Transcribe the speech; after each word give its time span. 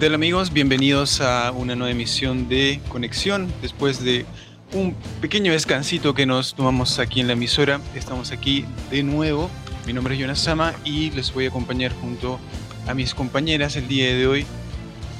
Tal 0.00 0.14
amigos? 0.14 0.50
Bienvenidos 0.50 1.20
a 1.20 1.52
una 1.52 1.76
nueva 1.76 1.90
emisión 1.90 2.48
de 2.48 2.80
Conexión. 2.88 3.52
Después 3.60 4.02
de 4.02 4.24
un 4.72 4.94
pequeño 5.20 5.52
descansito 5.52 6.14
que 6.14 6.24
nos 6.24 6.54
tomamos 6.54 6.98
aquí 6.98 7.20
en 7.20 7.26
la 7.26 7.34
emisora, 7.34 7.82
estamos 7.94 8.32
aquí 8.32 8.64
de 8.90 9.02
nuevo. 9.02 9.50
Mi 9.86 9.92
nombre 9.92 10.14
es 10.14 10.20
Jonas 10.20 10.38
Sama 10.38 10.74
y 10.86 11.10
les 11.10 11.34
voy 11.34 11.44
a 11.44 11.48
acompañar 11.48 11.92
junto 11.92 12.40
a 12.88 12.94
mis 12.94 13.14
compañeras 13.14 13.76
el 13.76 13.88
día 13.88 14.06
de 14.14 14.26
hoy, 14.26 14.46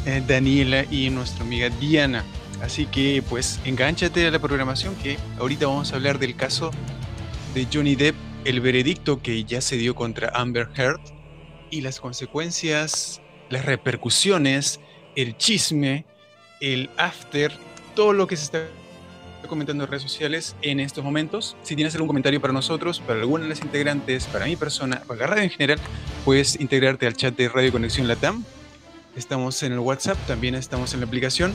eh, 0.06 0.22
Daniela 0.26 0.86
y 0.90 1.10
nuestra 1.10 1.44
amiga 1.44 1.68
Diana. 1.68 2.24
Así 2.62 2.86
que 2.86 3.22
pues 3.28 3.60
engánchate 3.66 4.26
a 4.26 4.30
la 4.30 4.38
programación 4.38 4.94
que 4.94 5.18
ahorita 5.38 5.66
vamos 5.66 5.92
a 5.92 5.96
hablar 5.96 6.18
del 6.18 6.36
caso 6.36 6.70
de 7.52 7.66
Johnny 7.70 7.96
Depp, 7.96 8.16
el 8.46 8.62
veredicto 8.62 9.20
que 9.20 9.44
ya 9.44 9.60
se 9.60 9.76
dio 9.76 9.94
contra 9.94 10.30
Amber 10.34 10.70
Heard 10.74 11.00
y 11.70 11.82
las 11.82 12.00
consecuencias 12.00 13.20
las 13.50 13.66
repercusiones, 13.66 14.80
el 15.16 15.36
chisme, 15.36 16.06
el 16.60 16.88
after, 16.96 17.52
todo 17.94 18.12
lo 18.12 18.26
que 18.26 18.36
se 18.36 18.44
está 18.44 18.66
comentando 19.48 19.84
en 19.84 19.90
redes 19.90 20.02
sociales 20.02 20.54
en 20.62 20.80
estos 20.80 21.02
momentos. 21.02 21.56
Si 21.62 21.74
tienes 21.74 21.94
algún 21.94 22.06
comentario 22.06 22.40
para 22.40 22.52
nosotros, 22.52 23.00
para 23.00 23.20
alguna 23.20 23.44
de 23.44 23.50
las 23.50 23.60
integrantes, 23.60 24.26
para 24.26 24.46
mi 24.46 24.56
persona, 24.56 25.02
para 25.06 25.20
la 25.20 25.26
radio 25.26 25.42
en 25.42 25.50
general, 25.50 25.78
puedes 26.24 26.58
integrarte 26.60 27.06
al 27.06 27.16
chat 27.16 27.36
de 27.36 27.48
Radio 27.48 27.72
Conexión 27.72 28.06
Latam. 28.06 28.44
Estamos 29.16 29.62
en 29.64 29.72
el 29.72 29.80
WhatsApp, 29.80 30.16
también 30.26 30.54
estamos 30.54 30.94
en 30.94 31.00
la 31.00 31.06
aplicación. 31.06 31.52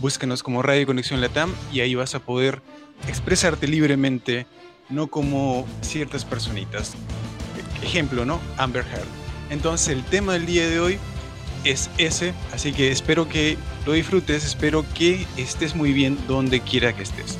Búscanos 0.00 0.42
como 0.42 0.62
Radio 0.62 0.86
Conexión 0.86 1.20
Latam 1.20 1.54
y 1.72 1.80
ahí 1.80 1.94
vas 1.94 2.14
a 2.16 2.18
poder 2.18 2.60
expresarte 3.06 3.68
libremente, 3.68 4.46
no 4.88 5.06
como 5.06 5.66
ciertas 5.82 6.24
personitas. 6.24 6.94
Ejemplo, 7.82 8.24
¿no? 8.24 8.40
Amber 8.56 8.84
Heard. 8.84 9.06
Entonces, 9.50 9.88
el 9.88 10.02
tema 10.04 10.32
del 10.32 10.46
día 10.46 10.68
de 10.68 10.80
hoy 10.80 10.98
es 11.64 11.90
ese, 11.98 12.34
así 12.52 12.72
que 12.72 12.90
espero 12.90 13.28
que 13.28 13.56
lo 13.86 13.92
disfrutes, 13.92 14.44
espero 14.44 14.84
que 14.94 15.26
estés 15.36 15.74
muy 15.74 15.92
bien 15.92 16.18
donde 16.26 16.60
quiera 16.60 16.92
que 16.92 17.02
estés. 17.02 17.38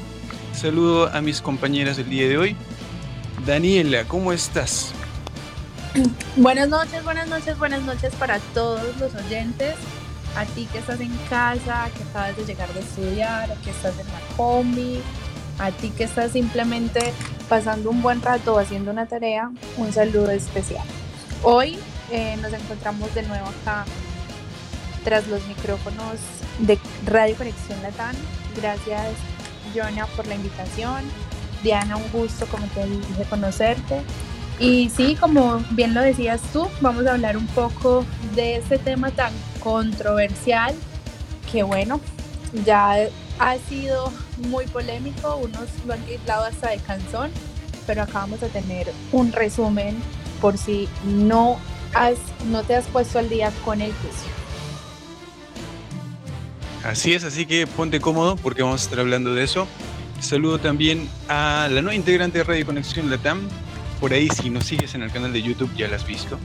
Saludo 0.53 1.09
a 1.13 1.21
mis 1.21 1.41
compañeras 1.41 1.97
del 1.97 2.11
día 2.11 2.29
de 2.29 2.39
hoy. 2.39 2.57
Daniela, 3.47 4.05
¿cómo 4.05 4.33
estás? 4.33 4.93
Buenas 6.37 6.69
noches, 6.69 7.03
buenas 7.05 7.29
noches, 7.29 7.59
buenas 7.59 7.83
noches 7.83 8.15
para 8.15 8.39
todos 8.55 8.97
los 8.99 9.15
oyentes. 9.15 9.75
A 10.37 10.45
ti 10.45 10.69
que 10.71 10.79
estás 10.79 11.01
en 11.01 11.17
casa, 11.31 11.89
que 11.97 12.03
acabas 12.03 12.37
de 12.37 12.45
llegar 12.45 12.73
de 12.75 12.81
estudiar, 12.81 13.57
que 13.65 13.71
estás 13.71 13.99
en 13.99 14.07
la 14.07 14.21
combi, 14.37 15.01
a 15.59 15.71
ti 15.71 15.91
que 15.91 16.05
estás 16.05 16.33
simplemente 16.33 17.13
pasando 17.49 17.91
un 17.91 18.03
buen 18.03 18.21
rato 18.21 18.59
haciendo 18.59 18.91
una 18.91 19.07
tarea, 19.07 19.51
un 19.77 19.93
saludo 19.93 20.31
especial. 20.31 20.85
Hoy 21.43 21.79
eh, 22.13 22.37
nos 22.41 22.53
encontramos 22.53 23.15
de 23.15 23.23
nuevo 23.23 23.47
acá 23.47 23.85
tras 25.09 25.27
los 25.29 25.43
micrófonos 25.49 26.17
de 26.59 26.79
Radio 27.07 27.35
Conexión 27.35 27.81
Latán. 27.83 28.15
Gracias, 28.55 29.07
Jonah, 29.75 30.05
por 30.09 30.27
la 30.27 30.35
invitación. 30.35 31.03
Diana, 31.63 31.97
un 31.97 32.13
gusto, 32.13 32.45
como 32.45 32.67
te 32.67 32.85
dije, 32.85 33.25
conocerte. 33.31 34.03
Y 34.61 34.91
sí, 34.91 35.17
como 35.19 35.65
bien 35.71 35.95
lo 35.95 36.03
decías 36.03 36.43
tú, 36.53 36.69
vamos 36.83 37.07
a 37.07 37.13
hablar 37.13 37.39
un 37.39 37.47
poco 37.47 38.05
de 38.35 38.57
este 38.57 38.77
tema 38.77 39.11
tan 39.11 39.33
controversial 39.61 40.75
que, 41.51 41.63
bueno, 41.63 42.03
ya 42.67 42.97
ha 43.39 43.57
sido 43.67 44.13
muy 44.51 44.67
polémico, 44.67 45.37
unos 45.37 45.69
lo 45.87 45.95
han 45.95 46.01
titulado 46.01 46.45
hasta 46.45 46.69
de 46.69 46.81
canzón, 46.81 47.31
pero 47.87 48.03
acá 48.03 48.19
vamos 48.19 48.43
a 48.43 48.49
tener 48.49 48.93
un 49.13 49.33
resumen 49.33 49.97
por 50.43 50.59
si 50.59 50.87
no, 51.03 51.57
has, 51.95 52.19
no 52.51 52.63
te 52.63 52.77
has 52.77 52.85
puesto 52.89 53.19
al 53.19 53.31
día 53.31 53.51
con 53.65 53.81
el 53.81 53.95
juicio. 53.95 54.38
Así 56.85 57.13
es, 57.13 57.25
así 57.25 57.47
que 57.47 57.67
ponte 57.67 58.01
cómodo 58.01 58.37
porque 58.37 58.63
vamos 58.63 58.83
a 58.83 58.85
estar 58.85 59.01
hablando 59.01 59.35
de 59.35 59.45
eso. 59.45 59.67
Saludo 60.21 60.59
también 60.59 61.09
a 61.29 61.69
la 61.71 61.83
nueva 61.83 61.95
integrante 61.95 62.39
de 62.39 62.45
Radio 62.45 62.67
Conexión 62.67 63.11
Latam. 63.11 63.49
Por 64.01 64.13
ahí, 64.13 64.29
si 64.29 64.49
nos 64.51 64.65
sigues 64.65 64.95
en 64.95 65.03
el 65.03 65.11
canal 65.11 65.33
de 65.33 65.43
YouTube, 65.43 65.71
ya 65.77 65.89
la 65.89 65.97
has 65.97 66.07
visto. 66.07 66.39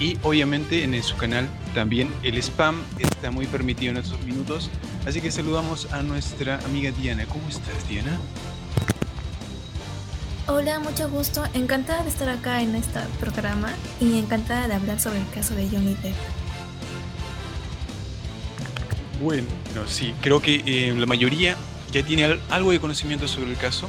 Y 0.00 0.18
obviamente 0.22 0.82
en 0.82 1.00
su 1.02 1.16
canal 1.16 1.48
también 1.74 2.12
el 2.22 2.36
spam 2.38 2.82
está 2.98 3.30
muy 3.30 3.46
permitido 3.46 3.92
en 3.92 3.98
estos 3.98 4.20
minutos. 4.24 4.70
Así 5.06 5.20
que 5.20 5.30
saludamos 5.30 5.92
a 5.92 6.02
nuestra 6.02 6.58
amiga 6.64 6.90
Diana. 6.90 7.26
¿Cómo 7.26 7.48
estás, 7.48 7.88
Diana? 7.88 8.18
Hola, 10.48 10.80
mucho 10.80 11.08
gusto. 11.08 11.44
Encantada 11.54 12.02
de 12.02 12.08
estar 12.08 12.28
acá 12.28 12.62
en 12.62 12.74
este 12.74 13.00
programa 13.20 13.72
y 14.00 14.18
encantada 14.18 14.66
de 14.66 14.74
hablar 14.74 15.00
sobre 15.00 15.18
el 15.18 15.28
caso 15.30 15.54
de 15.54 15.68
Johnny 15.68 15.94
Depp. 16.02 16.41
Bueno, 19.22 19.46
sí, 19.86 20.14
creo 20.20 20.42
que 20.42 20.64
eh, 20.66 20.92
la 20.98 21.06
mayoría 21.06 21.56
ya 21.92 22.04
tiene 22.04 22.40
algo 22.50 22.72
de 22.72 22.80
conocimiento 22.80 23.28
sobre 23.28 23.52
el 23.52 23.56
caso 23.56 23.88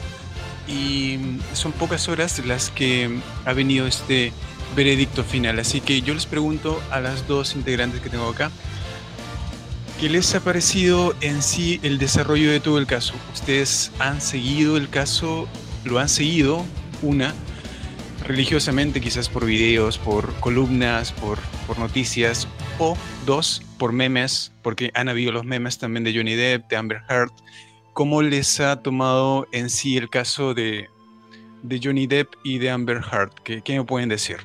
y 0.67 1.17
mm, 1.17 1.39
son 1.53 1.71
pocas 1.71 2.07
horas 2.07 2.45
las 2.45 2.69
que 2.69 3.09
ha 3.43 3.53
venido 3.53 3.87
este 3.87 4.31
veredicto 4.75 5.23
final. 5.23 5.57
Así 5.57 5.81
que 5.81 6.03
yo 6.03 6.13
les 6.13 6.27
pregunto 6.27 6.79
a 6.91 6.99
las 6.99 7.27
dos 7.27 7.55
integrantes 7.55 7.99
que 7.99 8.11
tengo 8.11 8.29
acá, 8.29 8.51
¿qué 9.99 10.07
les 10.07 10.35
ha 10.35 10.39
parecido 10.39 11.15
en 11.21 11.41
sí 11.41 11.79
el 11.81 11.97
desarrollo 11.97 12.51
de 12.51 12.59
todo 12.59 12.77
el 12.77 12.85
caso? 12.85 13.15
¿Ustedes 13.33 13.91
han 13.97 14.21
seguido 14.21 14.77
el 14.77 14.87
caso? 14.87 15.47
¿Lo 15.83 15.97
han 15.97 16.09
seguido? 16.09 16.63
Una. 17.01 17.33
religiosamente, 18.27 19.01
quizás 19.01 19.27
por 19.27 19.45
videos, 19.45 19.97
por 19.97 20.33
columnas, 20.35 21.11
por, 21.11 21.39
por 21.67 21.77
noticias, 21.79 22.47
o 22.79 22.95
dos, 23.25 23.61
por 23.83 23.91
memes, 23.91 24.53
porque 24.61 24.91
han 24.93 25.09
habido 25.09 25.33
los 25.33 25.43
memes 25.43 25.77
también 25.77 26.05
de 26.05 26.15
Johnny 26.15 26.35
Depp, 26.35 26.69
de 26.69 26.77
Amber 26.77 27.01
Heard. 27.09 27.31
¿Cómo 27.91 28.21
les 28.21 28.61
ha 28.61 28.81
tomado 28.81 29.45
en 29.51 29.69
sí 29.69 29.97
el 29.97 30.09
caso 30.09 30.53
de, 30.53 30.87
de 31.63 31.81
Johnny 31.83 32.07
Depp 32.07 32.33
y 32.45 32.59
de 32.59 32.69
Amber 32.69 33.01
Heard? 33.11 33.31
¿Qué, 33.43 33.61
qué 33.61 33.77
me 33.77 33.83
pueden 33.83 34.07
decir? 34.07 34.37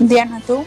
Diana, 0.00 0.42
¿tú? 0.44 0.64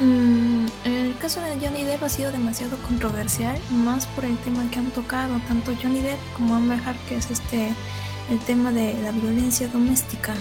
Mm, 0.00 0.64
el 0.86 1.14
caso 1.18 1.42
de 1.42 1.60
Johnny 1.60 1.84
Depp 1.84 2.02
ha 2.02 2.08
sido 2.08 2.32
demasiado 2.32 2.78
controversial, 2.78 3.58
más 3.68 4.06
por 4.06 4.24
el 4.24 4.38
tema 4.38 4.62
que 4.70 4.78
han 4.78 4.90
tocado 4.92 5.38
tanto 5.46 5.74
Johnny 5.82 6.00
Depp 6.00 6.18
como 6.38 6.54
Amber 6.54 6.78
Heard, 6.78 6.96
que 7.06 7.16
es 7.16 7.30
este 7.30 7.74
el 8.30 8.38
tema 8.40 8.72
de 8.72 8.94
la 9.02 9.12
violencia 9.12 9.68
doméstica. 9.68 10.34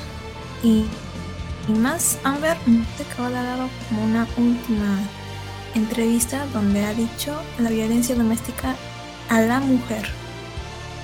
Y, 0.63 0.85
y 1.67 1.71
más 1.71 2.19
Amber 2.23 2.57
te 2.97 3.03
acaba 3.03 3.29
de 3.29 3.35
dar 3.35 3.69
como 3.89 4.03
una 4.03 4.27
última 4.37 4.99
entrevista 5.75 6.45
donde 6.53 6.85
ha 6.85 6.93
dicho 6.93 7.35
la 7.59 7.69
violencia 7.69 8.15
doméstica 8.15 8.75
a 9.29 9.41
la 9.41 9.59
mujer. 9.59 10.07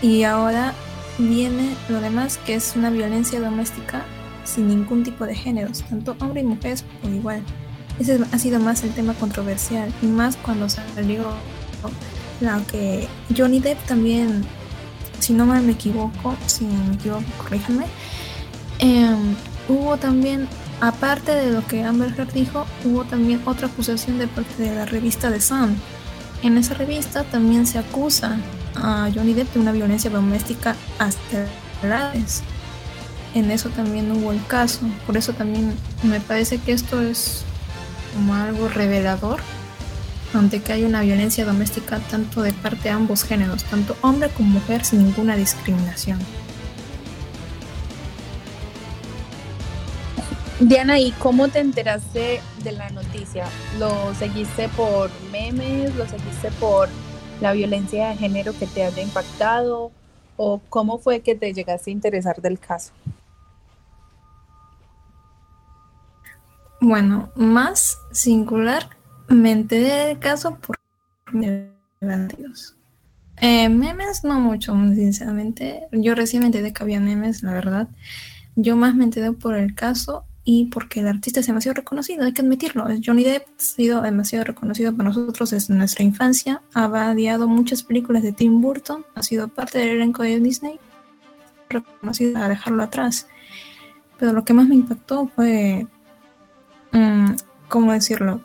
Y 0.02 0.24
ahora 0.24 0.74
viene 1.18 1.76
lo 1.90 2.00
demás, 2.00 2.38
que 2.38 2.56
es 2.56 2.76
una 2.76 2.90
violencia 2.90 3.42
doméstica 3.42 4.06
sin 4.46 4.68
ningún 4.68 5.04
tipo 5.04 5.26
de 5.26 5.36
géneros, 5.36 5.84
tanto 5.84 6.16
hombre 6.20 6.42
y 6.42 6.46
mujeres 6.46 6.84
por 7.02 7.12
igual. 7.12 7.44
Ese 8.00 8.20
ha 8.31 8.40
sido 8.40 8.60
más 8.60 8.84
el 8.84 8.92
tema 8.92 9.14
controversial 9.14 9.94
y 10.02 10.08
más 10.08 10.38
cuando 10.38 10.70
salió 10.70 11.34
la 12.40 12.62
que 12.72 13.08
Johnny 13.36 13.60
Depp 13.60 13.78
también, 13.86 14.46
si 15.19 15.33
no 15.33 15.45
me 15.45 15.60
equivoco, 15.71 16.36
si 16.45 16.66
me 16.66 16.95
equivoco, 16.95 17.24
corríjanme, 17.38 17.86
em, 18.80 19.36
hubo 19.68 19.98
también, 19.98 20.48
aparte 20.81 21.33
de 21.33 21.51
lo 21.51 21.66
que 21.66 21.83
Amber 21.83 22.13
Heard 22.18 22.33
dijo, 22.33 22.66
hubo 22.86 23.04
también 23.06 23.42
otra 23.45 23.68
acusación 23.68 24.18
de 24.18 24.27
parte 24.27 24.63
de 24.63 24.75
la 24.75 24.86
revista 24.86 25.31
The 25.31 25.42
Sun. 25.42 25.75
En 26.42 26.57
esa 26.57 26.74
revista 26.74 27.24
también 27.24 27.68
se 27.68 27.80
acusa 27.80 28.38
a 28.75 29.10
Johnny 29.13 29.33
Depp 29.33 29.54
de 29.54 29.60
una 29.60 29.71
violencia 29.71 30.10
doméstica 30.10 30.75
hasta 30.98 31.48
edades. 31.83 32.42
En 33.36 33.51
eso 33.51 33.69
también 33.69 34.12
hubo 34.12 34.31
el 34.31 34.44
caso. 34.48 34.80
Por 35.06 35.18
eso 35.18 35.33
también 35.33 35.74
me 36.04 36.19
parece 36.19 36.57
que 36.57 36.71
esto 36.71 37.01
es 37.01 37.44
como 38.16 38.33
algo 38.33 38.69
revelador 38.69 39.42
ante 40.34 40.62
que 40.62 40.74
hay 40.74 40.84
una 40.84 41.02
violencia 41.02 41.46
doméstica 41.46 42.00
tanto 42.00 42.42
de 42.42 42.54
parte 42.54 42.84
de 42.84 42.90
ambos 42.92 43.24
géneros, 43.24 43.64
tanto 43.64 43.96
hombre 44.02 44.30
como 44.30 44.50
mujer, 44.50 44.86
sin 44.86 45.06
ninguna 45.06 45.36
discriminación. 45.36 46.20
Diana, 50.60 51.00
¿y 51.00 51.12
cómo 51.14 51.48
te 51.48 51.60
enteraste 51.60 52.42
de 52.64 52.72
la 52.74 52.90
noticia? 52.90 53.46
¿Lo 53.80 54.14
seguiste 54.16 54.68
por 54.70 55.10
memes? 55.31 55.96
¿Lo 55.96 56.06
seguiste 56.06 56.52
por 56.60 56.90
la 57.40 57.54
violencia 57.54 58.10
de 58.10 58.18
género 58.18 58.52
que 58.58 58.68
te 58.68 58.84
haya 58.84 59.02
impactado? 59.02 59.92
¿O 60.36 60.60
cómo 60.70 61.00
fue 61.00 61.22
que 61.22 61.36
te 61.36 61.54
llegaste 61.54 61.92
a 61.92 61.94
interesar 61.94 62.42
del 62.42 62.60
caso? 62.60 62.92
Bueno, 66.81 67.30
más 67.36 67.98
singular, 68.12 68.90
me 69.30 69.52
enteré 69.52 70.08
del 70.08 70.20
caso 70.20 70.58
por. 70.60 70.78
Eh, 73.42 73.70
memes 73.70 74.24
no 74.24 74.40
mucho, 74.40 74.74
sinceramente. 74.94 75.88
Yo 75.92 76.16
recién 76.16 76.42
me 76.42 76.48
enteré 76.48 76.74
que 76.74 76.84
había 76.84 77.00
memes, 77.00 77.44
la 77.44 77.54
verdad. 77.54 77.88
Yo 78.56 78.76
más 78.76 78.96
me 78.96 79.06
enteré 79.06 79.31
por 79.31 79.56
el 79.56 79.76
caso 79.76 80.26
y 80.44 80.66
porque 80.66 81.02
el 81.02 81.08
artista 81.08 81.40
es 81.40 81.48
demasiado 81.48 81.76
reconocido, 81.76 82.26
hay 82.26 82.34
que 82.34 82.42
admitirlo. 82.42 82.88
Johnny 83.06 83.24
Depp 83.24 83.48
ha 83.48 83.62
sido 83.62 84.02
demasiado 84.02 84.46
reconocido 84.46 84.92
para 84.92 85.10
nosotros 85.10 85.52
desde 85.52 85.74
nuestra 85.76 86.04
infancia. 86.04 86.62
Ha 86.74 86.88
variado 86.88 87.48
muchas 87.48 87.84
películas 87.84 88.24
de 88.24 88.34
Tim 88.34 88.62
Burton, 88.62 89.06
ha 89.16 89.24
sido 89.24 89.48
parte 89.48 89.78
del 89.80 89.90
elenco 89.90 90.24
de 90.24 90.40
Disney, 90.40 90.80
reconocido 91.70 92.40
a 92.40 92.50
dejarlo 92.50 92.84
atrás. 92.84 93.28
Pero 94.18 94.34
lo 94.34 94.44
que 94.44 94.54
más 94.54 94.68
me 94.68 94.76
impactó 94.76 95.28
fue 95.28 95.88
Mm, 96.92 97.36
¿cómo 97.68 97.94
decirlo? 97.94 98.42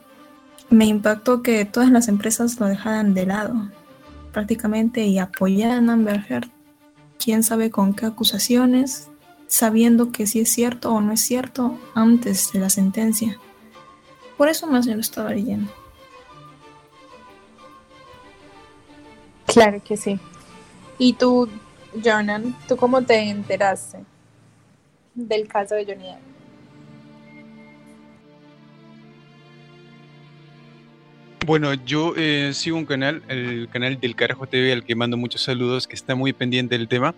Me 0.75 0.87
impactó 0.87 1.41
que 1.41 1.65
todas 1.65 1.89
las 1.93 2.09
empresas 2.09 2.59
lo 2.59 2.67
dejaran 2.67 3.15
de 3.15 3.27
lado 3.27 3.55
prácticamente 4.33 5.05
y 5.05 5.21
apoyaran 5.21 5.89
a 5.89 5.93
Amber 5.93 6.27
Heard. 6.29 6.49
Quién 7.17 7.45
sabe 7.45 7.71
con 7.71 7.95
qué 7.95 8.07
acusaciones, 8.07 9.09
sabiendo 9.47 10.11
que 10.11 10.27
si 10.27 10.41
es 10.41 10.51
cierto 10.51 10.93
o 10.93 11.01
no 11.01 11.13
es 11.13 11.21
cierto 11.21 11.79
antes 11.95 12.51
de 12.53 12.59
la 12.59 12.71
sentencia. 12.71 13.39
Por 14.37 14.49
eso 14.49 14.67
más 14.67 14.85
yo 14.85 14.95
lo 14.95 15.01
estaba 15.01 15.31
leyendo. 15.31 15.71
Claro 19.47 19.81
que 19.85 19.97
sí. 19.97 20.19
¿Y 20.99 21.13
tú, 21.13 21.49
Jonan, 22.05 22.53
tú 22.67 22.77
cómo 22.77 23.01
te 23.03 23.31
enteraste 23.31 24.05
del 25.15 25.47
caso 25.47 25.77
de 25.77 25.85
Johnny 25.85 26.07
Depp? 26.07 26.34
Bueno, 31.45 31.75
yo 31.75 32.15
eh, 32.17 32.53
sigo 32.55 32.79
un 32.79 32.87
canal, 32.87 33.23
el 33.29 33.69
canal 33.71 34.01
del 34.01 34.17
Carajo 34.17 34.47
TV, 34.47 34.73
al 34.73 34.83
que 34.83 34.95
mando 34.95 35.19
muchos 35.19 35.43
saludos, 35.43 35.87
que 35.87 35.95
está 35.95 36.15
muy 36.15 36.33
pendiente 36.33 36.79
del 36.79 36.89
tema. 36.89 37.15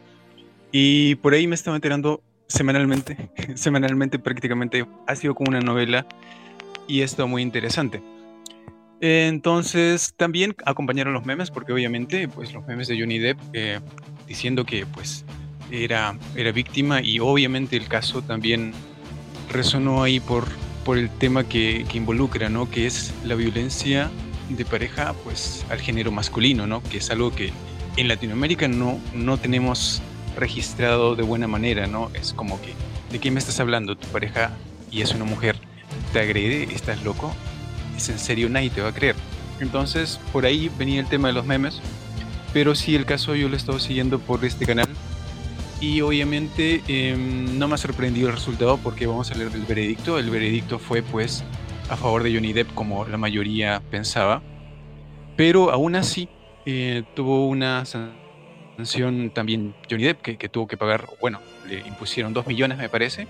Y 0.73 1.15
por 1.17 1.33
ahí 1.33 1.47
me 1.47 1.55
estaba 1.55 1.77
enterando 1.77 2.21
semanalmente, 2.49 3.31
semanalmente 3.55 4.19
prácticamente. 4.19 4.85
Ha 5.07 5.15
sido 5.15 5.37
como 5.37 5.51
una 5.51 5.61
novela 5.61 6.09
y 6.89 7.03
esto 7.03 7.29
muy 7.29 7.41
interesante. 7.41 8.03
Entonces, 9.01 10.13
también 10.17 10.57
acompañaron 10.65 11.15
los 11.15 11.25
memes, 11.25 11.53
porque 11.53 11.73
obviamente, 11.73 12.27
pues 12.27 12.53
los 12.53 12.67
memes 12.67 12.89
de 12.89 12.99
Johnny 12.99 13.21
Depp 13.21 13.39
eh, 13.53 13.79
diciendo 14.27 14.65
que 14.65 14.87
pues 14.87 15.25
era, 15.71 16.19
era 16.35 16.51
víctima 16.51 17.01
y 17.01 17.21
obviamente 17.21 17.77
el 17.77 17.87
caso 17.87 18.23
también 18.23 18.73
resonó 19.53 20.03
ahí 20.03 20.19
por, 20.19 20.47
por 20.87 20.99
el 20.99 21.11
tema 21.11 21.43
que, 21.43 21.85
que, 21.91 21.99
involucra, 21.99 22.49
¿no? 22.49 22.71
Que 22.71 22.87
es 22.87 23.13
la 23.25 23.35
violencia 23.35 24.09
de 24.49 24.65
pareja, 24.65 25.15
pues, 25.25 25.67
al 25.69 25.81
género 25.81 26.13
masculino, 26.13 26.69
¿no? 26.69 26.81
Que 26.81 26.99
es 26.99 27.11
algo 27.11 27.35
que 27.35 27.53
en 27.97 28.07
Latinoamérica 28.07 28.69
no, 28.69 29.01
no 29.13 29.37
tenemos 29.37 30.01
registrado 30.37 31.17
de 31.17 31.25
buena 31.25 31.49
manera, 31.49 31.89
¿no? 31.89 32.13
Es 32.15 32.33
como 32.33 32.61
que, 32.63 32.73
¿de 33.11 33.19
qué 33.19 33.33
me 33.33 33.41
estás 33.41 33.59
hablando? 33.59 33.97
Tu 33.97 34.07
pareja 34.09 34.53
y 34.93 35.01
es 35.01 35.13
una 35.13 35.25
mujer, 35.25 35.57
te 36.13 36.21
agrede, 36.21 36.73
estás 36.73 37.03
loco, 37.03 37.35
es 37.97 38.09
en 38.09 38.21
serio, 38.21 38.49
nadie 38.49 38.71
te 38.71 38.81
va 38.81 38.91
a 38.91 38.95
creer. 38.95 39.17
Entonces, 39.59 40.21
por 40.33 40.47
ahí 40.47 40.71
venía 40.79 41.01
el 41.01 41.09
tema 41.09 41.27
de 41.29 41.35
los 41.35 41.47
memes, 41.47 41.81
pero 42.53 42.77
sí 42.77 42.95
el 42.95 43.07
caso 43.07 43.35
yo 43.35 43.49
lo 43.49 43.55
he 43.55 43.59
estado 43.59 43.81
siguiendo 43.81 44.21
por 44.21 44.45
este 44.45 44.65
canal 44.67 44.89
y 45.81 46.01
obviamente 46.01 46.83
em, 46.89 47.59
no 47.59 47.69
me 47.69 47.75
ha 47.75 47.79
sorprendido 47.79 48.29
el 48.29 48.35
resultado 48.35 48.79
porque 48.79 49.07
vamos 49.07 49.31
a 49.31 49.35
leer 49.35 49.51
del 49.51 49.63
veredicto. 49.63 50.19
El 50.19 50.31
veredicto 50.31 50.79
fue 50.79 51.03
pues 51.03 51.45
a 51.91 51.97
favor 51.97 52.23
de 52.23 52.35
Johnny 52.35 52.53
Depp 52.53 52.73
como 52.75 53.05
la 53.05 53.19
mayoría 53.19 53.83
pensaba. 53.91 54.43
Pero 55.37 55.71
aún 55.71 55.97
así 55.97 56.29
eh, 56.65 57.05
tuvo 57.15 57.49
una 57.49 57.85
sanción 57.85 59.31
también 59.31 59.75
Johnny 59.89 60.05
Depp 60.05 60.23
que, 60.23 60.49
tuvo 60.49 60.67
que 60.67 60.77
pagar, 60.77 61.07
bueno, 61.21 61.41
le 61.69 61.81
impusieron 61.81 62.33
dos 62.33 62.47
millones 62.47 62.79
me 62.79 62.89
parece. 62.89 63.27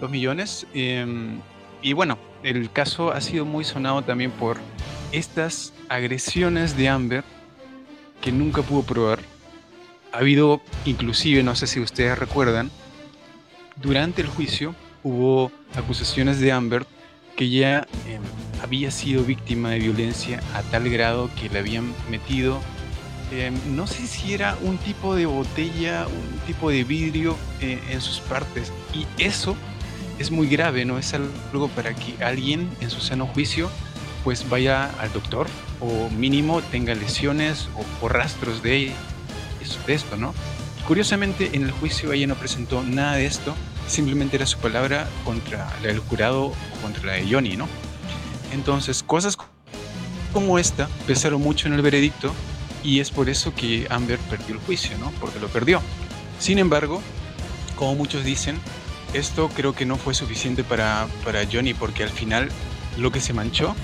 Dos 0.00 0.10
millones. 0.10 0.66
Em, 0.72 1.40
y 1.82 1.92
bueno, 1.92 2.18
el 2.42 2.70
caso 2.70 3.12
ha 3.12 3.20
sido 3.20 3.44
muy 3.44 3.64
sonado 3.64 4.02
también 4.02 4.30
por 4.30 4.56
estas 5.12 5.74
agresiones 5.90 6.76
de 6.76 6.88
Amber 6.88 7.24
que 8.22 8.32
nunca 8.32 8.62
pudo 8.62 8.82
probar 8.82 9.33
ha 10.14 10.18
habido, 10.18 10.60
inclusive, 10.84 11.42
no 11.42 11.56
sé 11.56 11.66
si 11.66 11.80
ustedes 11.80 12.16
recuerdan, 12.16 12.70
durante 13.74 14.22
el 14.22 14.28
juicio 14.28 14.76
hubo 15.02 15.50
acusaciones 15.74 16.38
de 16.38 16.52
Amber 16.52 16.86
que 17.36 17.50
ya 17.50 17.88
em, 18.06 18.22
había 18.62 18.92
sido 18.92 19.24
víctima 19.24 19.70
de 19.70 19.80
violencia 19.80 20.40
a 20.54 20.62
tal 20.62 20.88
grado 20.88 21.28
que 21.34 21.48
le 21.48 21.58
habían 21.58 21.92
metido, 22.08 22.60
em, 23.32 23.54
no 23.74 23.88
sé 23.88 24.06
si 24.06 24.34
era 24.34 24.56
un 24.62 24.78
tipo 24.78 25.16
de 25.16 25.26
botella, 25.26 26.06
un 26.06 26.38
tipo 26.46 26.70
de 26.70 26.84
vidrio 26.84 27.36
eh, 27.60 27.80
en 27.90 28.00
sus 28.00 28.20
partes. 28.20 28.72
Y 28.92 29.06
eso 29.20 29.56
es 30.20 30.30
muy 30.30 30.46
grave, 30.46 30.84
¿no? 30.84 30.96
Es 30.96 31.12
algo 31.12 31.68
para 31.74 31.92
que 31.92 32.22
alguien 32.22 32.70
en 32.80 32.90
su 32.90 33.00
sano 33.00 33.26
juicio 33.26 33.68
pues 34.22 34.48
vaya 34.48 34.90
al 35.00 35.12
doctor 35.12 35.48
o 35.80 36.08
mínimo 36.08 36.62
tenga 36.62 36.94
lesiones 36.94 37.68
o, 37.74 38.06
o 38.06 38.08
rastros 38.08 38.62
de 38.62 38.92
de 39.86 39.94
esto, 39.94 40.16
¿no? 40.16 40.34
Curiosamente, 40.86 41.50
en 41.54 41.62
el 41.62 41.70
juicio 41.70 42.12
ella 42.12 42.26
no 42.26 42.34
presentó 42.34 42.82
nada 42.82 43.14
de 43.14 43.26
esto, 43.26 43.54
simplemente 43.88 44.36
era 44.36 44.46
su 44.46 44.58
palabra 44.58 45.08
contra 45.24 45.70
la 45.80 45.88
del 45.88 45.98
jurado 45.98 46.46
o 46.46 46.54
contra 46.82 47.06
la 47.06 47.12
de 47.14 47.26
Johnny, 47.30 47.56
¿no? 47.56 47.68
Entonces, 48.52 49.02
cosas 49.02 49.36
como 50.32 50.58
esta 50.58 50.88
pesaron 51.06 51.40
mucho 51.40 51.68
en 51.68 51.74
el 51.74 51.82
veredicto 51.82 52.34
y 52.82 53.00
es 53.00 53.10
por 53.10 53.28
eso 53.28 53.54
que 53.54 53.86
Amber 53.88 54.18
perdió 54.18 54.54
el 54.54 54.60
juicio, 54.60 54.96
¿no? 54.98 55.10
Porque 55.20 55.40
lo 55.40 55.48
perdió. 55.48 55.80
Sin 56.38 56.58
embargo, 56.58 57.00
como 57.76 57.94
muchos 57.94 58.24
dicen, 58.24 58.60
esto 59.14 59.48
creo 59.48 59.74
que 59.74 59.86
no 59.86 59.96
fue 59.96 60.12
suficiente 60.12 60.64
para, 60.64 61.06
para 61.24 61.46
Johnny 61.50 61.72
porque 61.72 62.02
al 62.02 62.10
final 62.10 62.50
lo 62.98 63.10
que 63.10 63.20
se 63.20 63.32
manchó, 63.32 63.74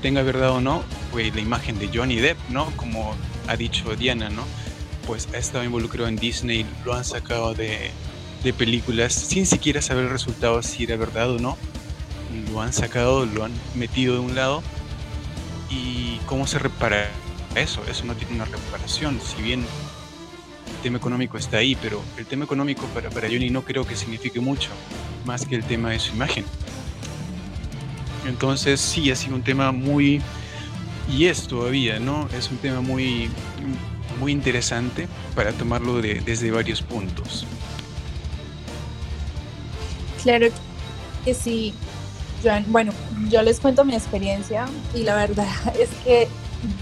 tenga 0.00 0.22
verdad 0.22 0.52
o 0.52 0.60
no, 0.60 0.82
fue 1.10 1.30
la 1.30 1.40
imagen 1.40 1.78
de 1.78 1.90
Johnny 1.92 2.16
Depp, 2.16 2.38
¿no? 2.48 2.70
Como 2.76 3.14
ha 3.48 3.56
dicho 3.56 3.94
Diana, 3.96 4.28
¿no? 4.30 4.44
Pues 5.06 5.28
ha 5.34 5.38
estado 5.38 5.64
involucrado 5.64 6.08
en 6.08 6.16
Disney, 6.16 6.66
lo 6.84 6.94
han 6.94 7.04
sacado 7.04 7.54
de, 7.54 7.90
de 8.42 8.52
películas 8.52 9.12
sin 9.12 9.46
siquiera 9.46 9.82
saber 9.82 10.04
el 10.04 10.10
resultado 10.10 10.62
si 10.62 10.84
era 10.84 10.96
verdad 10.96 11.30
o 11.30 11.38
no. 11.38 11.58
Lo 12.50 12.60
han 12.60 12.72
sacado, 12.72 13.26
lo 13.26 13.44
han 13.44 13.52
metido 13.74 14.14
de 14.14 14.20
un 14.20 14.34
lado. 14.34 14.62
¿Y 15.70 16.18
cómo 16.26 16.46
se 16.46 16.58
repara 16.58 17.08
eso? 17.54 17.82
Eso 17.88 18.04
no 18.04 18.14
tiene 18.14 18.34
una 18.34 18.44
reparación. 18.44 19.20
Si 19.20 19.40
bien 19.42 19.64
tema 20.84 20.98
económico 20.98 21.38
está 21.38 21.56
ahí, 21.56 21.74
pero 21.80 22.02
el 22.18 22.26
tema 22.26 22.44
económico 22.44 22.84
para, 22.88 23.08
para 23.08 23.26
Johnny 23.26 23.48
no 23.48 23.62
creo 23.62 23.86
que 23.86 23.96
signifique 23.96 24.38
mucho, 24.38 24.68
más 25.24 25.46
que 25.46 25.56
el 25.56 25.64
tema 25.64 25.88
de 25.90 25.98
su 25.98 26.14
imagen. 26.14 26.44
Entonces 28.28 28.82
sí, 28.82 29.10
ha 29.10 29.16
sido 29.16 29.34
un 29.34 29.42
tema 29.42 29.72
muy, 29.72 30.20
y 31.10 31.26
es 31.26 31.46
todavía, 31.46 31.98
¿no? 31.98 32.28
Es 32.36 32.50
un 32.50 32.58
tema 32.58 32.80
muy, 32.80 33.30
muy 34.20 34.32
interesante 34.32 35.08
para 35.34 35.52
tomarlo 35.52 36.00
de, 36.00 36.20
desde 36.20 36.50
varios 36.50 36.82
puntos. 36.82 37.46
Claro 40.22 40.46
que 41.24 41.34
sí. 41.34 41.74
Bueno, 42.66 42.92
yo 43.30 43.42
les 43.42 43.58
cuento 43.58 43.84
mi 43.84 43.94
experiencia 43.94 44.66
y 44.94 45.02
la 45.02 45.14
verdad 45.14 45.46
es 45.80 45.88
que 46.04 46.28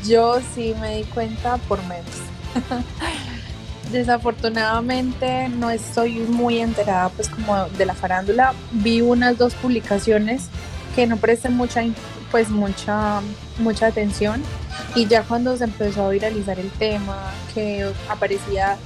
yo 0.04 0.40
sí 0.54 0.74
me 0.80 0.98
di 0.98 1.04
cuenta 1.04 1.56
por 1.56 1.80
memes. 1.82 2.04
desafortunadamente 3.92 5.48
no 5.50 5.70
estoy 5.70 6.20
muy 6.20 6.58
enterada 6.58 7.10
pues 7.10 7.28
como 7.28 7.68
de 7.68 7.86
la 7.86 7.94
farándula. 7.94 8.54
Vi 8.72 9.02
unas 9.02 9.38
dos 9.38 9.54
publicaciones 9.54 10.48
que 10.96 11.06
no 11.06 11.16
presté 11.18 11.50
mucha 11.50 11.82
pues 12.32 12.48
mucha 12.48 13.20
mucha 13.58 13.86
atención 13.86 14.42
y 14.96 15.06
ya 15.06 15.22
cuando 15.22 15.56
se 15.56 15.64
empezó 15.64 16.06
a 16.06 16.10
viralizar 16.10 16.58
el 16.58 16.70
tema 16.70 17.30
que 17.54 17.88
aparecía 18.08 18.76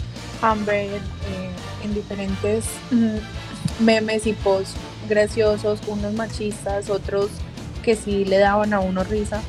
Amber 0.42 0.76
eh, 0.76 1.00
en 1.82 1.94
diferentes 1.94 2.66
mm, 2.90 3.84
memes 3.84 4.26
y 4.26 4.32
posts 4.34 4.74
graciosos, 5.08 5.80
unos 5.86 6.12
machistas, 6.12 6.90
otros 6.90 7.30
que 7.82 7.94
sí 7.94 8.24
le 8.24 8.38
daban 8.38 8.74
a 8.74 8.80
uno 8.80 9.04
risa 9.04 9.40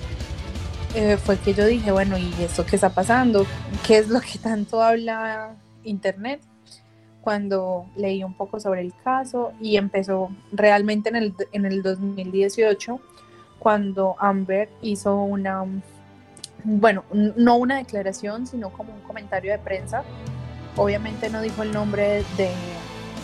eh, 0.96 1.18
fue 1.18 1.38
que 1.38 1.54
yo 1.54 1.66
dije, 1.66 1.92
bueno, 1.92 2.18
¿y 2.18 2.34
esto 2.40 2.66
qué 2.66 2.76
está 2.76 2.90
pasando? 2.90 3.46
¿Qué 3.86 3.98
es 3.98 4.10
lo 4.10 4.22
que 4.22 4.40
tanto 4.40 4.82
habla 4.82 5.56
Internet? 5.84 6.42
Cuando 7.22 7.88
leí 7.98 8.24
un 8.24 8.34
poco 8.34 8.60
sobre 8.60 8.82
el 8.82 8.94
caso 9.04 9.52
y 9.60 9.76
empezó 9.76 10.30
realmente 10.52 11.10
en 11.10 11.18
el, 11.18 11.36
en 11.52 11.66
el 11.66 11.84
2018, 11.84 13.00
cuando 13.68 14.16
Amber 14.20 14.70
hizo 14.82 15.14
una, 15.14 15.66
bueno, 16.64 17.04
no 17.12 17.58
una 17.58 17.76
declaración, 17.76 18.48
sino 18.48 18.70
como 18.70 18.94
un 18.94 19.02
comentario 19.02 19.52
de 19.52 19.60
prensa. 19.60 20.06
Obviamente 20.78 21.30
no 21.30 21.42
dijo 21.42 21.64
el 21.64 21.74
nombre 21.74 22.24
de, 22.38 22.50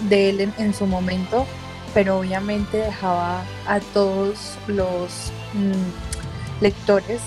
de 0.09 0.29
él 0.29 0.41
en, 0.41 0.53
en, 0.57 0.73
su 0.73 0.85
momento, 0.85 1.45
pero 1.93 2.19
obviamente 2.19 2.75
dejaba 2.75 3.45
a 3.69 3.79
todos 3.93 4.57
los 4.67 5.31
mm, 5.53 6.61
lectores 6.61 7.21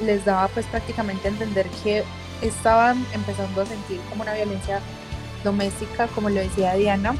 les 0.00 0.24
daba 0.24 0.46
pues 0.46 0.64
prácticamente 0.66 1.26
a 1.26 1.32
entender 1.32 1.66
que 1.82 2.04
estaban 2.40 3.04
empezando 3.14 3.62
a 3.62 3.66
sentir 3.66 3.98
como 4.08 4.22
una 4.22 4.34
violencia 4.34 4.78
doméstica, 5.42 6.06
como 6.06 6.30
lo 6.30 6.36
decía 6.36 6.74
Diana, 6.74 7.16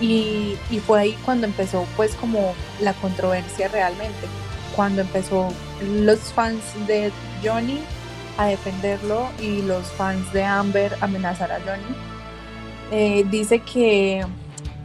y, 0.00 0.56
y, 0.70 0.78
fue 0.78 1.00
ahí 1.00 1.18
cuando 1.24 1.48
empezó 1.48 1.84
pues 1.96 2.14
como 2.14 2.54
la 2.80 2.92
controversia 2.92 3.66
realmente, 3.66 4.28
cuando 4.76 5.02
empezó 5.02 5.48
los 5.82 6.18
fans 6.32 6.62
de 6.86 7.12
Johnny 7.44 7.80
a 8.38 8.46
defenderlo 8.46 9.28
y 9.40 9.62
los 9.62 9.86
fans 9.88 10.32
de 10.32 10.44
Amber 10.44 10.96
a 11.00 11.04
amenazar 11.04 11.52
a 11.52 11.60
Johnny. 11.60 11.94
Eh, 12.92 13.24
dice 13.30 13.60
que 13.60 14.24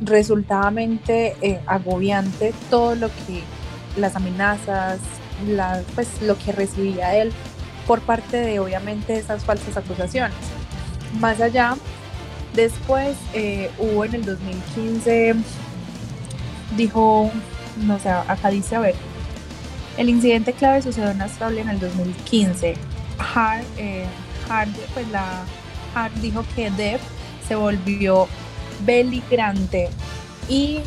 resultadamente 0.01 1.35
eh, 1.41 1.59
agobiante 1.65 2.53
todo 2.69 2.95
lo 2.95 3.07
que 3.07 3.41
las 3.97 4.15
amenazas, 4.15 4.99
pues, 5.95 6.21
lo 6.21 6.37
que 6.37 6.51
recibía 6.51 7.15
él 7.15 7.31
por 7.87 8.01
parte 8.01 8.37
de 8.37 8.59
obviamente 8.59 9.17
esas 9.17 9.43
falsas 9.43 9.77
acusaciones. 9.77 10.35
Más 11.19 11.39
allá, 11.39 11.75
después 12.55 13.15
eh, 13.33 13.69
hubo 13.77 14.05
en 14.05 14.15
el 14.15 14.25
2015, 14.25 15.35
dijo, 16.75 17.31
no 17.77 17.99
sé, 17.99 18.09
acá 18.09 18.49
dice, 18.49 18.75
a 18.75 18.79
ver, 18.79 18.95
el 19.97 20.09
incidente 20.09 20.53
clave 20.53 20.81
sucedió 20.81 21.11
en 21.11 21.21
Australia 21.21 21.61
en 21.61 21.69
el 21.69 21.79
2015. 21.79 22.75
Hart, 23.17 23.65
eh, 23.77 24.05
pues 24.93 25.07
la, 25.09 25.43
Hart 25.93 26.13
dijo 26.15 26.43
que 26.55 26.69
Dev 26.71 26.99
se 27.47 27.55
volvió 27.55 28.27
beligrante 28.81 29.89
y 30.49 30.79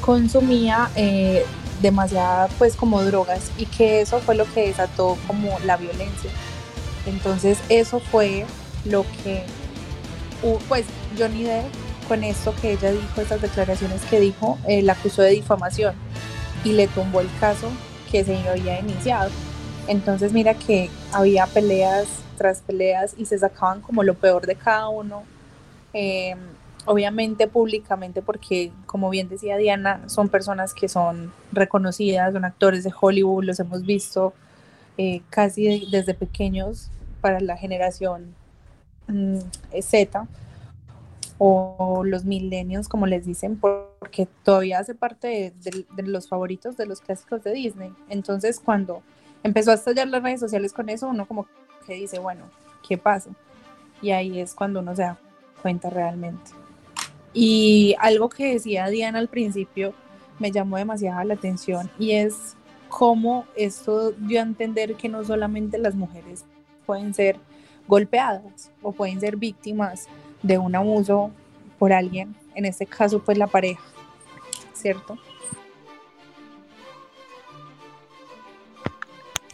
consumía 0.00 0.90
eh, 0.96 1.44
demasiada 1.82 2.48
pues 2.58 2.76
como 2.76 3.02
drogas 3.02 3.50
y 3.58 3.66
que 3.66 4.00
eso 4.00 4.18
fue 4.20 4.34
lo 4.34 4.50
que 4.52 4.68
desató 4.68 5.18
como 5.26 5.58
la 5.64 5.76
violencia. 5.76 6.30
Entonces 7.06 7.58
eso 7.68 8.00
fue 8.00 8.46
lo 8.84 9.04
que 9.22 9.44
pues 10.68 10.84
Johnny 11.18 11.44
Depp 11.44 11.64
con 12.08 12.22
esto 12.22 12.54
que 12.60 12.72
ella 12.72 12.92
dijo, 12.92 13.20
estas 13.20 13.40
declaraciones 13.40 14.02
que 14.02 14.20
dijo, 14.20 14.58
eh, 14.68 14.82
la 14.82 14.92
acusó 14.92 15.22
de 15.22 15.30
difamación 15.30 15.94
y 16.62 16.72
le 16.72 16.86
tumbó 16.86 17.20
el 17.20 17.28
caso 17.40 17.68
que 18.14 18.22
se 18.22 18.48
había 18.48 18.78
iniciado. 18.78 19.28
Entonces 19.88 20.32
mira 20.32 20.54
que 20.54 20.88
había 21.12 21.48
peleas 21.48 22.06
tras 22.38 22.60
peleas 22.60 23.12
y 23.18 23.26
se 23.26 23.36
sacaban 23.36 23.80
como 23.80 24.04
lo 24.04 24.14
peor 24.14 24.46
de 24.46 24.54
cada 24.54 24.88
uno. 24.88 25.24
Eh, 25.92 26.36
obviamente 26.84 27.48
públicamente 27.48 28.22
porque, 28.22 28.70
como 28.86 29.10
bien 29.10 29.28
decía 29.28 29.56
Diana, 29.56 30.00
son 30.06 30.28
personas 30.28 30.74
que 30.74 30.88
son 30.88 31.32
reconocidas, 31.50 32.32
son 32.32 32.44
actores 32.44 32.84
de 32.84 32.92
Hollywood, 32.98 33.42
los 33.42 33.58
hemos 33.58 33.84
visto 33.84 34.32
eh, 34.96 35.22
casi 35.28 35.88
desde 35.90 36.14
pequeños 36.14 36.90
para 37.20 37.40
la 37.40 37.56
generación 37.56 38.32
mm, 39.08 39.38
Z 39.82 40.28
o 41.46 42.04
los 42.04 42.24
millennials, 42.24 42.88
como 42.88 43.06
les 43.06 43.26
dicen, 43.26 43.58
porque 43.58 44.26
todavía 44.42 44.78
hace 44.78 44.94
parte 44.94 45.52
de, 45.62 45.84
los 46.02 46.26
favoritos 46.26 46.78
de 46.78 46.86
los 46.86 47.02
clásicos 47.02 47.44
de 47.44 47.52
Disney. 47.52 47.92
Entonces, 48.08 48.58
cuando 48.64 49.02
empezó 49.42 49.70
a 49.70 49.74
estallar 49.74 50.08
las 50.08 50.22
redes 50.22 50.40
sociales 50.40 50.72
con 50.72 50.88
eso, 50.88 51.06
uno 51.06 51.26
como 51.26 51.46
que 51.86 51.94
dice, 51.96 52.18
bueno, 52.18 52.46
¿qué 52.88 52.96
pasa? 52.96 53.28
Y 54.00 54.12
ahí 54.12 54.40
es 54.40 54.54
cuando 54.54 54.80
uno 54.80 54.96
se 54.96 55.02
da 55.02 55.18
cuenta 55.60 55.90
realmente. 55.90 56.52
Y 57.34 57.94
algo 57.98 58.30
que 58.30 58.54
decía 58.54 58.86
Diana 58.86 59.18
al 59.18 59.28
principio 59.28 59.92
me 60.38 60.50
llamó 60.50 60.78
demasiado 60.78 61.22
la 61.24 61.34
atención 61.34 61.90
y 61.98 62.12
es 62.12 62.56
cómo 62.88 63.44
esto 63.54 64.12
dio 64.12 64.40
a 64.40 64.44
entender 64.44 64.94
que 64.94 65.10
no 65.10 65.22
solamente 65.24 65.76
las 65.76 65.94
mujeres 65.94 66.46
pueden 66.86 67.12
ser 67.12 67.36
golpeadas 67.86 68.70
o 68.82 68.92
pueden 68.92 69.20
ser 69.20 69.36
víctimas 69.36 70.08
de 70.44 70.58
un 70.58 70.76
abuso 70.76 71.32
por 71.78 71.92
alguien, 71.92 72.36
en 72.54 72.66
este 72.66 72.86
caso 72.86 73.18
pues 73.18 73.38
la 73.38 73.46
pareja, 73.46 73.82
¿cierto? 74.74 75.18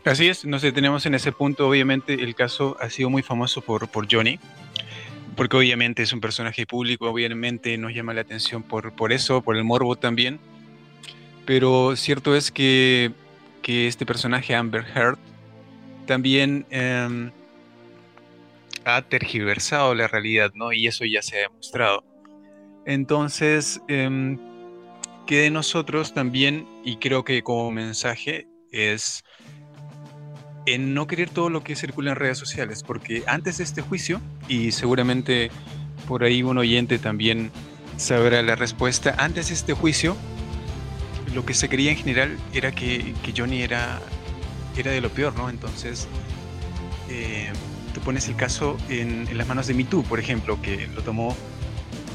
Así 0.05 0.29
es, 0.29 0.45
nos 0.45 0.63
detenemos 0.63 1.07
en 1.07 1.15
ese 1.15 1.31
punto. 1.31 1.69
Obviamente 1.69 2.15
el 2.15 2.35
caso 2.35 2.77
ha 2.81 2.91
sido 2.91 3.09
muy 3.11 3.23
famoso 3.23 3.61
por, 3.61 3.87
por 3.89 4.09
Johnny, 4.11 4.41
porque 5.37 5.57
obviamente 5.57 6.03
es 6.03 6.13
un 6.13 6.21
personaje 6.21 6.67
público, 6.67 7.09
obviamente 7.09 7.77
nos 7.79 7.95
llama 7.95 8.13
la 8.13 8.23
atención 8.23 8.63
por, 8.63 8.93
por 8.93 9.13
eso, 9.13 9.43
por 9.43 9.57
el 9.57 9.65
morbo 9.65 9.97
también. 9.97 10.41
Pero 11.47 11.95
cierto 11.97 12.35
es 12.35 12.51
que, 12.51 13.13
que 13.63 13.87
este 13.87 14.05
personaje, 14.05 14.55
Amber 14.55 14.85
Heard, 14.95 15.19
también 16.07 16.67
em, 16.71 17.31
ha 18.97 19.09
tergiversado 19.09 19.95
la 19.95 20.09
realidad, 20.09 20.53
¿no? 20.55 20.73
Y 20.73 20.87
eso 20.87 21.05
ya 21.05 21.23
se 21.23 21.39
ha 21.39 21.41
demostrado. 21.49 22.05
Entonces, 22.87 23.81
eh, 23.89 24.37
que 25.27 25.43
de 25.43 25.51
nosotros 25.51 26.15
también, 26.15 26.67
y 26.85 26.97
creo 26.97 27.25
que 27.25 27.43
como 27.43 27.71
mensaje, 27.71 28.49
es 28.73 29.25
en 30.67 30.95
no 30.95 31.07
querer 31.07 31.31
todo 31.31 31.51
lo 31.51 31.63
que 31.63 31.77
circula 31.77 32.11
en 32.11 32.17
redes 32.17 32.39
sociales, 32.39 32.83
porque 32.83 33.23
antes 33.27 33.59
de 33.59 33.65
este 33.65 33.83
juicio, 33.83 34.21
y 34.49 34.73
seguramente 34.73 35.51
por 36.07 36.25
ahí 36.25 36.43
un 36.43 36.59
oyente 36.59 36.99
también 36.99 37.51
sabrá 37.97 38.43
la 38.43 38.57
respuesta, 38.57 39.15
antes 39.19 39.49
de 39.49 39.55
este 39.55 39.73
juicio, 39.73 40.17
lo 41.35 41.45
que 41.45 41.55
se 41.55 41.69
creía 41.69 41.93
en 41.93 41.97
general 41.97 42.39
era 42.53 42.73
que, 42.73 43.15
que 43.23 43.33
Johnny 43.37 43.63
era 43.63 44.01
era 44.77 44.93
de 44.93 45.01
lo 45.01 45.11
peor, 45.11 45.35
¿no? 45.37 45.51
Entonces, 45.51 46.09
eh, 47.09 47.53
tú 47.93 48.01
pones 48.01 48.29
el 48.29 48.37
caso 48.37 48.77
en, 48.89 49.27
las 49.37 49.47
manos 49.47 49.67
de 49.67 49.75
MeToo, 49.75 50.03
por 50.03 50.19
ejemplo, 50.19 50.61
que 50.63 50.87
lo 50.89 51.03
tomó 51.03 51.37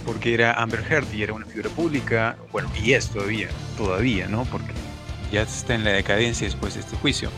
porque 0.05 0.33
era 0.33 0.53
Amber 0.53 0.83
Heard 0.87 1.11
y 1.13 1.23
era 1.23 1.33
una 1.33 1.45
figura 1.45 1.69
pública, 1.69 2.37
bueno, 2.51 2.69
y 2.81 2.93
es 2.93 3.09
todavía, 3.09 3.49
todavía, 3.75 4.27
¿no? 4.27 4.45
Porque 4.45 4.71
ya 5.31 5.41
está 5.41 5.73
en 5.73 5.83
la 5.83 5.91
decadencia 5.91 6.45
después 6.45 6.75
de 6.75 6.81
este 6.81 6.95
juicio. 6.97 7.31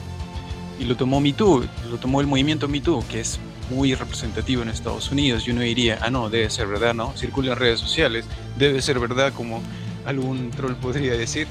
Y 0.78 0.84
lo 0.84 0.98
tomó 0.98 1.22
MeToo, 1.22 1.66
lo 1.90 1.98
tomó 1.98 2.20
el 2.20 2.28
movimiento 2.28 2.68
MeToo, 2.68 3.08
que 3.08 3.22
es 3.22 3.40
muy 3.70 3.94
representativo 3.96 4.62
en 4.62 4.70
Estados 4.70 5.12
Unidos, 5.12 5.48
y 5.48 5.52
uno 5.52 5.62
diría, 5.62 6.00
ah, 6.02 6.10
no, 6.10 6.30
debe 6.30 6.50
ser 6.50 6.68
verdad, 6.68 6.94
¿no? 6.94 7.14
Circula 7.16 7.54
en 7.54 7.60
redes 7.60 7.80
sociales, 7.80 8.26
debe 8.58 8.82
ser 8.82 9.00
verdad, 9.00 9.34
como 9.34 9.62
algún 10.06 10.52
troll 10.52 10.76
podría 10.76 11.14
decir. 11.14 11.48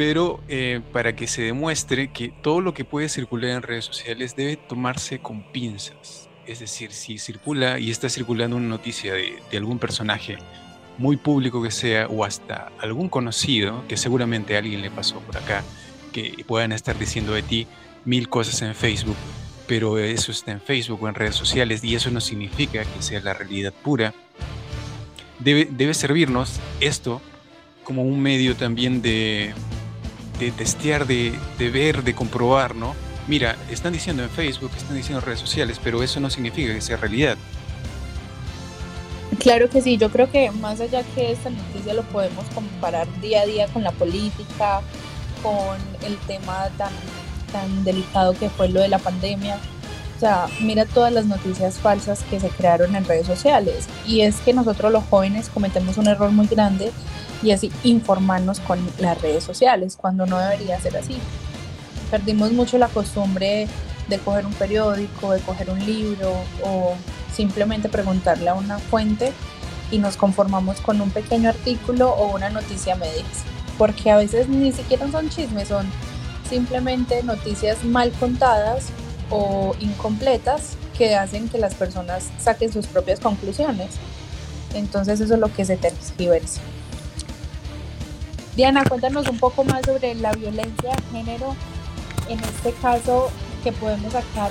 Pero 0.00 0.40
eh, 0.48 0.80
para 0.94 1.14
que 1.14 1.26
se 1.26 1.42
demuestre 1.42 2.10
que 2.10 2.30
todo 2.30 2.62
lo 2.62 2.72
que 2.72 2.86
puede 2.86 3.10
circular 3.10 3.50
en 3.50 3.60
redes 3.60 3.84
sociales 3.84 4.34
debe 4.34 4.56
tomarse 4.56 5.18
con 5.18 5.42
pinzas. 5.42 6.30
Es 6.46 6.60
decir, 6.60 6.92
si 6.92 7.18
circula 7.18 7.78
y 7.78 7.90
está 7.90 8.08
circulando 8.08 8.56
una 8.56 8.66
noticia 8.66 9.12
de, 9.12 9.42
de 9.50 9.58
algún 9.58 9.78
personaje, 9.78 10.38
muy 10.96 11.18
público 11.18 11.62
que 11.62 11.70
sea, 11.70 12.06
o 12.06 12.24
hasta 12.24 12.72
algún 12.80 13.10
conocido, 13.10 13.86
que 13.88 13.98
seguramente 13.98 14.56
a 14.56 14.60
alguien 14.60 14.80
le 14.80 14.90
pasó 14.90 15.20
por 15.20 15.36
acá, 15.36 15.62
que 16.14 16.46
puedan 16.46 16.72
estar 16.72 16.98
diciendo 16.98 17.34
de 17.34 17.42
ti 17.42 17.66
mil 18.06 18.30
cosas 18.30 18.62
en 18.62 18.74
Facebook, 18.74 19.16
pero 19.66 19.98
eso 19.98 20.32
está 20.32 20.52
en 20.52 20.62
Facebook 20.62 21.02
o 21.02 21.08
en 21.08 21.14
redes 21.14 21.34
sociales 21.34 21.84
y 21.84 21.94
eso 21.94 22.10
no 22.10 22.22
significa 22.22 22.86
que 22.86 23.02
sea 23.02 23.20
la 23.20 23.34
realidad 23.34 23.74
pura. 23.84 24.14
Debe, 25.40 25.68
debe 25.70 25.92
servirnos 25.92 26.58
esto 26.80 27.20
como 27.84 28.02
un 28.02 28.18
medio 28.18 28.56
también 28.56 29.02
de, 29.02 29.52
de 30.40 30.50
testear, 30.50 31.06
de, 31.06 31.38
de, 31.58 31.70
ver, 31.70 32.02
de 32.02 32.14
comprobar, 32.14 32.74
¿no? 32.74 32.94
Mira, 33.28 33.56
están 33.70 33.92
diciendo 33.92 34.22
en 34.22 34.30
Facebook, 34.30 34.72
están 34.76 34.96
diciendo 34.96 35.20
en 35.20 35.26
redes 35.26 35.40
sociales, 35.40 35.80
pero 35.82 36.02
eso 36.02 36.18
no 36.18 36.30
significa 36.30 36.74
que 36.74 36.80
sea 36.80 36.96
realidad. 36.96 37.36
Claro 39.38 39.70
que 39.70 39.80
sí, 39.80 39.96
yo 39.96 40.10
creo 40.10 40.30
que 40.30 40.50
más 40.50 40.80
allá 40.80 41.04
que 41.14 41.30
esta 41.30 41.50
noticia 41.50 41.94
lo 41.94 42.02
podemos 42.02 42.44
comparar 42.54 43.06
día 43.20 43.42
a 43.42 43.46
día 43.46 43.68
con 43.68 43.84
la 43.84 43.92
política, 43.92 44.80
con 45.42 45.78
el 46.04 46.16
tema 46.26 46.68
tan 46.76 46.90
tan 47.50 47.84
delicado 47.84 48.32
que 48.32 48.48
fue 48.48 48.68
lo 48.68 48.80
de 48.80 48.88
la 48.88 48.98
pandemia. 48.98 49.58
O 50.16 50.20
sea, 50.20 50.46
mira 50.60 50.84
todas 50.84 51.12
las 51.12 51.26
noticias 51.26 51.78
falsas 51.78 52.22
que 52.24 52.40
se 52.40 52.48
crearon 52.48 52.94
en 52.94 53.04
redes 53.04 53.26
sociales. 53.26 53.88
Y 54.06 54.20
es 54.20 54.36
que 54.36 54.52
nosotros 54.52 54.92
los 54.92 55.04
jóvenes 55.04 55.48
cometemos 55.48 55.96
un 55.96 56.08
error 56.08 56.30
muy 56.30 56.46
grande 56.46 56.92
y 57.42 57.50
es 57.50 57.66
informarnos 57.84 58.60
con 58.60 58.78
las 58.98 59.20
redes 59.20 59.44
sociales, 59.44 59.96
cuando 59.96 60.26
no 60.26 60.38
debería 60.38 60.80
ser 60.80 60.96
así. 60.96 61.18
Perdimos 62.10 62.52
mucho 62.52 62.78
la 62.78 62.88
costumbre 62.88 63.68
de 64.08 64.18
coger 64.18 64.44
un 64.44 64.52
periódico, 64.54 65.32
de 65.32 65.40
coger 65.40 65.70
un 65.70 65.84
libro 65.84 66.32
o 66.64 66.94
simplemente 67.32 67.88
preguntarle 67.88 68.48
a 68.48 68.54
una 68.54 68.78
fuente 68.78 69.32
y 69.90 69.98
nos 69.98 70.16
conformamos 70.16 70.80
con 70.80 71.00
un 71.00 71.10
pequeño 71.10 71.48
artículo 71.48 72.10
o 72.10 72.34
una 72.34 72.50
noticia 72.50 72.96
médica. 72.96 73.28
Porque 73.78 74.10
a 74.10 74.16
veces 74.16 74.48
ni 74.48 74.72
siquiera 74.72 75.10
son 75.10 75.30
chismes, 75.30 75.68
son 75.68 75.86
simplemente 76.48 77.22
noticias 77.22 77.84
mal 77.84 78.10
contadas 78.12 78.88
o 79.30 79.74
incompletas 79.80 80.76
que 80.98 81.14
hacen 81.14 81.48
que 81.48 81.58
las 81.58 81.74
personas 81.74 82.28
saquen 82.38 82.72
sus 82.72 82.86
propias 82.86 83.20
conclusiones. 83.20 83.90
Entonces 84.74 85.20
eso 85.20 85.34
es 85.34 85.40
lo 85.40 85.52
que 85.52 85.64
se 85.64 85.76
tergiversa. 85.76 86.60
Diana, 88.56 88.84
cuéntanos 88.84 89.28
un 89.28 89.38
poco 89.38 89.64
más 89.64 89.84
sobre 89.86 90.14
la 90.14 90.32
violencia 90.32 90.90
de 90.90 91.18
género, 91.18 91.54
en 92.28 92.38
este 92.40 92.72
caso 92.80 93.30
que 93.62 93.72
podemos 93.72 94.12
sacar 94.12 94.50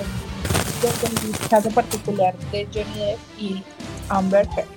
desde 0.82 1.28
el 1.28 1.50
caso 1.50 1.70
particular 1.70 2.34
de 2.52 2.68
Johnny 2.74 3.00
Depp 3.00 3.20
y 3.40 3.64
Amber 4.10 4.48
Heard. 4.56 4.68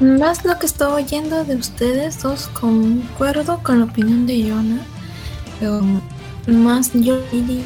Más 0.00 0.44
lo 0.44 0.56
que 0.58 0.66
estoy 0.66 1.02
oyendo 1.02 1.44
de 1.44 1.56
ustedes 1.56 2.22
dos, 2.22 2.48
concuerdo 2.48 3.60
con 3.64 3.80
la 3.80 3.86
opinión 3.86 4.26
de 4.26 4.48
Jonah 4.48 4.86
pero 5.58 5.82
más 6.46 6.92
yo 6.94 7.20
diría, 7.32 7.64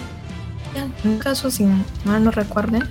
en 0.75 1.11
un 1.11 1.19
caso, 1.19 1.51
si 1.51 1.65
mal 2.05 2.25
no 2.25 2.31
recuerden, 2.31 2.83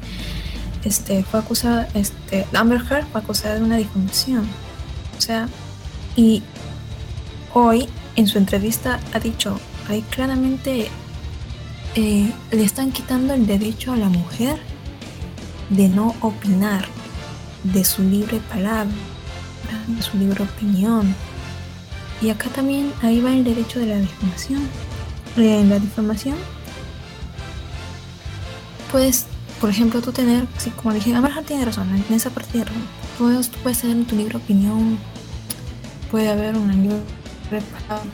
este, 0.83 1.23
fue 1.23 1.39
acusada, 1.39 1.87
este, 1.93 2.45
Amber 2.53 2.81
Heard 2.89 3.05
fue 3.11 3.21
acusada 3.21 3.55
de 3.55 3.63
una 3.63 3.77
difamación. 3.77 4.47
O 5.17 5.21
sea, 5.21 5.47
y 6.15 6.43
hoy 7.53 7.87
en 8.15 8.27
su 8.27 8.37
entrevista 8.37 8.99
ha 9.13 9.19
dicho, 9.19 9.59
ahí 9.87 10.01
claramente 10.03 10.89
eh, 11.95 12.31
le 12.51 12.63
están 12.63 12.91
quitando 12.91 13.33
el 13.33 13.45
derecho 13.45 13.93
a 13.93 13.97
la 13.97 14.09
mujer 14.09 14.59
de 15.69 15.87
no 15.89 16.15
opinar, 16.21 16.85
de 17.63 17.83
su 17.85 18.03
libre 18.03 18.39
palabra, 18.49 18.91
de 19.87 20.01
su 20.01 20.17
libre 20.17 20.43
opinión. 20.43 21.15
Y 22.21 22.29
acá 22.29 22.49
también 22.49 22.93
ahí 23.01 23.19
va 23.19 23.31
el 23.33 23.43
derecho 23.43 23.79
de 23.79 23.87
la 23.87 23.97
difamación 23.97 24.67
en 25.37 25.69
la 25.69 25.79
difamación, 25.79 26.35
puedes, 28.91 29.25
por 29.59 29.69
ejemplo, 29.69 30.01
tú 30.01 30.11
tener, 30.11 30.45
así 30.57 30.69
como 30.71 30.93
dije, 30.93 31.13
Amber 31.13 31.31
tiene 31.45 31.65
razón, 31.65 31.87
en 31.89 32.13
esa 32.13 32.29
parte 32.29 32.51
tiene 32.51 32.65
razón. 32.65 32.83
Tú 33.17 33.59
puedes 33.63 33.79
tener 33.79 33.97
en 33.97 34.05
tu 34.05 34.15
libro 34.15 34.39
opinión, 34.39 34.97
puede 36.11 36.29
haber 36.29 36.55
una 36.57 36.73
libre 36.73 37.01
palabra. 37.49 38.11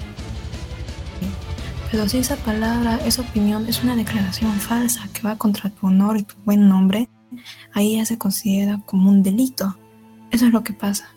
Pero 1.91 2.07
si 2.07 2.17
esa 2.19 2.35
palabra, 2.35 2.99
esa 3.05 3.23
opinión 3.23 3.65
es 3.65 3.83
una 3.83 3.95
declaración 3.95 4.51
falsa 4.53 5.09
que 5.13 5.21
va 5.21 5.37
contra 5.37 5.69
tu 5.69 5.87
honor 5.87 6.17
y 6.17 6.23
tu 6.23 6.35
buen 6.45 6.69
nombre, 6.69 7.09
ahí 7.73 7.97
ya 7.97 8.05
se 8.05 8.17
considera 8.17 8.79
como 8.85 9.09
un 9.09 9.23
delito. 9.23 9.77
Eso 10.31 10.45
es 10.45 10.53
lo 10.53 10.63
que 10.63 10.73
pasa. 10.73 11.09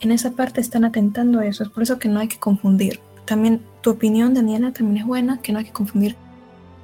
En 0.00 0.10
esa 0.10 0.32
parte 0.32 0.60
están 0.60 0.84
atentando 0.84 1.38
a 1.38 1.46
eso, 1.46 1.62
es 1.62 1.68
por 1.68 1.82
eso 1.82 1.98
que 1.98 2.08
no 2.08 2.20
hay 2.20 2.28
que 2.28 2.38
confundir. 2.38 3.00
También 3.24 3.62
tu 3.80 3.90
opinión, 3.90 4.34
Daniela, 4.34 4.72
también 4.72 4.98
es 4.98 5.06
buena, 5.06 5.40
que 5.40 5.52
no 5.52 5.58
hay 5.60 5.66
que 5.66 5.72
confundir 5.72 6.16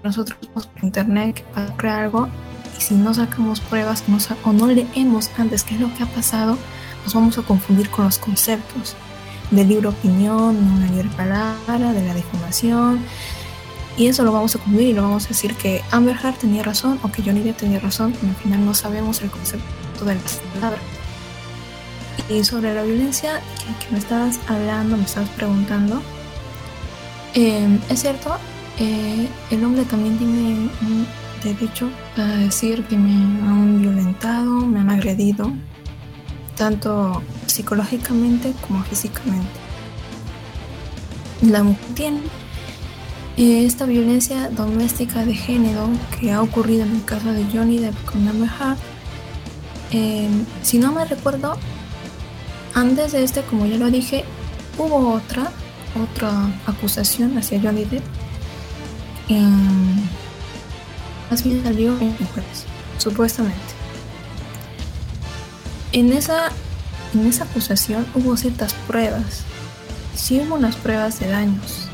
nosotros 0.05 0.39
por 0.47 0.65
internet 0.83 1.45
para 1.55 1.77
crear 1.77 2.05
algo 2.05 2.29
y 2.79 2.81
si 2.81 2.95
no 2.95 3.13
sacamos 3.13 3.61
pruebas 3.61 4.05
o 4.45 4.53
no 4.53 4.67
leemos 4.69 5.31
antes 5.39 5.65
qué 5.65 5.75
es 5.75 5.81
lo 5.81 5.93
que 5.95 6.03
ha 6.03 6.07
pasado, 6.07 6.57
nos 7.05 7.15
vamos 7.15 7.39
a 7.39 7.43
confundir 7.43 7.91
con 7.91 8.05
los 8.05 8.19
conceptos 8.19 8.97
del 9.51 9.69
libro 9.69 9.91
opinión, 9.91 10.57
de 10.57 10.73
una 10.73 10.87
libre 10.91 11.09
palabra, 11.17 11.93
de 11.93 12.07
la 12.07 12.15
difamación. 12.15 13.01
Y 13.97 14.07
eso 14.07 14.25
lo 14.25 14.33
vamos 14.33 14.55
a 14.55 14.59
confundir 14.59 14.89
y 14.89 14.93
lo 14.93 15.03
vamos 15.03 15.27
a 15.27 15.29
decir 15.29 15.55
que 15.55 15.83
Amber 15.91 16.17
Heard 16.17 16.37
tenía 16.37 16.63
razón 16.63 16.99
o 17.03 17.11
que 17.11 17.23
Johnny 17.23 17.41
Depp 17.41 17.59
tenía 17.59 17.81
razón, 17.81 18.13
pero 18.13 18.29
al 18.29 18.37
final 18.37 18.65
no 18.65 18.75
sabemos 18.75 19.21
el 19.23 19.31
concepto 19.31 20.05
de 20.05 20.15
las 20.15 20.41
palabras. 20.55 20.81
Y 22.29 22.45
sobre 22.45 22.75
la 22.75 22.83
violencia 22.83 23.41
que, 23.81 23.93
me 23.93 23.99
estabas 23.99 24.39
hablando, 24.49 24.97
me 24.97 25.05
estabas 25.05 25.29
preguntando, 25.31 26.01
eh, 27.35 27.79
es 27.89 28.01
cierto, 28.01 28.37
eh, 28.79 29.29
el 29.51 29.65
hombre 29.65 29.85
también 29.85 30.17
tiene 30.17 30.71
un 30.83 31.07
derecho 31.43 31.91
a 32.17 32.23
decir 32.23 32.85
que 32.85 32.97
me 32.97 33.13
han 33.13 33.81
violentado, 33.81 34.67
me 34.67 34.81
han 34.81 34.91
agredido, 34.91 35.53
tanto 36.61 37.23
psicológicamente 37.47 38.53
como 38.61 38.85
físicamente. 38.85 39.49
La 41.41 41.63
mujer 41.63 41.87
tiene 41.95 42.21
eh, 43.39 43.65
esta 43.65 43.87
violencia 43.87 44.51
doméstica 44.51 45.25
de 45.25 45.35
género 45.35 45.89
que 46.21 46.33
ha 46.33 46.43
ocurrido 46.43 46.83
en 46.83 46.97
el 46.97 47.05
caso 47.07 47.33
de 47.33 47.47
Johnny 47.51 47.79
Depp 47.79 47.97
con 48.05 48.29
Amber 48.29 48.51
Heard. 48.51 48.77
si 50.63 50.79
no 50.79 50.93
me 50.93 51.07
recuerdo, 51.07 51.57
antes 52.75 53.13
de 53.13 53.25
este, 53.25 53.41
como 53.41 53.65
ya 53.65 53.79
lo 53.79 53.91
dije, 53.91 54.27
hubo 54.77 55.15
otra 55.15 55.51
otra 56.05 56.31
acusación 56.67 57.39
hacia 57.39 57.59
Johnny 57.59 57.87
Depp. 57.87 58.05
más 61.31 61.43
bien 61.43 61.63
salió 61.65 61.99
en 62.01 62.15
jueves, 62.19 62.67
supuestamente. 62.99 63.80
En 65.93 66.13
esa, 66.13 66.51
en 67.15 67.27
esa 67.27 67.45
acusación 67.45 68.07
hubo 68.15 68.37
ciertas 68.37 68.75
pruebas. 68.75 69.43
Sí 70.15 70.41
hubo 70.41 70.55
unas 70.55 70.77
pruebas 70.77 71.19
de 71.21 71.29
daños. 71.29 71.89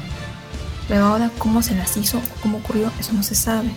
Pero 0.88 1.06
ahora 1.06 1.30
cómo 1.38 1.62
se 1.62 1.74
las 1.74 1.96
hizo 1.96 2.20
cómo 2.42 2.58
ocurrió, 2.58 2.92
eso 2.98 3.12
no 3.12 3.22
se 3.22 3.34
sabe. 3.34 3.70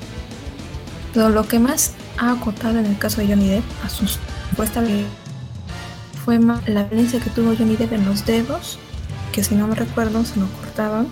Pero 1.14 1.30
lo 1.30 1.48
que 1.48 1.60
más 1.60 1.94
ha 2.18 2.32
acotado 2.32 2.80
en 2.80 2.86
el 2.86 2.98
caso 2.98 3.22
de 3.22 3.28
Johnny 3.28 3.48
Depp 3.48 3.64
a 3.84 3.90
su 3.90 4.06
supuesta 4.08 4.84
fue 6.24 6.40
la 6.68 6.84
violencia 6.84 7.20
que 7.20 7.30
tuvo 7.30 7.56
Johnny 7.56 7.76
Depp 7.76 7.94
en 7.94 8.06
los 8.06 8.26
dedos 8.26 8.78
que 9.32 9.44
si 9.44 9.56
no 9.56 9.68
me 9.68 9.76
recuerdo 9.76 10.26
se 10.26 10.40
lo 10.40 10.48
cortaban, 10.48 11.08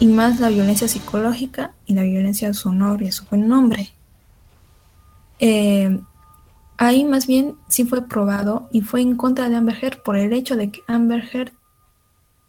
y 0.00 0.06
más 0.06 0.40
la 0.40 0.48
violencia 0.48 0.88
psicológica 0.88 1.72
y 1.86 1.94
la 1.94 2.02
violencia 2.02 2.48
a 2.48 2.54
su 2.54 2.70
honor 2.70 3.02
y 3.02 3.08
a 3.08 3.12
su 3.12 3.24
buen 3.26 3.48
nombre. 3.48 3.92
Eh, 5.38 6.00
ahí 6.82 7.04
más 7.04 7.26
bien 7.26 7.56
sí 7.68 7.84
fue 7.84 8.08
probado 8.08 8.68
y 8.72 8.80
fue 8.80 9.00
en 9.00 9.16
contra 9.16 9.48
de 9.48 9.56
Amber 9.56 9.76
Heard 9.82 10.02
por 10.02 10.16
el 10.16 10.32
hecho 10.32 10.56
de 10.56 10.70
que 10.70 10.82
Amber 10.86 11.28
Heard 11.32 11.52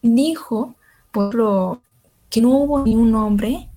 dijo 0.02 0.76
por 1.12 1.36
lo 1.36 1.82
que 2.30 2.42
no 2.42 2.50
hubo 2.50 2.84
ni 2.84 2.96
un 2.96 3.14
hombre 3.16 3.70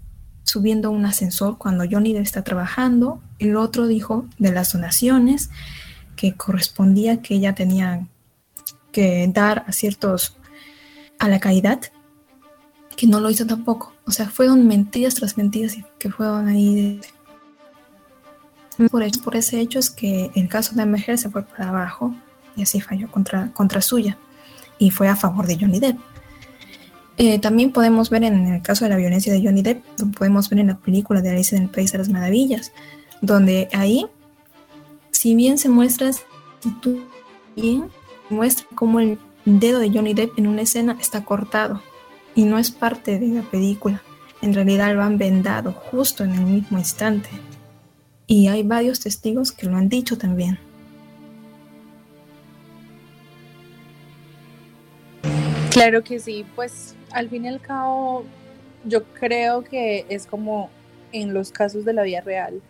subiendo 0.42 0.90
un 0.90 1.04
ascensor 1.04 1.58
cuando 1.58 1.84
Johnny 1.90 2.12
Depp 2.12 2.22
está 2.22 2.42
trabajando. 2.42 3.20
El 3.38 3.56
otro 3.56 3.86
dijo 3.86 4.26
de 4.38 4.52
las 4.52 4.72
donaciones 4.72 5.50
que 6.14 6.34
correspondía 6.34 7.20
que 7.20 7.34
ella 7.34 7.54
tenía 7.54 8.06
que 8.92 9.30
dar 9.32 9.64
a 9.66 9.72
ciertos 9.72 10.38
a 11.18 11.28
la 11.28 11.40
caridad, 11.40 11.80
que 12.96 13.06
no 13.06 13.20
lo 13.20 13.28
hizo 13.28 13.46
tampoco. 13.46 13.92
O 14.06 14.10
sea, 14.10 14.26
fueron 14.30 14.66
mentiras 14.66 15.16
tras 15.16 15.36
mentiras 15.36 15.76
que 15.98 16.10
fueron 16.10 16.48
ahí. 16.48 17.00
Por, 18.90 19.36
ese 19.36 19.60
hecho 19.60 19.78
es 19.78 19.88
que 19.88 20.30
el 20.34 20.48
caso 20.48 20.74
de 20.74 20.82
Amber 20.82 21.18
se 21.18 21.30
fue 21.30 21.42
para 21.42 21.70
abajo 21.70 22.14
y 22.56 22.62
así 22.62 22.80
falló 22.80 23.10
contra, 23.10 23.80
suya 23.80 24.18
y 24.78 24.90
fue 24.90 25.08
a 25.08 25.16
favor 25.16 25.46
de 25.46 25.56
Johnny 25.58 25.80
Depp. 25.80 25.98
Eh, 27.16 27.38
también 27.38 27.72
podemos 27.72 28.10
ver 28.10 28.24
en 28.24 28.46
el 28.46 28.60
caso 28.60 28.84
de 28.84 28.90
la 28.90 28.96
violencia 28.96 29.32
de 29.32 29.42
Johnny 29.42 29.62
Depp, 29.62 29.82
lo 29.98 30.08
podemos 30.08 30.50
ver 30.50 30.58
en 30.58 30.66
la 30.66 30.76
película 30.76 31.22
de 31.22 31.30
Alice 31.30 31.56
en 31.56 31.62
el 31.62 31.68
País 31.70 31.92
de 31.92 31.98
las 31.98 32.10
Maravillas, 32.10 32.72
donde 33.22 33.68
ahí, 33.72 34.06
si 35.10 35.34
bien 35.34 35.56
se 35.56 35.70
muestra, 35.70 36.10
bien 37.56 37.88
muestra 38.28 38.66
cómo 38.74 39.00
el 39.00 39.18
dedo 39.46 39.78
de 39.78 39.90
Johnny 39.90 40.12
Depp 40.12 40.38
en 40.38 40.46
una 40.46 40.62
escena 40.62 40.98
está 41.00 41.24
cortado 41.24 41.80
y 42.34 42.44
no 42.44 42.58
es 42.58 42.70
parte 42.70 43.18
de 43.18 43.28
la 43.28 43.42
película. 43.42 44.02
En 44.42 44.52
realidad 44.52 44.94
lo 44.94 45.02
han 45.02 45.16
vendado 45.16 45.72
justo 45.72 46.24
en 46.24 46.32
el 46.32 46.42
mismo 46.42 46.78
instante. 46.78 47.30
Y 48.26 48.48
hay 48.48 48.62
varios 48.62 49.00
testigos 49.00 49.52
que 49.52 49.66
lo 49.66 49.76
han 49.76 49.88
dicho 49.88 50.18
también. 50.18 50.58
Claro 55.70 56.02
que 56.02 56.18
sí, 56.18 56.44
pues 56.56 56.94
al 57.12 57.28
fin 57.28 57.44
y 57.44 57.48
al 57.48 57.60
cabo 57.60 58.24
yo 58.84 59.04
creo 59.04 59.62
que 59.62 60.06
es 60.08 60.26
como 60.26 60.70
en 61.12 61.34
los 61.34 61.50
casos 61.50 61.84
de 61.84 61.92
la 61.92 62.02
vida 62.02 62.20
real 62.22 62.60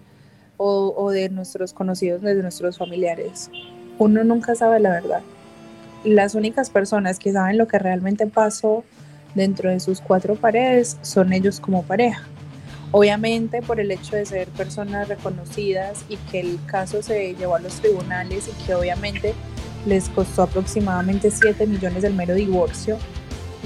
o, 0.59 1.11
de 1.11 1.29
nuestros 1.29 1.73
conocidos, 1.73 2.23
de 2.23 2.35
nuestros 2.35 2.79
familiares. 2.79 3.51
Uno 3.99 4.25
nunca 4.25 4.55
sabe 4.55 4.81
la 4.81 4.91
verdad. 4.91 5.21
Las 6.05 6.35
únicas 6.35 6.71
personas 6.71 7.19
que 7.19 7.33
saben 7.33 7.59
lo 7.59 7.69
que 7.69 7.79
realmente 7.79 8.27
pasó 8.27 8.85
dentro 9.35 9.71
de 9.71 9.81
sus 9.81 10.01
cuatro 10.01 10.35
paredes 10.35 10.97
son 11.03 11.33
ellos 11.33 11.61
como 11.61 11.83
pareja. 11.83 12.27
Obviamente 12.93 13.63
por 13.63 13.81
el 13.81 13.91
hecho 13.91 14.17
de 14.17 14.27
ser 14.27 14.49
personas 14.49 15.09
reconocidas 15.09 16.05
y 16.09 16.17
que 16.17 16.41
el 16.41 16.59
caso 16.67 17.03
se 17.03 17.35
llevó 17.35 17.57
a 17.57 17.61
los 17.61 17.75
tribunales 17.75 18.49
y 18.49 18.65
que 18.65 18.75
obviamente 18.75 19.35
les 19.87 20.09
costó 20.09 20.43
aproximadamente 20.43 21.31
7 21.31 21.67
millones 21.67 22.03
del 22.03 22.15
mero 22.15 22.35
divorcio, 22.35 22.99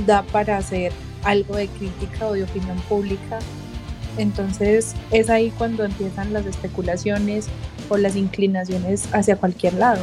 da 0.07 0.23
para 0.23 0.57
hacer 0.57 0.93
algo 1.25 1.57
de 1.57 1.69
crítica 1.69 2.27
o 2.27 2.33
de 2.33 2.45
opinión 2.45 2.79
pública. 2.89 3.39
Entonces 4.19 4.95
es 5.11 5.31
ahí 5.31 5.51
cuando 5.57 5.85
empiezan 5.85 6.33
las 6.33 6.47
especulaciones 6.47 7.47
o 7.89 7.97
las 7.97 8.17
inclinaciones 8.17 9.09
hacia 9.13 9.37
cualquier 9.37 9.75
lado. 9.75 10.03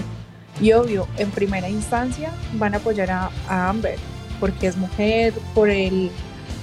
Y 0.60 0.72
obvio, 0.74 1.08
en 1.18 1.30
primera 1.30 1.70
instancia 1.70 2.32
van 2.54 2.74
a 2.74 2.78
apoyar 2.78 3.12
a, 3.12 3.30
a 3.48 3.70
Amber, 3.70 3.98
porque 4.40 4.68
es 4.68 4.78
mujer, 4.78 5.34
por 5.54 5.70
el, 5.70 6.10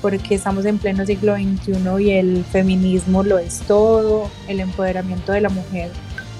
porque 0.04 0.34
estamos 0.34 0.66
en 0.66 0.76
pleno 0.76 1.06
siglo 1.06 1.34
XXI 1.34 2.04
y 2.04 2.10
el 2.10 2.44
feminismo 2.44 3.22
lo 3.22 3.38
es 3.38 3.60
todo, 3.60 4.30
el 4.48 4.60
empoderamiento 4.60 5.32
de 5.32 5.40
la 5.40 5.48
mujer 5.48 5.90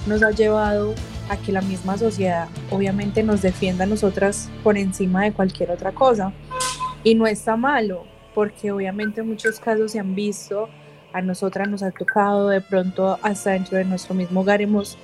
nos 0.05 0.21
ha 0.21 0.29
llevado 0.29 0.93
a 1.29 1.37
que 1.37 1.51
la 1.51 1.61
misma 1.61 1.97
sociedad 1.97 2.47
obviamente 2.69 3.23
nos 3.23 3.41
defienda 3.41 3.85
a 3.85 3.87
nosotras 3.87 4.51
por 4.63 4.77
encima 4.77 5.23
de 5.23 5.33
cualquier 5.33 5.71
otra 5.71 5.93
cosa. 5.93 6.31
Y 7.03 7.15
no 7.15 7.25
está 7.25 7.57
malo, 7.57 8.05
porque 8.35 8.71
obviamente 8.71 9.21
en 9.21 9.29
muchos 9.29 9.59
casos 9.59 9.93
se 9.93 9.99
han 9.99 10.13
visto, 10.13 10.69
a 11.11 11.23
nosotras 11.23 11.67
nos 11.67 11.81
ha 11.81 11.89
tocado, 11.89 12.49
de 12.49 12.61
pronto 12.61 13.17
hasta 13.23 13.53
dentro 13.53 13.79
de 13.79 13.85
nuestro 13.85 14.13
mismo 14.13 14.41
hogar 14.41 14.61
hemos 14.61 14.95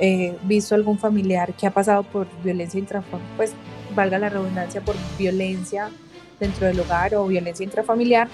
eh, 0.00 0.36
visto 0.42 0.74
algún 0.74 0.98
familiar 0.98 1.52
que 1.52 1.68
ha 1.68 1.70
pasado 1.70 2.02
por 2.02 2.26
violencia 2.42 2.80
intrafamiliar, 2.80 3.36
pues 3.36 3.52
valga 3.94 4.18
la 4.18 4.28
redundancia, 4.28 4.80
por 4.80 4.96
violencia 5.16 5.92
dentro 6.40 6.66
del 6.66 6.78
hogar 6.80 7.14
o 7.14 7.26
violencia 7.26 7.64
intrafamiliar. 7.64 8.28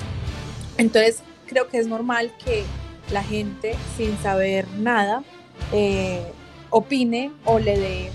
Entonces, 0.78 1.22
creo 1.46 1.68
que 1.68 1.78
es 1.78 1.86
normal 1.86 2.32
que 2.44 2.64
la 3.12 3.22
gente, 3.22 3.76
sin 3.96 4.16
saber 4.18 4.66
nada, 4.78 5.22
eh, 5.72 6.22
opine 6.70 7.30
o 7.44 7.58
le 7.58 7.78
dé 7.78 8.10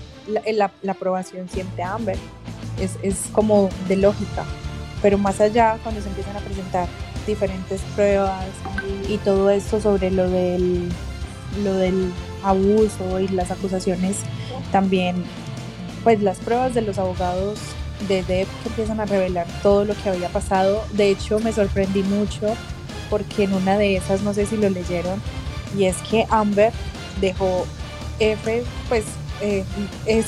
la, 0.52 0.70
aprobación 0.88 1.48
siempre 1.48 1.82
a 1.82 1.94
Amber. 1.94 2.16
Es, 2.78 2.98
es 3.02 3.28
como 3.32 3.70
de 3.88 3.96
lógica. 3.96 4.44
Pero 5.02 5.18
más 5.18 5.40
allá, 5.40 5.78
cuando 5.82 6.00
se 6.00 6.08
empiezan 6.08 6.36
a 6.36 6.40
presentar 6.40 6.86
diferentes 7.26 7.80
pruebas 7.94 8.44
y 9.08 9.18
todo 9.18 9.50
esto 9.50 9.80
sobre 9.80 10.10
lo 10.10 10.28
del, 10.28 10.88
lo 11.62 11.74
del 11.74 12.12
abuso 12.42 13.20
y 13.20 13.28
las 13.28 13.50
acusaciones, 13.50 14.18
también 14.72 15.24
pues 16.02 16.22
las 16.22 16.38
pruebas 16.38 16.74
de 16.74 16.82
los 16.82 16.98
abogados 16.98 17.58
de 18.08 18.22
Deb 18.22 18.46
que 18.62 18.68
empiezan 18.68 19.00
a 19.00 19.06
revelar 19.06 19.46
todo 19.62 19.84
lo 19.84 19.94
que 19.94 20.08
había 20.08 20.28
pasado. 20.28 20.84
De 20.92 21.10
hecho, 21.10 21.38
me 21.40 21.52
sorprendí 21.52 22.02
mucho 22.02 22.56
porque 23.08 23.44
en 23.44 23.54
una 23.54 23.76
de 23.76 23.96
esas, 23.96 24.22
no 24.22 24.32
sé 24.32 24.46
si 24.46 24.56
lo 24.56 24.70
leyeron, 24.70 25.20
y 25.76 25.84
es 25.84 25.96
que 26.08 26.26
Amber 26.30 26.72
dejó 27.20 27.66
F, 28.20 28.62
pues, 28.88 29.04
eh, 29.40 29.64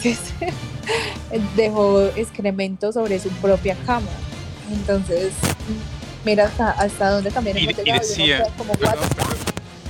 dejó 1.57 2.03
excremento 2.17 2.93
sobre 2.93 3.19
su 3.19 3.29
propia 3.31 3.77
cama. 3.87 4.11
Entonces, 4.73 5.33
mira 6.25 6.47
hasta, 6.47 6.71
hasta 6.73 7.11
dónde 7.11 7.31
también 7.31 7.59
y, 7.59 7.67
decía, 7.67 8.45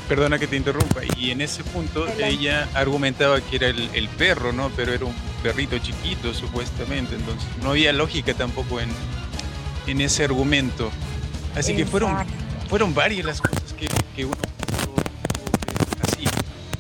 perdona 0.09 0.38
que 0.38 0.47
te 0.47 0.57
interrumpa, 0.57 1.01
y 1.16 1.31
en 1.31 1.40
ese 1.40 1.64
punto 1.64 2.07
ella 2.18 2.68
argumentaba 2.75 3.40
que 3.40 3.57
era 3.57 3.68
el, 3.68 4.09
perro, 4.18 4.53
¿no? 4.53 4.71
Pero 4.77 4.92
era 4.92 5.05
un 5.05 5.14
perrito 5.43 5.79
chiquito, 5.79 6.33
supuestamente, 6.33 7.15
entonces 7.17 7.49
no 7.63 7.71
había 7.71 7.93
lógica 7.93 8.35
tampoco 8.35 8.81
en, 8.81 8.89
en 9.87 10.01
ese 10.01 10.25
argumento. 10.25 10.91
Así 11.55 11.75
que 11.77 11.85
fueron, 11.85 12.17
fueron 12.69 12.95
varias 12.95 13.27
las 13.27 13.41
cosas 13.41 13.73
que, 13.75 13.89
que 14.17 14.25
uno 14.25 14.37
así, 16.03 16.25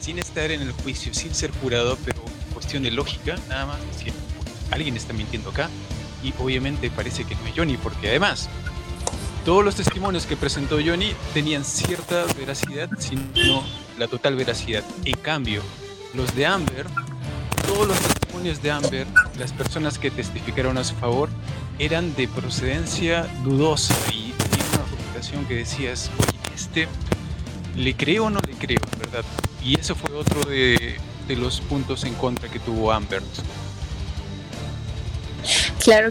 sin 0.00 0.18
estar 0.18 0.50
en 0.50 0.62
el 0.62 0.72
juicio, 0.72 1.12
sin 1.12 1.34
ser 1.34 1.50
jurado, 1.60 1.98
pero 2.04 2.22
cuestión 2.54 2.82
de 2.82 2.90
lógica, 2.90 3.36
nada 3.48 3.66
más 3.66 3.78
decir, 3.92 4.12
alguien 4.70 4.96
está 4.96 5.12
mintiendo 5.12 5.50
acá, 5.50 5.68
y 6.22 6.32
obviamente 6.38 6.90
parece 6.90 7.24
que 7.24 7.34
no 7.34 7.46
es 7.46 7.54
Johnny, 7.56 7.76
porque 7.76 8.08
además 8.08 8.48
todos 9.44 9.64
los 9.64 9.74
testimonios 9.74 10.24
que 10.24 10.36
presentó 10.36 10.76
Johnny 10.76 11.12
tenían 11.34 11.64
cierta 11.64 12.24
veracidad, 12.38 12.88
sino 12.98 13.64
la 13.98 14.06
total 14.06 14.36
veracidad. 14.36 14.84
En 15.04 15.16
cambio, 15.16 15.62
los 16.14 16.34
de 16.36 16.46
Amber, 16.46 16.86
todos 17.66 17.88
los 17.88 17.98
testimonios 18.42 18.62
de 18.62 18.70
Amber, 18.70 19.06
las 19.38 19.52
personas 19.52 19.98
que 19.98 20.10
testificaron 20.10 20.78
a 20.78 20.84
su 20.84 20.94
favor, 20.96 21.28
eran 21.78 22.14
de 22.16 22.28
procedencia 22.28 23.26
dudosa 23.44 23.94
y 24.12 24.32
tenía 24.32 24.64
una 24.74 24.84
reputación 24.90 25.44
que 25.46 25.54
decías, 25.56 26.10
oye, 26.18 26.54
este, 26.54 26.88
¿le 27.76 27.94
creo 27.94 28.26
o 28.26 28.30
no 28.30 28.40
le 28.40 28.54
creo, 28.54 28.80
verdad? 28.98 29.24
Y 29.62 29.78
eso 29.78 29.94
fue 29.94 30.12
otro 30.14 30.42
de, 30.42 30.96
de 31.28 31.36
los 31.36 31.60
puntos 31.60 32.04
en 32.04 32.14
contra 32.14 32.48
que 32.48 32.58
tuvo 32.58 32.92
Amber. 32.92 33.22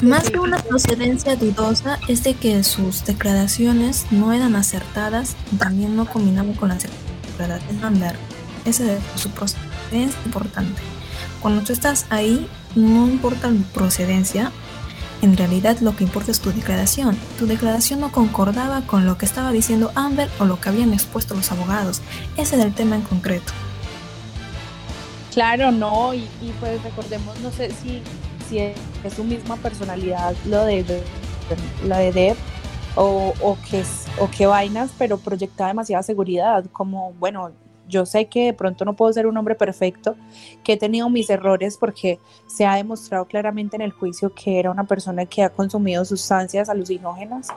Más 0.01 0.29
que 0.29 0.39
una 0.39 0.57
procedencia 0.57 1.35
dudosa 1.35 1.99
es 2.07 2.23
de 2.23 2.33
que 2.33 2.63
sus 2.63 3.05
declaraciones 3.05 4.05
no 4.11 4.33
eran 4.33 4.55
acertadas 4.55 5.35
y 5.51 5.55
también 5.57 5.95
no 5.95 6.05
combinaban 6.05 6.53
con 6.53 6.69
las 6.69 6.85
declaraciones 7.27 7.81
de 7.81 7.87
Amber. 7.87 8.15
Ese 8.65 8.83
de 8.83 8.99
su 9.15 9.29
procedencia 9.31 9.69
es 9.91 10.25
importante. 10.25 10.81
Cuando 11.41 11.63
tú 11.63 11.73
estás 11.73 12.05
ahí, 12.09 12.47
no 12.75 13.07
importa 13.07 13.49
la 13.49 13.61
procedencia, 13.73 14.51
en 15.21 15.35
realidad 15.37 15.77
lo 15.79 15.95
que 15.95 16.03
importa 16.03 16.31
es 16.31 16.39
tu 16.39 16.51
declaración. 16.51 17.17
Tu 17.39 17.47
declaración 17.47 17.99
no 17.99 18.11
concordaba 18.11 18.81
con 18.81 19.05
lo 19.05 19.17
que 19.17 19.25
estaba 19.25 19.51
diciendo 19.51 19.91
Amber 19.95 20.29
o 20.39 20.45
lo 20.45 20.59
que 20.59 20.69
habían 20.69 20.93
expuesto 20.93 21.35
los 21.35 21.51
abogados. 21.51 22.01
Ese 22.37 22.57
es 22.57 22.65
el 22.65 22.73
tema 22.73 22.95
en 22.95 23.01
concreto. 23.01 23.53
Claro, 25.33 25.71
no, 25.71 26.13
y, 26.13 26.27
pues 26.59 26.83
recordemos, 26.83 27.39
no 27.39 27.51
sé 27.51 27.71
si 27.71 28.01
es, 28.57 28.75
su 29.15 29.23
misma 29.23 29.55
personalidad 29.55 30.35
lo 30.45 30.65
de, 30.65 31.03
la 31.87 31.99
de 31.99 32.11
Deb 32.11 32.37
o, 32.95 33.33
o, 33.41 33.57
que, 33.69 33.83
o 34.19 34.29
qué 34.29 34.45
vainas, 34.45 34.91
pero 34.97 35.17
proyecta 35.17 35.67
demasiada 35.67 36.03
seguridad, 36.03 36.65
como, 36.73 37.13
bueno, 37.13 37.51
yo 37.91 38.05
sé 38.07 38.25
que 38.25 38.45
de 38.45 38.53
pronto 38.53 38.85
no 38.85 38.95
puedo 38.95 39.13
ser 39.13 39.27
un 39.27 39.37
hombre 39.37 39.53
perfecto, 39.53 40.15
que 40.63 40.73
he 40.73 40.77
tenido 40.77 41.09
mis 41.09 41.29
errores 41.29 41.77
porque 41.77 42.19
se 42.47 42.65
ha 42.65 42.75
demostrado 42.75 43.25
claramente 43.25 43.75
en 43.75 43.83
el 43.83 43.91
juicio 43.91 44.33
que 44.33 44.57
era 44.57 44.71
una 44.71 44.85
persona 44.85 45.25
que 45.27 45.43
ha 45.43 45.49
consumido 45.49 46.03
sustancias 46.05 46.69
alucinógenas, 46.69 47.49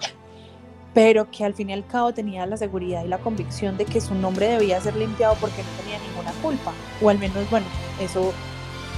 pero 0.92 1.30
que 1.30 1.44
al 1.44 1.54
fin 1.54 1.70
y 1.70 1.72
al 1.72 1.86
cabo 1.86 2.12
tenía 2.12 2.44
la 2.46 2.56
seguridad 2.56 3.04
y 3.04 3.08
la 3.08 3.18
convicción 3.18 3.78
de 3.78 3.84
que 3.84 4.00
su 4.00 4.14
nombre 4.14 4.48
debía 4.48 4.80
ser 4.80 4.96
limpiado 4.96 5.36
porque 5.40 5.62
no 5.62 5.82
tenía 5.82 5.98
ninguna 6.06 6.32
culpa, 6.42 6.72
o 7.00 7.08
al 7.08 7.18
menos, 7.18 7.48
bueno, 7.50 7.66
eso 8.00 8.32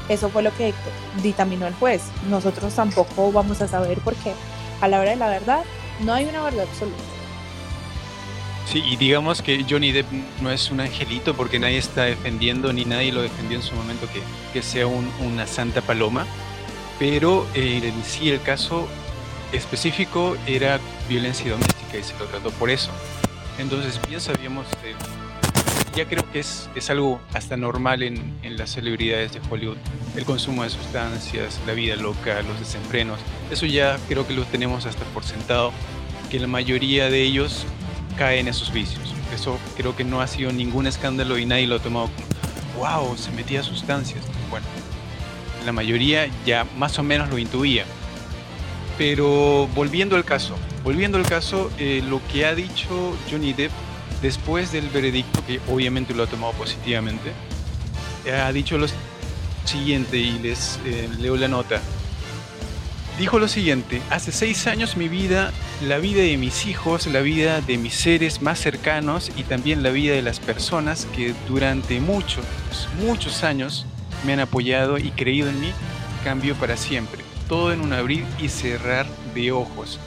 eso 0.09 0.29
fue 0.29 0.43
lo 0.43 0.55
que 0.55 0.73
dictaminó 1.23 1.67
el 1.67 1.75
juez. 1.75 2.03
Nosotros 2.31 2.73
tampoco 2.75 3.33
vamos 3.33 3.61
a 3.61 3.67
saber 3.67 3.99
porque 4.05 4.35
a 4.81 4.89
la 4.89 5.01
hora 5.01 5.11
de 5.11 5.17
la 5.17 5.29
verdad 5.29 5.65
no 6.05 6.13
hay 6.13 6.27
una 6.27 6.45
verdad 6.45 6.67
absoluta. 6.69 7.16
Sí, 8.67 8.83
y 8.85 8.97
digamos 8.97 9.43
que 9.43 9.65
Johnny 9.69 9.93
Depp 9.93 10.11
no 10.43 10.51
es 10.51 10.73
un 10.73 10.81
angelito 10.81 11.35
porque 11.35 11.61
nadie 11.61 11.79
está 11.79 12.03
defendiendo 12.03 12.73
ni 12.73 12.85
nadie 12.85 13.13
lo 13.13 13.23
defendió 13.23 13.57
en 13.57 13.63
su 13.63 13.77
momento 13.77 14.09
que, 14.13 14.21
que 14.53 14.61
sea 14.61 14.89
una 14.89 15.47
santa 15.47 15.83
paloma, 15.83 16.27
pero 16.99 17.47
eh, 17.55 17.81
en 17.85 18.05
sí 18.05 18.29
el 18.29 18.43
caso 18.43 18.89
específico 19.53 20.37
era 20.49 20.81
violencia 21.09 21.53
doméstica 21.53 21.97
y 21.97 22.03
se 22.03 22.19
lo 22.19 22.25
trató 22.27 22.51
por 22.51 22.69
eso. 22.69 22.91
Entonces 23.59 24.01
bien 24.09 24.21
sabíamos, 24.21 24.67
ya 25.95 26.05
creo 26.07 26.29
que 26.33 26.41
es, 26.41 26.69
es 26.75 26.91
algo 26.91 27.21
hasta 27.35 27.57
normal 27.57 28.03
en, 28.03 28.35
en, 28.43 28.57
las 28.57 28.71
celebridades 28.71 29.33
de 29.33 29.41
Hollywood, 29.49 29.77
el 30.17 30.25
consumo 30.25 30.65
de 30.65 30.71
sustancias, 30.71 31.61
la 31.69 31.73
vida 31.73 31.95
loca, 31.95 32.43
los 32.43 32.59
desenfrenos, 32.59 33.21
eso 33.49 33.65
ya 33.65 33.97
creo 34.09 34.27
que 34.27 34.35
lo 34.35 34.43
tenemos 34.45 34.87
hasta 34.87 35.05
por 35.07 35.23
sentado, 35.23 35.73
que 36.31 36.41
la 36.41 36.49
mayoría 36.49 37.09
de 37.09 37.23
ellos 37.23 37.65
cae 38.17 38.41
en 38.41 38.49
esos 38.49 38.73
vicios. 38.73 39.15
Eso 39.35 39.59
creo 39.77 39.95
que 39.95 40.05
no 40.05 40.21
ha 40.21 40.27
sido 40.27 40.53
ningún 40.53 40.87
escándalo 40.87 41.39
y 41.39 41.47
nadie 41.47 41.67
lo 41.67 41.77
ha 41.77 41.79
tomado 41.81 42.09
como, 42.09 43.07
wow, 43.07 43.17
se 43.17 43.31
metía 43.33 43.63
sustancias. 43.63 44.25
Bueno, 44.51 44.67
la 45.65 45.73
mayoría 45.73 46.29
ya 46.45 46.67
más 46.77 46.99
o 46.99 47.03
menos 47.03 47.29
lo 47.29 47.39
intuía. 47.39 47.85
Pero 48.99 49.69
volviendo 49.75 50.17
al 50.17 50.25
caso, 50.25 50.57
volviendo 50.83 51.19
al 51.19 51.27
caso, 51.27 51.71
eh, 51.79 52.03
lo 52.09 52.21
que 52.33 52.47
ha 52.47 52.55
dicho 52.55 53.17
Johnny 53.31 53.53
Depp 53.53 53.73
después 54.23 54.73
del 54.73 54.89
veredicto, 54.89 55.45
que 55.47 55.61
obviamente 55.69 56.15
lo 56.15 56.23
ha 56.23 56.27
tomado 56.27 56.53
positivamente, 56.55 57.33
ha 58.33 58.51
dicho 58.53 58.79
lo 58.79 58.87
siguiente 59.65 60.17
y 60.17 60.39
les 60.39 60.79
eh, 60.87 61.09
leo 61.19 61.37
la 61.37 61.49
nota. 61.49 61.81
Dijo 63.19 63.39
lo 63.39 63.49
siguiente, 63.49 64.03
hace 64.11 64.31
seis 64.31 64.67
años 64.67 64.99
mi 64.99 65.09
vida, 65.09 65.51
la 65.81 65.97
vida 65.97 66.21
de 66.21 66.37
mis 66.37 66.67
hijos, 66.67 67.07
la 67.07 67.23
vida 67.23 67.63
de 67.63 67.79
mis 67.79 67.95
seres 67.95 68.43
más 68.43 68.59
cercanos 68.59 69.33
y 69.35 69.45
también 69.45 69.83
la 69.83 69.89
vida 69.89 70.15
de 70.15 70.21
las 70.21 70.39
personas 70.39 71.07
que 71.17 71.35
durante 71.49 71.99
muchos, 71.99 72.45
muchos 73.01 73.43
años 73.43 73.87
me 74.27 74.35
han 74.35 74.41
apoyado 74.41 74.99
y 74.99 75.13
creído 75.13 75.49
en 75.49 75.59
mí, 75.63 75.73
cambió 76.25 76.55
para 76.57 76.77
siempre. 76.77 77.23
Todo 77.49 77.73
en 77.73 77.81
un 77.81 77.95
abrir 77.95 78.27
y 78.39 78.51
cerrar 78.51 79.07
de 79.35 79.51
ojos. 79.51 79.99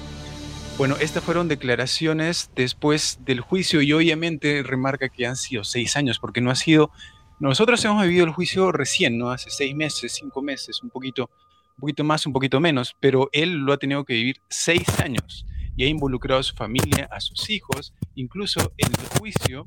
Bueno, 0.78 0.96
estas 1.00 1.24
fueron 1.24 1.48
declaraciones 1.48 2.52
después 2.56 3.18
del 3.26 3.42
juicio 3.42 3.82
y 3.82 3.92
obviamente 3.92 4.62
remarca 4.62 5.10
que 5.10 5.26
han 5.26 5.36
sido 5.36 5.64
seis 5.64 5.96
años 5.96 6.20
porque 6.20 6.42
no 6.42 6.52
ha 6.52 6.56
sido... 6.56 6.92
Nosotros 7.40 7.84
hemos 7.86 8.04
vivido 8.04 8.26
el 8.26 8.34
juicio 8.34 8.72
recién, 8.72 9.18
¿no? 9.18 9.32
Hace 9.32 9.50
seis 9.50 9.74
meses, 9.74 10.14
cinco 10.14 10.44
meses, 10.44 10.84
un 10.84 10.92
poquito 10.92 11.32
un 11.80 11.82
poquito 11.82 12.04
más, 12.04 12.26
un 12.26 12.34
poquito 12.34 12.60
menos, 12.60 12.94
pero 13.00 13.30
él 13.32 13.54
lo 13.54 13.72
ha 13.72 13.78
tenido 13.78 14.04
que 14.04 14.14
vivir 14.14 14.36
seis 14.50 15.00
años 15.00 15.46
y 15.78 15.86
ha 15.86 15.88
involucrado 15.88 16.42
a 16.42 16.44
su 16.44 16.54
familia, 16.54 17.08
a 17.10 17.22
sus 17.22 17.50
hijos, 17.50 17.94
incluso 18.16 18.74
en 18.78 18.90
el 18.90 19.18
juicio. 19.18 19.66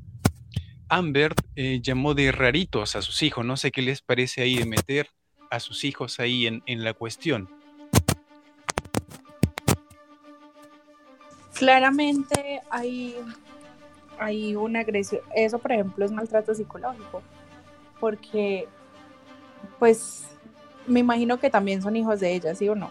Amber 0.90 1.34
eh, 1.56 1.80
llamó 1.82 2.12
de 2.12 2.30
raritos 2.30 2.96
a 2.96 3.00
sus 3.00 3.22
hijos. 3.22 3.46
No 3.46 3.56
sé 3.56 3.72
qué 3.72 3.80
les 3.80 4.02
parece 4.02 4.42
ahí 4.42 4.56
de 4.56 4.66
meter 4.66 5.08
a 5.50 5.58
sus 5.58 5.84
hijos 5.84 6.20
ahí 6.20 6.46
en, 6.46 6.62
en 6.66 6.84
la 6.84 6.92
cuestión. 6.92 7.48
Claramente 11.54 12.60
hay, 12.70 13.16
hay 14.18 14.54
una 14.54 14.80
agresión. 14.80 15.22
Eso, 15.34 15.58
por 15.58 15.72
ejemplo, 15.72 16.04
es 16.04 16.12
maltrato 16.12 16.54
psicológico. 16.54 17.22
Porque, 17.98 18.68
pues, 19.78 20.31
me 20.86 21.00
imagino 21.00 21.38
que 21.38 21.50
también 21.50 21.82
son 21.82 21.96
hijos 21.96 22.20
de 22.20 22.34
ella, 22.34 22.54
¿sí 22.54 22.68
o 22.68 22.74
no? 22.74 22.90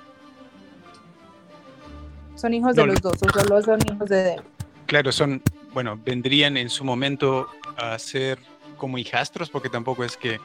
Son 2.35 2.53
hijos 2.53 2.75
de 2.75 2.85
los 2.85 3.01
dos, 3.01 3.21
o 3.21 3.39
solo 3.39 3.61
son 3.61 3.79
hijos 3.91 4.09
de 4.09 4.23
Deb. 4.23 4.41
Claro, 4.87 5.11
son, 5.11 5.41
bueno, 5.73 5.99
vendrían 6.03 6.57
en 6.57 6.69
su 6.69 6.83
momento 6.83 7.47
a 7.77 7.97
ser 7.99 8.39
como 8.77 8.97
hijastros, 8.97 9.49
porque 9.49 9.69
tampoco 9.69 10.03
es 10.03 10.17
que, 10.17 10.39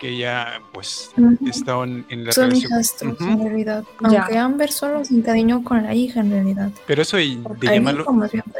que 0.00 0.18
ya 0.18 0.60
pues 0.72 1.12
estaban 1.46 2.04
en 2.08 2.24
la 2.24 2.32
son 2.32 2.54
hijastros 2.54 3.20
en 3.20 3.40
realidad. 3.40 3.84
Aunque 3.98 4.36
Amber 4.36 4.72
solo 4.72 5.04
se 5.04 5.14
encariñó 5.14 5.62
con 5.62 5.84
la 5.84 5.94
hija 5.94 6.20
en 6.20 6.30
realidad. 6.30 6.70
Pero 6.86 7.02
eso 7.02 7.16
de 7.16 7.38
llamarlo, 7.62 8.04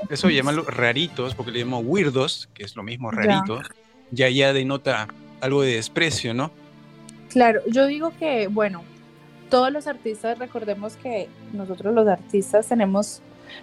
eso 0.08 0.30
llamarlo 0.30 0.62
raritos, 0.62 1.34
porque 1.34 1.50
le 1.50 1.60
llamó 1.60 1.80
weirdos, 1.80 2.48
que 2.54 2.62
es 2.62 2.76
lo 2.76 2.84
mismo 2.84 3.10
rarito, 3.10 3.60
ya 4.12 4.28
ya 4.28 4.52
denota 4.52 5.08
algo 5.40 5.62
de 5.62 5.74
desprecio, 5.74 6.32
¿no? 6.32 6.52
Claro, 7.38 7.60
yo 7.68 7.86
digo 7.86 8.10
que, 8.18 8.48
bueno, 8.48 8.82
todos 9.48 9.70
los 9.70 9.86
artistas, 9.86 10.40
recordemos 10.40 10.96
que 10.96 11.28
nosotros 11.52 11.94
los 11.94 12.08
artistas 12.08 12.66
tenemos 12.66 13.22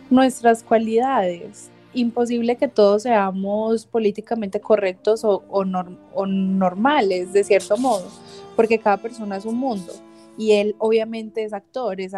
nuestras 0.09 0.63
cualidades. 0.63 1.69
Imposible 1.93 2.55
que 2.55 2.69
todos 2.69 3.03
seamos 3.03 3.85
políticamente 3.85 4.61
correctos 4.61 5.25
o, 5.25 5.65
normales, 5.65 7.33
de 7.33 7.43
cierto 7.43 7.75
modo, 7.75 8.07
porque 8.55 8.79
cada 8.79 8.95
persona 8.95 9.35
es 9.35 9.43
un 9.43 9.57
mundo. 9.57 9.91
Y 10.37 10.53
él 10.53 10.77
obviamente 10.79 11.43
es 11.43 11.51
actor, 11.51 11.97
es, 11.99 12.13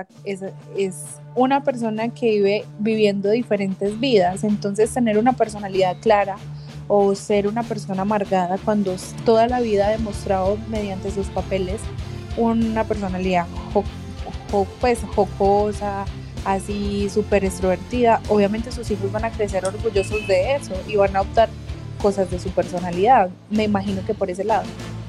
una 1.33 1.63
persona 1.63 2.09
que 2.09 2.33
vive 2.33 2.65
viviendo 2.77 3.31
diferentes 3.31 3.99
vidas. 3.99 4.43
Entonces 4.43 4.93
tener 4.93 5.17
una 5.17 5.33
personalidad 5.33 5.97
clara, 6.01 6.37
o 6.87 7.13
ser 7.15 7.47
una 7.47 7.63
persona 7.63 8.03
amargada 8.03 8.57
cuando 8.57 8.95
toda 9.25 9.47
la 9.47 9.59
vida 9.59 9.87
ha 9.87 9.91
demostrado 9.91 10.57
mediante 10.69 11.11
sus 11.11 11.27
papeles 11.27 11.81
una 12.37 12.83
personalidad 12.83 13.45
pues 14.79 14.99
jocosa, 15.15 16.05
así 16.45 17.09
súper 17.09 17.43
extrovertida, 17.43 18.21
obviamente 18.29 18.71
sus 18.71 18.89
hijos 18.91 19.11
van 19.11 19.25
a 19.25 19.31
crecer 19.31 19.65
orgullosos 19.65 20.25
de 20.27 20.55
eso 20.55 20.73
y 20.87 20.95
van 20.95 21.15
a 21.15 21.21
optar 21.21 21.49
cosas 22.01 22.31
de 22.31 22.39
su 22.39 22.49
personalidad. 22.51 23.29
Me 23.49 23.63
imagino 23.63 24.05
que 24.05 24.13
por 24.13 24.29
ese 24.29 24.43
lado. 24.43 24.65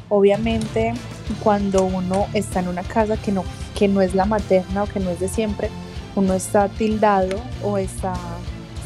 Obviamente, 0.09 0.95
cuando 1.43 1.85
uno 1.85 2.27
está 2.33 2.61
en 2.61 2.69
una 2.69 2.83
casa 2.83 3.19
que 3.19 3.31
no, 3.31 3.45
que 3.77 3.89
no 3.89 4.01
es 4.01 4.15
la 4.15 4.25
materna 4.25 4.85
o 4.85 4.87
que 4.87 5.01
no 5.01 5.11
es 5.11 5.21
de 5.21 5.29
siempre, 5.29 5.69
uno 6.17 6.33
está 6.33 6.69
tildado 6.69 7.39
o 7.63 7.77
está 7.77 8.15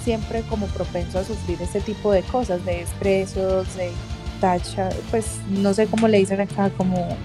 siempre 0.03 0.43
como 0.43 0.67
propenso 0.67 1.19
a 1.19 1.25
sufrir 1.25 1.61
este 1.63 1.81
tipo 1.81 2.13
de 2.13 2.23
cosas, 2.23 2.65
de 2.65 2.79
desprecios, 2.79 3.75
de 3.77 3.91
tacha, 4.41 4.89
pues 5.11 5.41
no 5.49 5.73
sé 5.73 5.87
cómo 5.87 6.09
le 6.09 6.19
dicen 6.19 6.41
acá, 6.41 6.71
como 6.71 7.17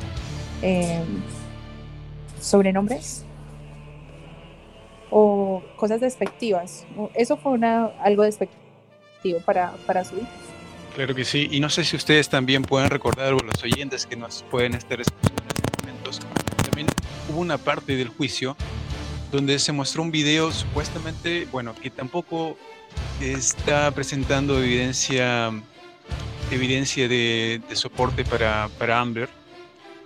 eh, 0.61 1.01
sobrenombres 2.39 3.25
o 5.09 5.63
cosas 5.75 6.01
despectivas. 6.01 6.85
Eso 7.13 7.37
fue 7.37 7.53
una, 7.53 7.85
algo 8.01 8.23
despectivo 8.23 9.39
para, 9.45 9.73
para 9.85 10.03
su 10.03 10.15
hijo. 10.15 10.27
Claro 10.95 11.13
que 11.13 11.25
sí, 11.25 11.47
y 11.51 11.59
no 11.59 11.69
sé 11.69 11.83
si 11.83 11.95
ustedes 11.95 12.27
también 12.29 12.63
pueden 12.63 12.89
recordar, 12.89 13.33
o 13.33 13.39
los 13.39 13.63
oyentes 13.63 14.05
que 14.05 14.15
nos 14.15 14.43
pueden 14.49 14.73
estar 14.73 14.99
escuchando 14.99 15.43
en 15.43 15.49
estos 15.49 15.79
momentos, 15.79 16.19
también 16.63 16.87
hubo 17.29 17.39
una 17.39 17.57
parte 17.57 17.95
del 17.95 18.09
juicio 18.09 18.55
donde 19.31 19.59
se 19.59 19.71
mostró 19.71 20.03
un 20.03 20.11
video 20.11 20.51
supuestamente, 20.51 21.47
bueno, 21.51 21.75
que 21.75 21.89
tampoco 21.89 22.57
está 23.21 23.91
presentando 23.91 24.61
evidencia, 24.61 25.51
evidencia 26.51 27.07
de, 27.07 27.61
soporte 27.73 28.23
para, 28.23 28.69
para, 28.77 28.99
Amber, 28.99 29.29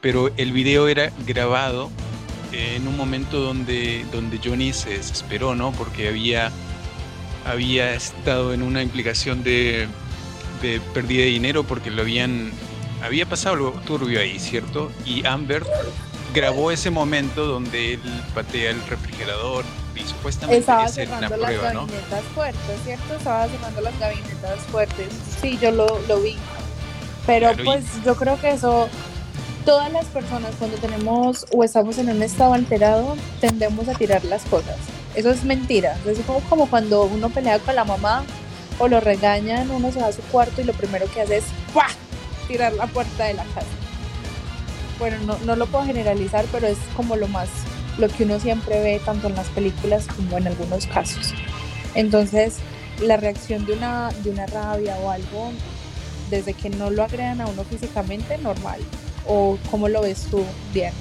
pero 0.01 0.31
el 0.38 0.51
video 0.51 0.88
era 0.88 1.12
grabado 1.25 1.91
en 2.51 2.88
un 2.88 2.97
momento 2.97 3.39
donde, 3.39 4.05
donde 4.12 4.39
Johnny 4.43 4.73
se 4.73 4.91
desesperó, 4.91 5.55
¿no? 5.55 5.71
Porque 5.71 6.07
había, 6.07 6.51
había 7.45 7.93
estado 7.93 8.53
en 8.53 8.62
una 8.63 8.81
implicación 8.81 9.43
de, 9.43 9.88
de 10.62 10.81
pérdida 10.93 11.21
de 11.21 11.29
dinero 11.29 11.63
porque 11.63 11.91
lo 11.91 12.01
habían 12.01 12.51
había 13.03 13.25
pasado 13.25 13.55
algo 13.55 13.71
turbio 13.86 14.19
ahí, 14.19 14.39
¿cierto? 14.39 14.91
Y 15.05 15.25
Amber 15.25 15.63
grabó 16.33 16.71
ese 16.71 16.89
momento 16.89 17.45
donde 17.45 17.95
él 17.95 18.23
patea 18.33 18.71
el 18.71 18.81
refrigerador 18.87 19.65
y 19.95 20.07
supuestamente 20.07 20.59
estaba 20.59 20.87
cerrando 20.87 21.37
las 21.37 21.61
gabinetas 21.61 22.23
fuertes, 22.33 22.79
¿cierto? 22.83 23.15
Estaba 23.15 23.47
cerrando 23.47 23.81
las 23.81 23.99
gabinetas 23.99 24.59
fuertes. 24.71 25.07
Sí, 25.41 25.57
yo 25.61 25.71
lo, 25.71 25.99
lo 26.07 26.21
vi. 26.21 26.37
Pero 27.25 27.51
pues 27.63 27.85
yo 28.03 28.15
creo 28.15 28.39
que 28.39 28.51
eso, 28.51 28.87
todas 29.65 29.91
las 29.91 30.05
personas 30.05 30.55
cuando 30.57 30.77
tenemos 30.77 31.45
o 31.53 31.63
estamos 31.63 31.97
en 31.97 32.09
un 32.09 32.23
estado 32.23 32.53
alterado, 32.53 33.15
tendemos 33.39 33.87
a 33.89 33.93
tirar 33.93 34.23
las 34.25 34.43
cosas. 34.45 34.77
Eso 35.13 35.29
es 35.29 35.43
mentira. 35.43 35.97
Es 36.05 36.19
como, 36.19 36.39
como 36.41 36.69
cuando 36.69 37.03
uno 37.03 37.29
pelea 37.29 37.59
con 37.59 37.75
la 37.75 37.83
mamá 37.83 38.23
o 38.79 38.87
lo 38.87 38.99
regañan, 39.01 39.69
uno 39.69 39.91
se 39.91 39.99
va 39.99 40.07
a 40.07 40.13
su 40.13 40.21
cuarto 40.23 40.61
y 40.61 40.63
lo 40.63 40.73
primero 40.73 41.05
que 41.13 41.21
hace 41.21 41.37
es 41.37 41.43
tirar 42.47 42.73
la 42.73 42.87
puerta 42.87 43.25
de 43.25 43.33
la 43.35 43.43
casa 43.43 43.67
bueno, 45.01 45.17
no, 45.25 45.35
no 45.45 45.55
lo 45.55 45.65
puedo 45.65 45.83
generalizar, 45.83 46.45
pero 46.51 46.67
es 46.67 46.77
como 46.95 47.15
lo 47.15 47.27
más, 47.27 47.49
lo 47.97 48.07
que 48.07 48.23
uno 48.23 48.39
siempre 48.39 48.79
ve 48.81 49.01
tanto 49.03 49.27
en 49.27 49.35
las 49.35 49.47
películas 49.49 50.05
como 50.05 50.37
en 50.37 50.45
algunos 50.45 50.85
casos. 50.85 51.33
Entonces, 51.95 52.57
la 53.01 53.17
reacción 53.17 53.65
de 53.65 53.73
una, 53.73 54.11
de 54.23 54.29
una 54.29 54.45
rabia 54.45 54.95
o 54.99 55.09
algo, 55.09 55.51
desde 56.29 56.53
que 56.53 56.69
no 56.69 56.91
lo 56.91 57.03
agregan 57.03 57.41
a 57.41 57.47
uno 57.47 57.63
físicamente, 57.63 58.37
normal. 58.37 58.79
¿O 59.27 59.57
cómo 59.71 59.89
lo 59.89 60.03
ves 60.03 60.27
tú, 60.29 60.45
Diana? 60.71 60.95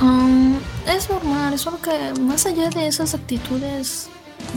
Um, 0.00 0.58
es 0.88 1.08
normal, 1.08 1.56
solo 1.56 1.80
que 1.80 2.20
más 2.20 2.46
allá 2.46 2.68
de 2.70 2.88
esas 2.88 3.14
actitudes 3.14 4.08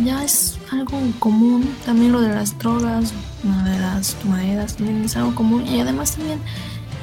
ya 0.03 0.23
es 0.23 0.57
algo 0.71 0.99
común. 1.19 1.75
También 1.85 2.11
lo 2.11 2.21
de 2.21 2.29
las 2.29 2.57
drogas, 2.57 3.13
lo 3.43 3.69
de 3.69 3.79
las 3.79 4.15
tomaderas 4.15 4.75
también 4.75 5.03
es 5.03 5.15
algo 5.15 5.35
común. 5.35 5.65
Y 5.67 5.79
además 5.79 6.15
también 6.15 6.39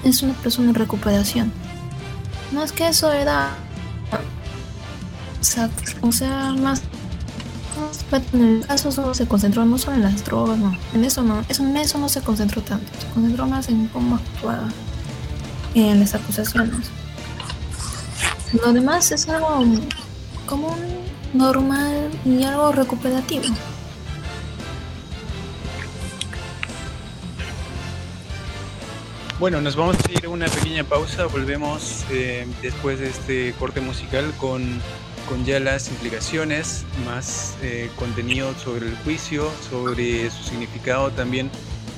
es 0.05 0.23
una 0.23 0.35
persona 0.35 0.69
en 0.69 0.75
recuperación. 0.75 1.53
Más 2.53 2.73
que 2.73 2.89
eso 2.89 3.13
era... 3.13 3.51
O 6.03 6.13
sea, 6.13 6.51
más 6.61 6.83
en 8.33 8.43
el 8.43 8.67
caso 8.67 8.91
solo 8.91 9.15
se 9.15 9.27
concentró 9.27 9.65
no 9.65 9.79
solo 9.79 9.97
en 9.97 10.03
las 10.03 10.25
drogas, 10.25 10.59
no. 10.59 10.77
En 10.95 11.05
eso 11.05 11.23
no, 11.23 11.45
en 11.49 11.77
eso 11.77 11.99
no 11.99 12.09
se 12.09 12.21
concentró 12.21 12.63
tanto. 12.63 12.87
Se 12.99 13.07
concentró 13.09 13.47
más 13.47 13.69
en 13.69 13.89
cómo 13.89 14.17
actuaba 14.17 14.69
en 15.75 16.01
las 16.01 16.15
acusaciones. 16.15 16.89
Lo 18.65 18.73
demás 18.73 19.11
es 19.13 19.29
algo 19.29 19.65
común, 20.47 20.77
normal 21.35 22.11
y 22.25 22.45
algo 22.45 22.73
recuperativo. 22.73 23.45
Bueno, 29.39 29.61
nos 29.61 29.77
vamos 29.77 29.97
a 30.09 30.13
ir 30.13 30.25
a 30.25 30.29
una 30.31 30.47
pequeña 30.47 30.85
pausa. 30.85 31.27
Volvemos 31.27 32.05
eh, 32.11 32.47
después 32.63 32.99
de 32.99 33.09
este 33.11 33.53
corte 33.59 33.81
musical 33.81 34.33
con 34.39 34.81
con 35.29 35.45
ya 35.45 35.61
las 35.61 35.89
implicaciones, 35.89 36.85
más 37.05 37.57
eh, 37.63 37.91
contenido 37.97 38.55
sobre 38.55 38.87
el 38.87 38.97
juicio, 38.99 39.51
sobre 39.69 40.31
su 40.31 40.43
significado 40.45 41.11
también 41.11 41.51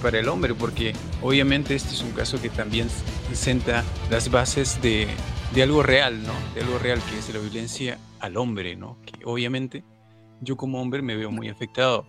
para 0.03 0.19
el 0.19 0.29
hombre, 0.29 0.55
porque 0.55 0.95
obviamente 1.23 1.75
este 1.75 1.95
es 1.95 2.03
un 2.03 2.13
caso 2.13 2.41
que 2.41 2.49
también 2.49 2.89
presenta 3.27 3.85
las 4.11 4.31
bases 4.31 4.81
de, 4.81 5.09
de 5.55 5.63
algo 5.63 5.83
real, 5.83 6.23
¿no? 6.23 6.33
De 6.55 6.61
algo 6.61 6.79
real 6.79 7.01
que 7.11 7.19
es 7.19 7.33
la 7.33 7.41
violencia 7.41 7.99
al 8.21 8.37
hombre, 8.37 8.77
¿no? 8.77 8.99
Que 9.05 9.25
obviamente 9.25 9.85
yo 10.41 10.57
como 10.57 10.81
hombre 10.81 11.03
me 11.03 11.17
veo 11.17 11.31
muy 11.31 11.49
afectado. 11.49 12.07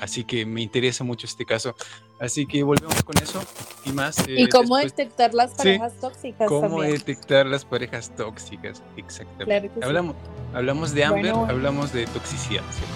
Así 0.00 0.24
que 0.24 0.44
me 0.44 0.60
interesa 0.60 1.04
mucho 1.04 1.26
este 1.26 1.44
caso. 1.44 1.74
Así 2.20 2.46
que 2.46 2.62
volvemos 2.62 3.02
con 3.02 3.16
eso 3.18 3.42
y 3.84 3.92
más. 3.92 4.18
Eh, 4.28 4.34
¿Y 4.38 4.48
cómo 4.48 4.76
detectar 4.76 5.34
las 5.34 5.52
parejas 5.52 5.94
tóxicas? 6.00 6.48
¿Cómo 6.48 6.82
detectar 6.82 7.46
las 7.46 7.64
parejas 7.64 8.14
tóxicas? 8.16 8.82
Exactamente. 8.96 9.70
hablamos, 9.82 10.16
hablamos 10.52 10.94
de 10.94 11.04
Amber, 11.04 11.34
hablamos 11.34 11.92
de 11.92 12.06
toxicidad, 12.06 12.62
¿cierto? 12.70 12.94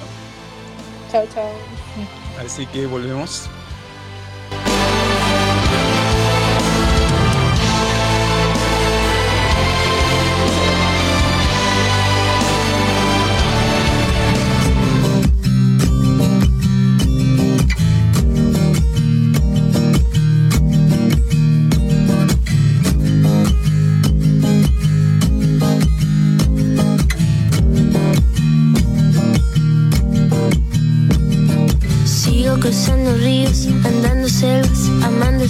Chao, 1.11 1.27
chao. 1.35 1.51
Así 2.45 2.67
que 2.67 2.87
volvemos. 2.87 3.49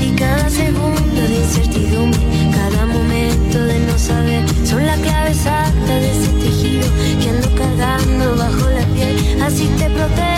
y 0.00 0.10
cada 0.16 0.48
segundo 0.48 1.20
de 1.20 1.36
incertidumbre, 1.36 2.20
cada 2.52 2.86
momento 2.86 3.62
de 3.62 3.78
no 3.80 3.98
saber, 3.98 4.42
son 4.64 4.86
la 4.86 4.96
clave 4.96 5.30
exacta 5.30 5.94
de 6.00 6.10
ese 6.10 6.30
tejido 6.32 6.86
que 7.20 7.28
ando 7.28 7.54
cargando 7.54 8.36
bajo 8.36 8.70
la 8.70 8.86
piel, 8.94 9.42
así 9.42 9.66
te 9.78 9.90
protejo. 9.90 10.33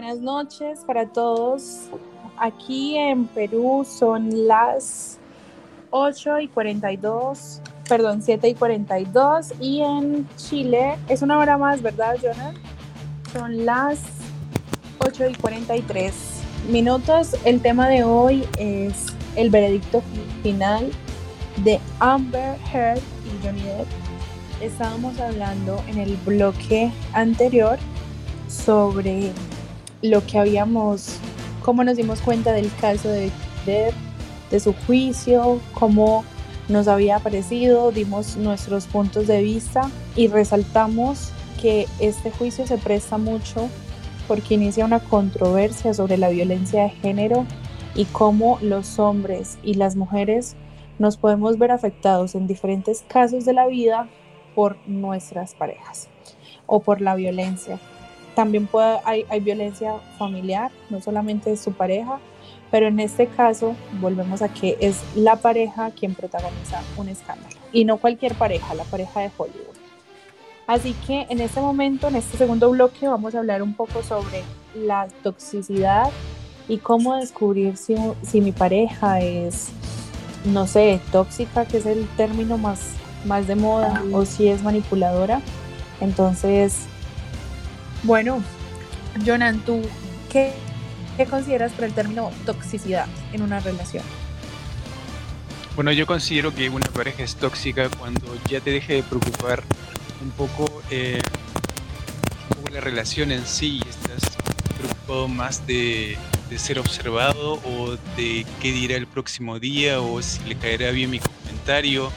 Buenas, 0.00 0.20
noches 0.20 0.84
para 0.86 1.08
todos. 1.08 1.88
Aquí 2.36 2.96
en 2.96 3.26
Perú 3.26 3.84
son 3.84 4.46
las 4.46 5.18
8 5.90 6.38
y 6.38 6.46
42, 6.46 7.60
perdón, 7.88 8.22
7 8.22 8.48
y 8.48 8.54
42. 8.54 9.54
Y 9.60 9.80
en 9.80 10.28
Chile 10.36 10.96
es 11.08 11.22
una 11.22 11.36
hora 11.36 11.58
más, 11.58 11.82
¿verdad, 11.82 12.14
Jonathan? 12.22 12.54
Son 13.32 13.66
las 13.66 13.98
8 15.00 15.30
y 15.30 15.34
43 15.34 16.14
minutos. 16.70 17.34
El 17.44 17.60
tema 17.60 17.88
de 17.88 18.04
hoy 18.04 18.46
es 18.56 19.06
el 19.34 19.50
veredicto 19.50 20.00
final 20.44 20.92
de 21.64 21.80
Amber 21.98 22.56
Heard 22.72 23.00
y 23.00 23.44
Johnny 23.44 23.62
Depp. 23.62 23.88
Estábamos 24.62 25.18
hablando 25.18 25.82
en 25.88 25.98
el 25.98 26.16
bloque 26.18 26.92
anterior 27.14 27.80
sobre 28.48 29.32
lo 30.02 30.24
que 30.26 30.38
habíamos, 30.38 31.18
cómo 31.62 31.84
nos 31.84 31.96
dimos 31.96 32.20
cuenta 32.20 32.52
del 32.52 32.70
caso 32.80 33.08
de 33.08 33.30
Depp, 33.66 33.94
de 34.50 34.60
su 34.60 34.72
juicio, 34.86 35.60
cómo 35.74 36.24
nos 36.68 36.88
había 36.88 37.18
parecido, 37.18 37.90
dimos 37.92 38.36
nuestros 38.36 38.86
puntos 38.86 39.26
de 39.26 39.42
vista 39.42 39.90
y 40.16 40.28
resaltamos 40.28 41.30
que 41.60 41.86
este 41.98 42.30
juicio 42.30 42.66
se 42.66 42.78
presta 42.78 43.18
mucho 43.18 43.68
porque 44.26 44.54
inicia 44.54 44.84
una 44.84 45.00
controversia 45.00 45.94
sobre 45.94 46.18
la 46.18 46.28
violencia 46.28 46.84
de 46.84 46.90
género 46.90 47.46
y 47.94 48.04
cómo 48.04 48.58
los 48.60 48.98
hombres 48.98 49.58
y 49.62 49.74
las 49.74 49.96
mujeres 49.96 50.54
nos 50.98 51.16
podemos 51.16 51.58
ver 51.58 51.70
afectados 51.70 52.34
en 52.34 52.46
diferentes 52.46 53.04
casos 53.08 53.44
de 53.44 53.54
la 53.54 53.66
vida 53.66 54.08
por 54.54 54.76
nuestras 54.86 55.54
parejas 55.54 56.08
o 56.66 56.80
por 56.80 57.00
la 57.00 57.14
violencia 57.14 57.78
también 58.38 58.68
hay, 59.04 59.40
violencia 59.40 59.94
familiar, 60.16 60.70
no 60.90 61.00
solamente 61.00 61.50
es 61.50 61.60
su 61.60 61.72
pareja, 61.72 62.20
pero 62.70 62.86
en 62.86 63.00
este 63.00 63.26
caso 63.26 63.74
volvemos 64.00 64.42
a 64.42 64.48
que 64.48 64.76
es 64.80 65.02
la 65.16 65.34
pareja 65.34 65.90
quien 65.90 66.14
protagoniza 66.14 66.80
un 66.96 67.08
escándalo 67.08 67.56
y 67.72 67.84
no 67.84 67.96
cualquier 67.96 68.36
pareja, 68.36 68.76
la 68.76 68.84
pareja 68.84 69.22
de 69.22 69.32
Hollywood. 69.36 69.74
Así 70.68 70.94
que 71.04 71.26
en 71.30 71.40
este 71.40 71.60
momento, 71.60 72.06
en 72.06 72.14
este 72.14 72.38
segundo 72.38 72.70
bloque, 72.70 73.08
vamos 73.08 73.34
a 73.34 73.40
hablar 73.40 73.60
un 73.60 73.74
poco 73.74 74.04
sobre 74.04 74.44
la 74.72 75.08
toxicidad 75.24 76.08
y 76.68 76.78
cómo 76.78 77.16
descubrir 77.16 77.76
si, 77.76 77.96
si 78.22 78.40
mi 78.40 78.52
pareja 78.52 79.18
es, 79.18 79.70
no 80.44 80.68
sé, 80.68 81.00
tóxica, 81.10 81.64
que 81.64 81.78
es 81.78 81.86
el 81.86 82.06
término 82.16 82.56
más, 82.56 82.90
más 83.24 83.48
de 83.48 83.56
moda, 83.56 84.00
o 84.12 84.24
si 84.24 84.46
es 84.46 84.62
manipuladora. 84.62 85.40
Entonces, 86.00 86.86
bueno, 88.02 88.42
Jonan, 89.24 89.60
¿tú 89.60 89.82
qué, 90.30 90.54
consideras 91.28 91.72
por 91.72 91.84
el 91.84 91.92
término 91.92 92.30
toxicidad 92.46 93.06
en 93.32 93.42
una 93.42 93.60
relación? 93.60 94.04
Bueno, 95.74 95.92
yo 95.92 96.06
considero 96.06 96.54
que 96.54 96.68
una 96.70 96.86
pareja 96.86 97.22
es 97.22 97.36
tóxica 97.36 97.88
cuando 97.88 98.36
ya 98.48 98.60
te 98.60 98.70
deje 98.70 98.94
de 98.94 99.02
preocupar 99.02 99.62
un 100.22 100.30
poco, 100.30 100.82
eh, 100.90 101.20
la 102.72 102.80
relación 102.80 103.32
en 103.32 103.46
sí 103.46 103.80
y 103.84 103.88
estás 103.88 104.20
preocupado 104.76 105.28
más 105.28 105.66
de, 105.66 106.18
ser 106.56 106.78
observado 106.78 107.54
o 107.64 107.96
de 108.16 108.46
qué 108.60 108.72
dirá 108.72 108.96
el 108.96 109.06
próximo 109.06 109.58
día 109.58 110.00
o 110.00 110.20
si 110.22 110.42
le 110.44 110.56
caerá 110.56 110.90
bien 110.90 111.10
mi 111.10 111.18
comentario 111.18 112.10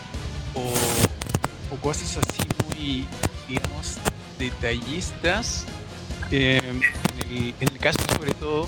o, 0.53 1.73
o 1.73 1.77
cosas 1.77 2.17
así 2.17 2.41
muy, 2.67 3.05
digamos, 3.47 3.97
detallistas. 4.41 5.65
Eh, 6.31 6.59
en, 7.29 7.53
el, 7.59 7.77
caso, 7.77 7.99
sobre 8.15 8.33
todo, 8.33 8.67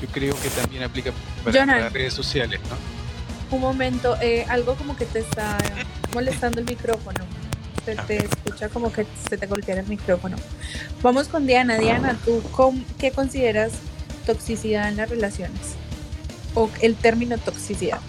yo 0.00 0.08
creo 0.12 0.34
que 0.40 0.48
también 0.50 0.82
aplica 0.84 1.12
para, 1.44 1.66
las 1.66 1.92
redes 1.92 2.14
sociales, 2.14 2.60
¿no? 2.68 3.56
Un 3.56 3.62
momento, 3.62 4.16
eh, 4.20 4.46
algo 4.48 4.76
como 4.76 4.96
que 4.96 5.06
te 5.06 5.20
está 5.20 5.58
molestando 6.14 6.60
el 6.60 6.66
micrófono. 6.66 7.20
Se 7.84 7.96
te 7.96 8.24
escucha 8.24 8.68
como 8.68 8.92
que 8.92 9.06
se 9.28 9.38
te 9.38 9.46
golpea 9.46 9.80
el 9.80 9.86
micrófono. 9.86 10.36
Vamos 11.02 11.28
con 11.28 11.46
Diana. 11.46 11.78
Diana, 11.78 12.16
¿tú 12.24 12.42
qué 12.98 13.10
consideras 13.10 13.72
toxicidad 14.26 14.88
en 14.88 14.98
las 14.98 15.08
relaciones? 15.08 15.74
O 16.54 16.70
el 16.82 16.94
término 16.94 17.38
toxicidad. 17.38 18.00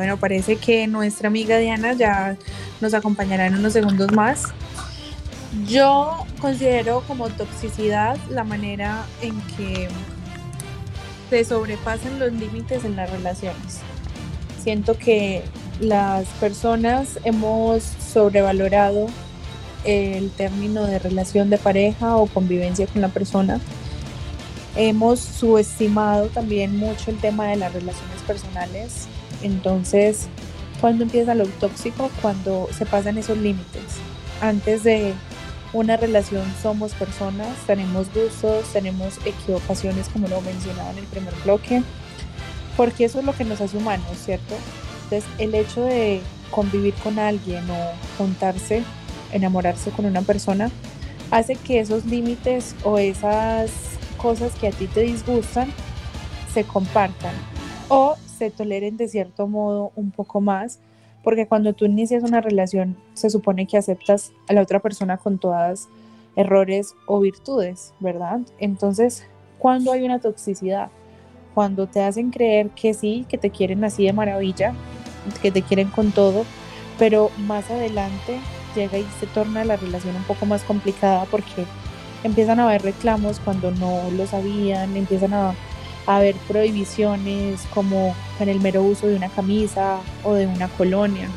Bueno, 0.00 0.16
parece 0.16 0.56
que 0.56 0.86
nuestra 0.86 1.28
amiga 1.28 1.58
Diana 1.58 1.92
ya 1.92 2.38
nos 2.80 2.94
acompañará 2.94 3.44
en 3.44 3.56
unos 3.56 3.74
segundos 3.74 4.10
más. 4.12 4.44
Yo 5.68 6.24
considero 6.40 7.04
como 7.06 7.28
toxicidad 7.28 8.16
la 8.30 8.42
manera 8.42 9.04
en 9.20 9.38
que 9.58 9.88
se 11.28 11.44
sobrepasan 11.44 12.18
los 12.18 12.32
límites 12.32 12.86
en 12.86 12.96
las 12.96 13.10
relaciones. 13.10 13.80
Siento 14.64 14.96
que 14.96 15.42
las 15.80 16.24
personas 16.40 17.18
hemos 17.24 17.82
sobrevalorado 17.82 19.06
el 19.84 20.30
término 20.30 20.86
de 20.86 20.98
relación 20.98 21.50
de 21.50 21.58
pareja 21.58 22.16
o 22.16 22.24
convivencia 22.24 22.86
con 22.86 23.02
la 23.02 23.08
persona. 23.08 23.60
Hemos 24.76 25.20
subestimado 25.20 26.28
también 26.28 26.78
mucho 26.78 27.10
el 27.10 27.18
tema 27.18 27.48
de 27.48 27.56
las 27.56 27.74
relaciones 27.74 28.22
personales 28.26 29.08
entonces, 29.42 30.28
cuando 30.80 31.04
empieza 31.04 31.34
lo 31.34 31.46
tóxico? 31.46 32.10
Cuando 32.22 32.68
se 32.76 32.86
pasan 32.86 33.18
esos 33.18 33.38
límites. 33.38 33.82
Antes 34.40 34.82
de 34.82 35.12
una 35.72 35.96
relación 35.96 36.42
somos 36.62 36.94
personas, 36.94 37.48
tenemos 37.66 38.12
gustos, 38.12 38.64
tenemos 38.72 39.18
equivocaciones, 39.24 40.08
como 40.08 40.28
lo 40.28 40.40
mencionaba 40.40 40.90
en 40.90 40.98
el 40.98 41.04
primer 41.04 41.34
bloque, 41.44 41.82
porque 42.76 43.04
eso 43.04 43.20
es 43.20 43.24
lo 43.24 43.34
que 43.34 43.44
nos 43.44 43.60
hace 43.60 43.76
humanos, 43.76 44.06
¿cierto? 44.24 44.54
Entonces, 45.04 45.30
el 45.38 45.54
hecho 45.54 45.82
de 45.82 46.20
convivir 46.50 46.94
con 46.94 47.18
alguien 47.18 47.68
o 47.70 47.92
juntarse, 48.18 48.82
enamorarse 49.32 49.90
con 49.90 50.06
una 50.06 50.22
persona, 50.22 50.70
hace 51.30 51.54
que 51.54 51.80
esos 51.80 52.04
límites 52.06 52.74
o 52.82 52.98
esas 52.98 53.70
cosas 54.16 54.52
que 54.60 54.68
a 54.68 54.70
ti 54.70 54.86
te 54.86 55.02
disgustan 55.02 55.72
se 56.52 56.64
compartan 56.64 57.34
o 57.88 58.16
se 58.40 58.50
toleren 58.50 58.96
de 58.96 59.06
cierto 59.06 59.46
modo 59.46 59.92
un 59.96 60.12
poco 60.12 60.40
más, 60.40 60.78
porque 61.22 61.46
cuando 61.46 61.74
tú 61.74 61.84
inicias 61.84 62.22
una 62.22 62.40
relación 62.40 62.96
se 63.12 63.28
supone 63.28 63.66
que 63.66 63.76
aceptas 63.76 64.32
a 64.48 64.54
la 64.54 64.62
otra 64.62 64.80
persona 64.80 65.18
con 65.18 65.38
todas 65.38 65.88
errores 66.36 66.94
o 67.04 67.20
virtudes, 67.20 67.92
¿verdad? 68.00 68.40
Entonces, 68.58 69.26
cuando 69.58 69.92
hay 69.92 70.04
una 70.04 70.20
toxicidad, 70.20 70.88
cuando 71.54 71.86
te 71.86 72.00
hacen 72.00 72.30
creer 72.30 72.70
que 72.70 72.94
sí, 72.94 73.26
que 73.28 73.36
te 73.36 73.50
quieren 73.50 73.84
así 73.84 74.06
de 74.06 74.14
maravilla, 74.14 74.72
que 75.42 75.50
te 75.50 75.60
quieren 75.60 75.90
con 75.90 76.10
todo, 76.10 76.46
pero 76.98 77.30
más 77.46 77.70
adelante 77.70 78.40
llega 78.74 78.96
y 78.96 79.06
se 79.20 79.26
torna 79.26 79.64
la 79.64 79.76
relación 79.76 80.16
un 80.16 80.24
poco 80.24 80.46
más 80.46 80.62
complicada 80.62 81.26
porque 81.30 81.66
empiezan 82.24 82.58
a 82.58 82.64
haber 82.64 82.80
reclamos 82.80 83.38
cuando 83.38 83.70
no 83.70 84.10
lo 84.16 84.26
sabían, 84.26 84.96
empiezan 84.96 85.34
a, 85.34 85.54
haber 86.06 86.34
prohibiciones 86.48 87.60
como 87.74 88.14
en 88.38 88.48
el 88.48 88.60
mero 88.60 88.82
uso 88.82 89.06
de 89.06 89.16
una 89.16 89.28
camisa 89.28 89.98
o 90.24 90.34
de 90.34 90.46
una 90.46 90.68
colonia. 90.68 91.28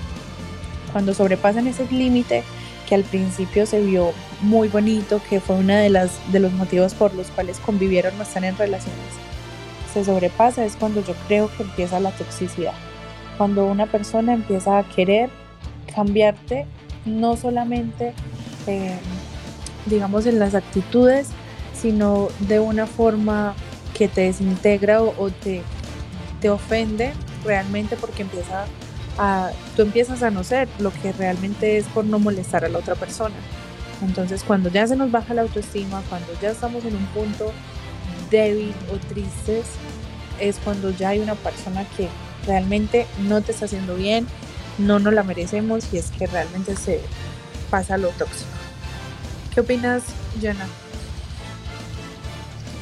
Cuando 0.91 1.13
sobrepasan 1.13 1.67
ese 1.67 1.87
límite 1.89 2.43
que 2.87 2.95
al 2.95 3.03
principio 3.03 3.65
se 3.65 3.81
vio 3.81 4.11
muy 4.41 4.67
bonito, 4.67 5.21
que 5.29 5.39
fue 5.39 5.55
uno 5.55 5.75
de, 5.75 5.89
las, 5.89 6.19
de 6.31 6.39
los 6.39 6.51
motivos 6.53 6.93
por 6.93 7.13
los 7.13 7.27
cuales 7.27 7.59
convivieron 7.59 8.17
no 8.17 8.23
están 8.23 8.43
en 8.43 8.57
relaciones, 8.57 8.99
se 9.93 10.03
sobrepasa 10.03 10.65
es 10.65 10.75
cuando 10.75 11.03
yo 11.03 11.13
creo 11.27 11.49
que 11.55 11.63
empieza 11.63 11.99
la 11.99 12.11
toxicidad. 12.11 12.73
Cuando 13.37 13.65
una 13.65 13.85
persona 13.85 14.33
empieza 14.33 14.79
a 14.79 14.83
querer 14.83 15.29
cambiarte, 15.93 16.65
no 17.05 17.37
solamente, 17.37 18.13
eh, 18.67 18.97
digamos, 19.85 20.25
en 20.25 20.39
las 20.39 20.55
actitudes, 20.55 21.29
sino 21.73 22.29
de 22.47 22.59
una 22.59 22.87
forma 22.87 23.55
que 23.93 24.07
te 24.07 24.21
desintegra 24.21 25.01
o, 25.01 25.29
te, 25.29 25.61
te 26.41 26.49
ofende 26.49 27.13
realmente 27.43 27.95
porque 27.95 28.23
empieza 28.23 28.65
a, 29.17 29.51
tú 29.75 29.83
empiezas 29.83 30.23
a 30.23 30.31
no 30.31 30.43
ser 30.43 30.67
lo 30.79 30.91
que 30.91 31.11
realmente 31.13 31.77
es 31.77 31.85
por 31.85 32.05
no 32.05 32.19
molestar 32.19 32.65
a 32.65 32.69
la 32.69 32.79
otra 32.79 32.95
persona. 32.95 33.35
Entonces 34.01 34.43
cuando 34.43 34.69
ya 34.69 34.87
se 34.87 34.95
nos 34.95 35.11
baja 35.11 35.33
la 35.33 35.43
autoestima, 35.43 36.01
cuando 36.09 36.27
ya 36.41 36.51
estamos 36.51 36.83
en 36.85 36.95
un 36.95 37.05
punto 37.07 37.51
débil 38.29 38.73
o 38.91 38.97
tristes, 38.97 39.65
es 40.39 40.57
cuando 40.63 40.89
ya 40.89 41.09
hay 41.09 41.19
una 41.19 41.35
persona 41.35 41.85
que 41.95 42.09
realmente 42.45 43.05
no 43.27 43.41
te 43.41 43.51
está 43.51 43.65
haciendo 43.65 43.95
bien, 43.95 44.27
no 44.77 44.99
nos 44.99 45.13
la 45.13 45.23
merecemos 45.23 45.85
y 45.93 45.97
es 45.97 46.11
que 46.11 46.27
realmente 46.27 46.75
se 46.75 46.99
pasa 47.69 47.97
lo 47.97 48.09
tóxico. 48.09 48.49
¿Qué 49.53 49.61
opinas, 49.61 50.03
Jonah? 50.41 50.82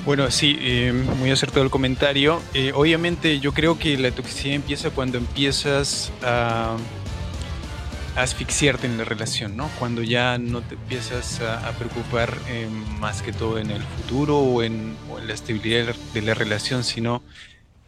Bueno, 0.03 0.31
sí, 0.31 0.57
eh, 0.59 0.91
muy 1.19 1.29
acertado 1.29 1.63
el 1.63 1.69
comentario. 1.69 2.41
Eh, 2.55 2.71
obviamente 2.73 3.39
yo 3.39 3.53
creo 3.53 3.77
que 3.77 3.99
la 3.99 4.09
toxicidad 4.09 4.55
empieza 4.55 4.89
cuando 4.89 5.19
empiezas 5.19 6.11
a, 6.23 6.75
asfixiarte 8.15 8.87
en 8.87 8.97
la 8.97 9.03
relación, 9.03 9.55
¿no? 9.55 9.69
Cuando 9.77 10.01
ya 10.01 10.39
no 10.39 10.61
te 10.61 10.73
empiezas 10.73 11.39
a, 11.41 11.71
preocupar 11.77 12.35
eh, 12.47 12.67
más 12.99 13.21
que 13.21 13.31
todo 13.31 13.59
en 13.59 13.69
el 13.69 13.83
futuro 13.83 14.39
o 14.39 14.63
en, 14.63 14.97
o 15.09 15.19
en 15.19 15.27
la 15.27 15.33
estabilidad 15.33 15.95
de 16.13 16.21
la 16.23 16.33
relación, 16.33 16.83
sino 16.83 17.21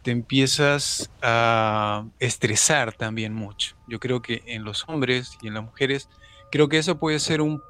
te 0.02 0.12
empiezas 0.12 1.10
a 1.20 2.04
estresar 2.20 2.92
también 2.92 3.34
mucho. 3.34 3.74
Yo 3.88 3.98
creo 3.98 4.22
que 4.22 4.42
en 4.46 4.62
los 4.62 4.84
hombres 4.88 5.36
y 5.42 5.48
en 5.48 5.54
las 5.54 5.64
mujeres, 5.64 6.08
creo 6.52 6.68
que 6.68 6.78
eso 6.78 6.96
puede 6.98 7.18
ser 7.18 7.40
un 7.40 7.60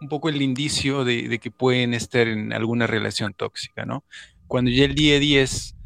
un 0.00 0.08
poco 0.08 0.28
el 0.28 0.40
indicio 0.40 1.04
de, 1.04 1.38
que 1.38 1.50
pueden 1.50 1.94
estar 1.94 2.26
en 2.26 2.52
alguna 2.52 2.86
relación 2.86 3.34
tóxica, 3.34 3.84
¿no? 3.84 4.04
Cuando 4.46 4.70
ya 4.70 4.84
el 4.84 4.94
día 4.94 5.16
a 5.16 5.18
día 5.18 5.42
es 5.42 5.76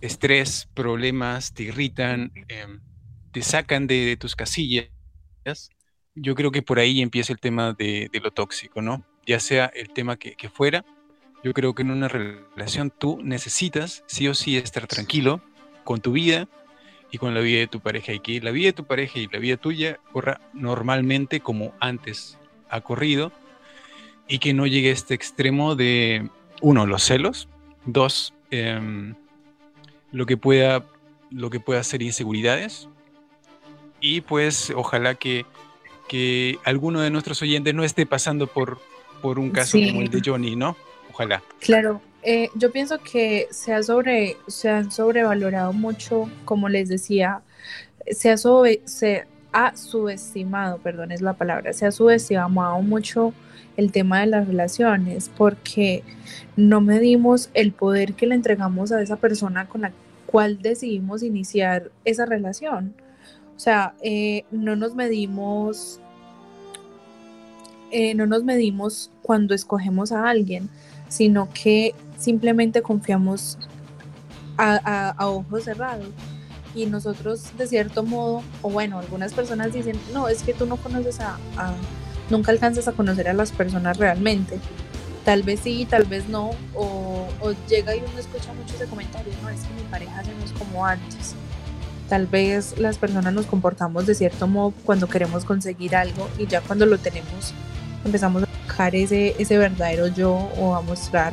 estrés, 0.00 0.68
problemas, 0.74 1.54
te 1.54 1.64
irritan, 1.64 2.30
em, 2.48 2.80
te 3.32 3.42
sacan 3.42 3.86
de, 3.86 4.16
tus 4.16 4.36
casillas, 4.36 4.90
yo 6.14 6.34
creo 6.34 6.50
que 6.50 6.62
por 6.62 6.78
ahí 6.78 7.00
empieza 7.00 7.32
el 7.32 7.40
tema 7.40 7.72
de, 7.72 8.10
lo 8.22 8.30
tóxico, 8.30 8.82
¿no? 8.82 9.04
Ya 9.26 9.40
sea 9.40 9.66
el 9.66 9.88
tema 9.88 10.16
que, 10.16 10.36
que, 10.36 10.48
fuera, 10.48 10.84
yo 11.42 11.52
creo 11.52 11.74
que 11.74 11.82
en 11.82 11.90
una 11.90 12.08
relación 12.08 12.90
tú 12.96 13.18
necesitas 13.22 14.04
sí 14.06 14.28
o 14.28 14.34
sí 14.34 14.56
estar 14.56 14.86
tranquilo 14.86 15.42
con 15.84 16.00
tu 16.00 16.12
vida 16.12 16.48
y 17.10 17.18
con 17.18 17.34
la 17.34 17.40
vida 17.40 17.60
de 17.60 17.66
tu 17.66 17.80
pareja 17.80 18.12
y 18.12 18.20
que 18.20 18.40
la 18.40 18.50
vida 18.50 18.68
de 18.68 18.72
tu 18.72 18.84
pareja 18.84 19.18
y 19.18 19.28
la 19.28 19.38
vida 19.38 19.56
tuya 19.56 19.98
corra 20.12 20.40
normalmente 20.52 21.40
como 21.40 21.74
antes 21.80 22.38
ha 22.68 22.80
corrido 22.80 23.32
y 24.28 24.38
que 24.38 24.54
no 24.54 24.66
llegue 24.66 24.90
a 24.90 24.92
este 24.92 25.14
extremo 25.14 25.76
de, 25.76 26.28
uno, 26.60 26.86
los 26.86 27.02
celos, 27.04 27.48
dos, 27.84 28.34
em, 28.50 29.14
lo, 30.12 30.26
que 30.26 30.36
pueda, 30.36 30.84
lo 31.30 31.50
que 31.50 31.60
pueda 31.60 31.82
ser 31.84 32.02
inseguridades 32.02 32.88
y 34.00 34.20
pues 34.20 34.72
ojalá 34.74 35.14
que, 35.14 35.46
que 36.08 36.58
alguno 36.64 37.00
de 37.00 37.10
nuestros 37.10 37.40
oyentes 37.42 37.74
no 37.74 37.84
esté 37.84 38.06
pasando 38.06 38.46
por, 38.46 38.78
por 39.22 39.38
un 39.38 39.50
caso 39.50 39.78
como 39.78 40.02
el 40.02 40.10
de 40.10 40.22
Johnny, 40.24 40.56
¿no? 40.56 40.76
Ojalá. 41.10 41.42
Claro, 41.60 42.00
eh, 42.22 42.50
yo 42.54 42.72
pienso 42.72 42.98
que 42.98 43.48
se, 43.50 43.72
ha 43.72 43.82
sobre, 43.82 44.36
se 44.48 44.68
han 44.68 44.90
sobrevalorado 44.90 45.72
mucho, 45.72 46.28
como 46.44 46.68
les 46.68 46.88
decía, 46.88 47.42
se 48.10 48.30
ha, 48.30 48.36
sobre, 48.36 48.82
se, 48.84 49.26
ha 49.56 49.74
subestimado, 49.74 50.76
perdón 50.76 51.12
es 51.12 51.22
la 51.22 51.32
palabra, 51.32 51.72
se 51.72 51.86
ha 51.86 51.90
subestimado 51.90 52.82
mucho 52.82 53.32
el 53.78 53.90
tema 53.90 54.20
de 54.20 54.26
las 54.26 54.46
relaciones 54.46 55.30
porque 55.34 56.04
no 56.56 56.82
medimos 56.82 57.48
el 57.54 57.72
poder 57.72 58.12
que 58.12 58.26
le 58.26 58.34
entregamos 58.34 58.92
a 58.92 59.00
esa 59.00 59.16
persona 59.16 59.66
con 59.66 59.80
la 59.80 59.92
cual 60.26 60.60
decidimos 60.60 61.22
iniciar 61.22 61.90
esa 62.04 62.26
relación. 62.26 62.92
O 63.56 63.58
sea, 63.58 63.94
eh, 64.02 64.44
no 64.50 64.76
nos 64.76 64.94
medimos, 64.94 66.00
eh, 67.90 68.14
no 68.14 68.26
nos 68.26 68.44
medimos 68.44 69.10
cuando 69.22 69.54
escogemos 69.54 70.12
a 70.12 70.28
alguien, 70.28 70.68
sino 71.08 71.48
que 71.54 71.94
simplemente 72.18 72.82
confiamos 72.82 73.58
a 74.58 75.14
ojos 75.18 75.64
cerrados 75.64 76.10
y 76.76 76.86
nosotros 76.86 77.42
de 77.56 77.66
cierto 77.66 78.04
modo, 78.04 78.42
o 78.62 78.70
bueno, 78.70 78.98
algunas 78.98 79.32
personas 79.32 79.72
dicen, 79.72 79.98
no, 80.12 80.28
es 80.28 80.42
que 80.42 80.52
tú 80.52 80.66
no 80.66 80.76
conoces 80.76 81.18
a, 81.20 81.38
nunca 82.30 82.52
alcanzas 82.52 82.86
a 82.86 82.92
conocer 82.92 83.28
a 83.28 83.32
las 83.32 83.50
personas 83.50 83.96
realmente. 83.96 84.60
Tal 85.24 85.42
vez 85.42 85.60
sí, 85.60 85.86
tal 85.88 86.04
vez 86.04 86.28
no, 86.28 86.50
o, 86.74 87.26
llega 87.68 87.96
y 87.96 87.98
uno 87.98 88.18
escucha 88.18 88.52
mucho 88.52 88.74
ese 88.74 88.86
comentario, 88.86 89.32
no, 89.42 89.48
es 89.48 89.62
que 89.62 89.74
mi 89.74 89.88
pareja 89.90 90.22
ya 90.22 90.32
no 90.32 90.44
es 90.44 90.52
como 90.52 90.84
antes. 90.86 91.34
Tal 92.08 92.26
vez 92.26 92.78
las 92.78 92.98
personas 92.98 93.32
nos 93.32 93.46
comportamos 93.46 94.06
de 94.06 94.14
cierto 94.14 94.46
modo 94.46 94.72
cuando 94.84 95.08
queremos 95.08 95.44
conseguir 95.44 95.96
algo 95.96 96.28
y 96.38 96.46
ya 96.46 96.60
cuando 96.60 96.86
lo 96.86 96.98
tenemos 96.98 97.52
empezamos 98.04 98.44
a 98.44 98.46
buscar 98.64 98.94
ese, 98.94 99.34
ese 99.40 99.58
verdadero 99.58 100.06
yo 100.06 100.32
o 100.32 100.76
a 100.76 100.82
mostrar 100.82 101.32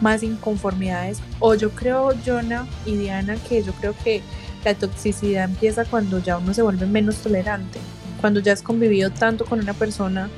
más 0.00 0.22
inconformidades. 0.22 1.20
O 1.38 1.54
yo 1.54 1.70
creo, 1.70 2.10
Jonah 2.24 2.66
y 2.84 2.96
Diana, 2.96 3.36
que 3.48 3.62
yo 3.62 3.72
creo 3.74 3.94
que 4.04 4.22
la 4.66 4.74
toxicidad 4.74 5.44
empieza 5.44 5.84
cuando 5.84 6.18
ya 6.18 6.38
uno 6.38 6.52
se 6.52 6.60
vuelve 6.60 6.86
menos 6.86 7.18
tolerante, 7.18 7.78
cuando 8.20 8.40
ya 8.40 8.52
has 8.52 8.62
convivido 8.62 9.10
tanto 9.10 9.44
con 9.44 9.60
una 9.60 9.74
persona 9.74 10.28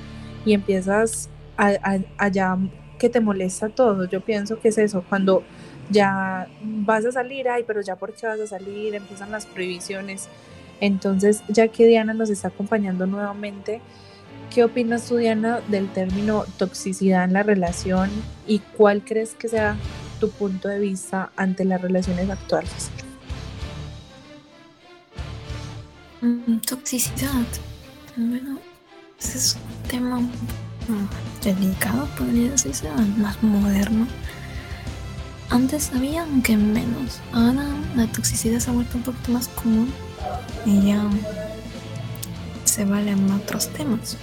y 0.45 0.53
empiezas 0.53 1.31
a, 1.57 2.29
ya 2.29 2.59
que 2.99 3.09
te 3.09 3.21
molesta 3.21 3.71
todo. 3.71 4.05
Yo 4.05 4.21
pienso 4.21 4.61
que 4.61 4.69
es 4.69 4.77
eso, 4.77 5.03
cuando 5.09 5.45
ya 5.89 6.47
vas 6.63 7.07
a 7.07 7.13
salir, 7.13 7.49
ay, 7.49 7.65
pero 7.67 7.81
ya 7.81 7.97
por 7.97 8.13
qué 8.13 8.27
vas 8.27 8.39
a 8.39 8.47
salir, 8.47 8.95
empiezan 8.95 9.31
las 9.31 9.47
prohibiciones. 9.47 10.29
Entonces, 10.83 11.43
ya 11.49 11.69
que 11.69 11.87
Diana 11.87 12.13
nos 12.13 12.29
está 12.29 12.49
acompañando 12.49 13.07
nuevamente, 13.07 13.81
¿qué 14.55 14.63
opinas 14.63 15.07
tú, 15.07 15.17
Diana, 15.17 15.61
del 15.69 15.89
término 15.89 16.45
toxicidad 16.59 17.25
en 17.25 17.33
la 17.33 17.45
relación 17.45 18.11
y 18.47 18.59
cuál 18.77 19.03
crees 19.03 19.35
que 19.35 19.49
sea 19.49 19.77
tu 20.21 20.29
punto 20.31 20.69
de 20.69 20.81
vista 20.81 21.33
ante 21.35 21.65
las 21.65 21.81
relaciones 21.81 22.29
actuales? 22.29 22.91
Toxicidad. 26.67 27.47
Bueno, 28.17 28.59
ese 29.21 29.39
es 29.39 29.55
un 29.57 29.89
tema 29.89 30.21
mm, 30.21 31.45
delicado, 31.45 32.07
podría 32.17 32.51
decirse, 32.51 32.89
más 33.17 33.43
moderno. 33.43 34.07
Antes 35.51 35.93
había, 35.95 36.23
aunque 36.23 36.57
menos. 36.57 37.21
Ahora 37.33 37.65
la 37.97 38.07
toxicidad 38.07 38.59
se 38.59 38.71
ha 38.71 38.73
vuelto 38.73 38.99
un 38.99 39.05
poquito 39.05 39.33
más 39.33 39.49
común 39.49 39.93
y 40.67 40.89
ya 40.89 41.03
se 42.65 42.85
valen 42.85 43.31
otros 43.31 43.69
temas. 43.69 44.17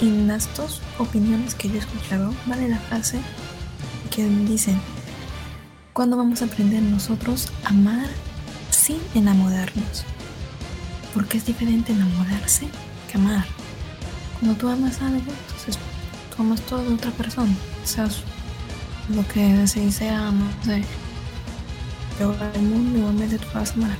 En 0.00 0.28
las 0.28 0.54
dos 0.56 0.80
opiniones 0.98 1.54
que 1.54 1.68
yo 1.68 1.74
he 1.74 1.78
escuchado, 1.78 2.34
vale 2.46 2.68
la 2.68 2.78
frase 2.78 3.20
que 4.10 4.24
dicen, 4.24 4.80
¿cuándo 5.92 6.16
vamos 6.16 6.42
a 6.42 6.46
aprender 6.46 6.82
nosotros 6.82 7.48
a 7.64 7.68
amar 7.68 8.08
sin 8.70 8.98
enamorarnos? 9.14 10.04
Porque 11.14 11.38
es 11.38 11.46
diferente 11.46 11.92
enamorarse 11.92 12.68
que 13.10 13.18
amar. 13.18 13.44
Cuando 14.38 14.56
tú 14.56 14.68
amas 14.68 15.00
algo, 15.02 15.18
entonces 15.18 15.78
tú 16.34 16.42
amas 16.42 16.60
todo 16.62 16.82
de 16.82 16.94
otra 16.94 17.10
persona. 17.12 17.54
O 17.82 17.86
sea, 17.86 18.08
lo 19.14 19.26
que 19.28 19.66
se 19.66 19.80
dice 19.80 20.08
ama, 20.08 20.50
o 20.62 20.64
sea, 20.64 20.80
peor 22.16 22.36
mundo, 22.58 22.98
igualmente 22.98 23.38
tú 23.38 23.46
vas 23.54 23.70
a 23.70 23.74
amar. 23.74 23.98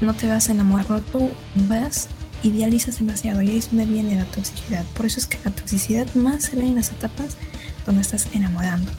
No 0.00 0.14
te 0.14 0.28
vas 0.28 0.48
a 0.48 0.52
enamorar, 0.52 0.86
pero 0.86 1.00
tú 1.00 1.30
vas 1.68 2.08
idealizas 2.46 2.98
demasiado 2.98 3.42
y 3.42 3.50
ahí 3.50 3.58
es 3.58 3.70
donde 3.70 3.86
viene 3.86 4.16
la 4.16 4.24
toxicidad. 4.24 4.84
Por 4.94 5.06
eso 5.06 5.20
es 5.20 5.26
que 5.26 5.38
la 5.44 5.50
toxicidad 5.50 6.06
más 6.14 6.44
se 6.44 6.56
ve 6.56 6.62
en 6.62 6.76
las 6.76 6.90
etapas 6.90 7.36
donde 7.84 8.02
estás 8.02 8.26
enamorando. 8.32 8.90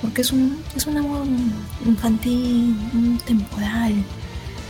Porque 0.00 0.22
es 0.22 0.32
un, 0.32 0.62
es 0.76 0.86
un 0.86 0.96
amor 0.96 1.26
infantil, 1.84 2.76
un 2.94 3.18
temporal, 3.26 3.94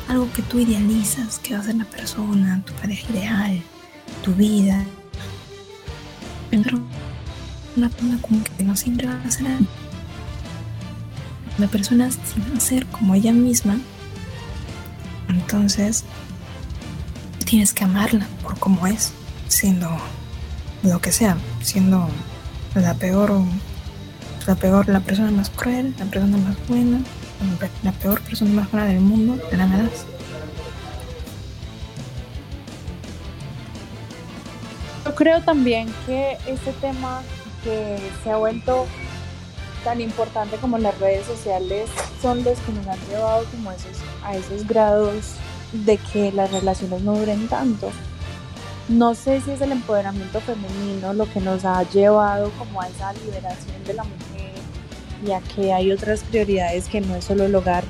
algo 0.08 0.32
que 0.32 0.42
tú 0.42 0.58
idealizas, 0.58 1.38
que 1.38 1.54
va 1.54 1.60
a 1.60 1.64
ser 1.64 1.76
la 1.76 1.84
persona, 1.84 2.62
tu 2.64 2.72
pareja 2.74 3.12
ideal, 3.12 3.62
tu 4.22 4.34
vida. 4.34 4.84
Pero 6.50 6.80
una 7.76 7.90
persona 7.90 8.18
como 8.22 8.42
que 8.42 8.64
no 8.64 8.74
siempre 8.74 9.06
va 9.06 9.22
a 9.22 9.30
ser 9.30 9.46
la 11.58 11.66
persona 11.66 12.10
si 12.10 12.40
va 12.40 12.56
a 12.56 12.60
ser 12.60 12.86
como 12.86 13.14
ella 13.14 13.32
misma, 13.32 13.76
entonces 15.28 16.04
tienes 17.48 17.72
que 17.72 17.84
amarla 17.84 18.26
por 18.42 18.58
como 18.58 18.86
es, 18.86 19.10
siendo 19.48 19.88
lo 20.82 21.00
que 21.00 21.12
sea, 21.12 21.38
siendo 21.62 22.06
la 22.74 22.92
peor, 22.92 23.32
la 24.46 24.54
peor, 24.54 24.86
la 24.86 25.00
persona 25.00 25.30
más 25.30 25.48
cruel, 25.48 25.94
la 25.98 26.04
persona 26.04 26.36
más 26.36 26.56
buena, 26.68 27.00
la 27.82 27.92
peor 27.92 28.20
persona 28.20 28.50
más 28.50 28.70
buena 28.70 28.86
del 28.88 29.00
mundo, 29.00 29.42
te 29.48 29.56
la 29.56 29.66
das. 29.66 30.04
Yo 35.06 35.14
creo 35.14 35.40
también 35.40 35.88
que 36.04 36.36
este 36.46 36.72
tema 36.82 37.22
que 37.64 37.96
se 38.22 38.30
ha 38.30 38.36
vuelto 38.36 38.86
tan 39.84 40.02
importante 40.02 40.56
como 40.56 40.76
las 40.76 40.98
redes 41.00 41.26
sociales 41.26 41.88
son 42.20 42.44
los 42.44 42.58
que 42.58 42.72
nos 42.72 42.86
han 42.86 42.98
llevado 43.08 43.46
como 43.46 43.72
esos, 43.72 43.96
a 44.22 44.36
esos 44.36 44.66
grados 44.66 45.38
de 45.72 45.98
que 46.12 46.32
las 46.32 46.50
relaciones 46.50 47.02
no 47.02 47.16
duren 47.16 47.48
tanto. 47.48 47.90
No 48.88 49.14
sé 49.14 49.40
si 49.42 49.50
es 49.50 49.60
el 49.60 49.72
empoderamiento 49.72 50.40
femenino 50.40 51.12
lo 51.12 51.30
que 51.30 51.40
nos 51.40 51.64
ha 51.64 51.82
llevado 51.90 52.50
como 52.58 52.80
a 52.80 52.88
esa 52.88 53.12
liberación 53.12 53.84
de 53.84 53.94
la 53.94 54.04
mujer 54.04 54.52
y 55.26 55.32
a 55.32 55.40
que 55.40 55.72
hay 55.72 55.92
otras 55.92 56.22
prioridades 56.24 56.88
que 56.88 57.00
no 57.00 57.14
es 57.16 57.24
solo 57.24 57.44
el 57.44 57.54
hogar, 57.54 57.84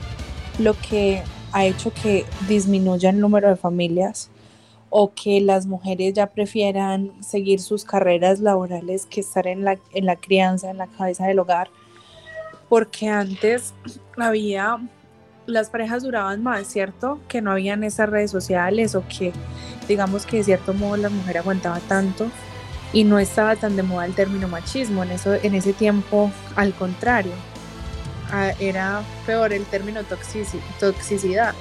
lo 0.59 0.75
que 0.75 1.23
ha 1.53 1.65
hecho 1.65 1.93
que 1.93 2.25
disminuya 2.49 3.11
el 3.11 3.21
número 3.21 3.49
de 3.49 3.57
familias 3.57 4.31
o 4.91 5.13
que 5.15 5.41
las 5.41 5.67
mujeres 5.67 6.15
ya 6.15 6.27
prefieran 6.29 7.13
seguir 7.23 7.61
sus 7.61 7.85
carreras 7.85 8.41
laborales 8.41 9.07
que 9.07 9.21
estar 9.21 9.47
en 9.47 9.65
la, 9.65 9.79
en 9.93 10.07
la 10.07 10.17
crianza, 10.17 10.71
en 10.71 10.79
la 10.79 10.87
cabeza 10.87 11.27
del 11.27 11.39
hogar. 11.39 11.69
Porque 12.69 13.09
antes 13.09 13.75
había 14.17 14.79
las 15.49 15.71
parejas 15.71 16.03
duraban 16.03 16.43
más, 16.43 16.67
¿cierto? 16.67 17.19
Que 17.27 17.41
no 17.41 17.51
habían 17.51 17.83
esas 17.83 18.09
redes 18.09 18.31
sociales 18.31 18.95
o 18.95 19.03
que 19.09 19.33
digamos 19.89 20.27
que 20.27 20.37
de 20.37 20.45
cierto 20.45 20.75
modo 20.75 20.99
la 20.99 21.09
mujer 21.09 21.39
aguantaba 21.39 21.81
tanto 21.81 22.31
y 22.93 23.05
no 23.05 23.19
estaba 23.19 23.57
tan 23.57 23.75
de 23.75 23.83
moda 23.83 24.05
el 24.05 24.15
término 24.15 24.47
machismo. 24.47 25.03
En, 25.03 25.11
eso, 25.11 25.35
en 25.35 25.55
ese 25.55 25.73
tiempo, 25.73 26.31
al 26.55 26.75
contrario, 26.75 27.33
era 28.61 29.03
peor 29.25 29.55
el 29.55 29.65
término 29.65 30.03
toxicidad. 30.79 31.55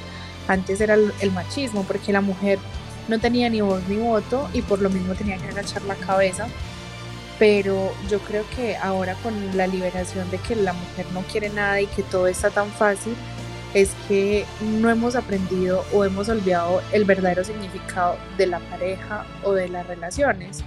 Antes 0.50 0.82
era 0.82 0.96
el, 0.96 1.32
machismo 1.32 1.84
porque 1.84 2.12
la 2.12 2.22
mujer 2.22 2.60
no 3.08 3.20
tenía 3.20 3.50
ni 3.50 3.62
voz 3.62 3.82
ni 3.88 3.96
voto 3.96 4.50
y 4.54 4.62
por 4.64 4.82
lo 4.82 4.90
mismo 4.90 5.14
tenía 5.14 5.38
que 5.38 5.48
agachar 5.48 5.82
la 5.84 5.96
cabeza. 5.96 6.48
Pero 7.40 7.94
yo 8.10 8.20
creo 8.20 8.44
que 8.54 8.76
ahora 8.76 9.16
con 9.24 9.56
la 9.56 9.66
liberación 9.66 10.30
de 10.30 10.40
que 10.40 10.58
la 10.58 10.74
mujer 10.74 11.06
no 11.14 11.22
quiere 11.22 11.50
nada 11.50 11.80
y 11.80 11.88
que 11.88 12.04
todo 12.04 12.28
está 12.28 12.50
tan 12.50 12.70
fácil, 12.72 13.16
es 13.78 13.92
que 14.08 14.44
no 14.60 14.90
hemos 14.90 15.16
aprendido 15.16 15.86
o 15.94 16.04
hemos 16.04 16.30
olvidado 16.30 16.82
el 16.94 17.06
verdadero 17.06 17.44
significado 17.44 18.18
de 18.36 18.48
la 18.48 18.60
pareja 18.60 19.24
o 19.44 19.54
de 19.54 19.70
las 19.70 19.86
relaciones. 19.86 20.64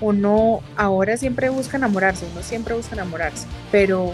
Uno 0.00 0.60
ahora 0.76 1.16
siempre 1.16 1.48
busca 1.48 1.76
enamorarse, 1.76 2.24
uno 2.30 2.44
siempre 2.44 2.74
busca 2.74 2.94
enamorarse, 2.94 3.48
pero 3.72 4.12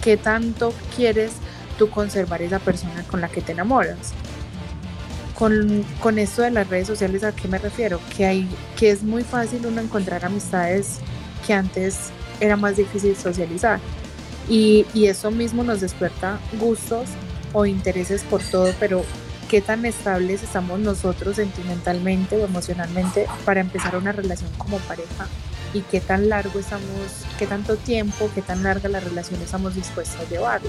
¿qué 0.00 0.16
tanto 0.16 0.72
quieres 0.94 1.32
tú 1.76 1.90
conservar 1.90 2.40
esa 2.40 2.60
persona 2.60 3.02
con 3.10 3.20
la 3.20 3.28
que 3.28 3.42
te 3.42 3.50
enamoras? 3.50 4.12
Con, 5.34 5.84
con 6.00 6.20
esto 6.20 6.42
de 6.42 6.52
las 6.52 6.68
redes 6.68 6.86
sociales, 6.86 7.24
¿a 7.24 7.32
qué 7.34 7.48
me 7.48 7.58
refiero? 7.58 7.98
Que, 8.16 8.26
hay, 8.26 8.48
que 8.76 8.92
es 8.92 9.02
muy 9.02 9.24
fácil 9.24 9.66
uno 9.66 9.80
encontrar 9.80 10.24
amistades 10.24 11.00
que 11.44 11.52
antes 11.52 12.10
era 12.38 12.56
más 12.56 12.76
difícil 12.76 13.16
socializar. 13.16 13.80
Y, 14.48 14.86
y, 14.94 15.06
eso 15.06 15.32
mismo 15.32 15.64
nos 15.64 15.80
despierta 15.80 16.38
gustos 16.60 17.08
o 17.56 17.64
intereses 17.64 18.22
por 18.22 18.42
todo, 18.42 18.70
pero 18.78 19.02
qué 19.48 19.62
tan 19.62 19.86
estables 19.86 20.42
estamos 20.42 20.78
nosotros 20.78 21.36
sentimentalmente 21.36 22.36
o 22.36 22.44
emocionalmente 22.44 23.26
para 23.46 23.60
empezar 23.60 23.96
una 23.96 24.12
relación 24.12 24.50
como 24.58 24.76
pareja 24.80 25.26
y 25.72 25.80
qué 25.80 26.02
tan 26.02 26.28
largo 26.28 26.58
estamos, 26.58 27.24
qué 27.38 27.46
tanto 27.46 27.76
tiempo, 27.76 28.28
qué 28.34 28.42
tan 28.42 28.62
larga 28.62 28.90
la 28.90 29.00
relación 29.00 29.40
estamos 29.40 29.74
dispuestos 29.74 30.20
a 30.20 30.28
llevarlo. 30.28 30.68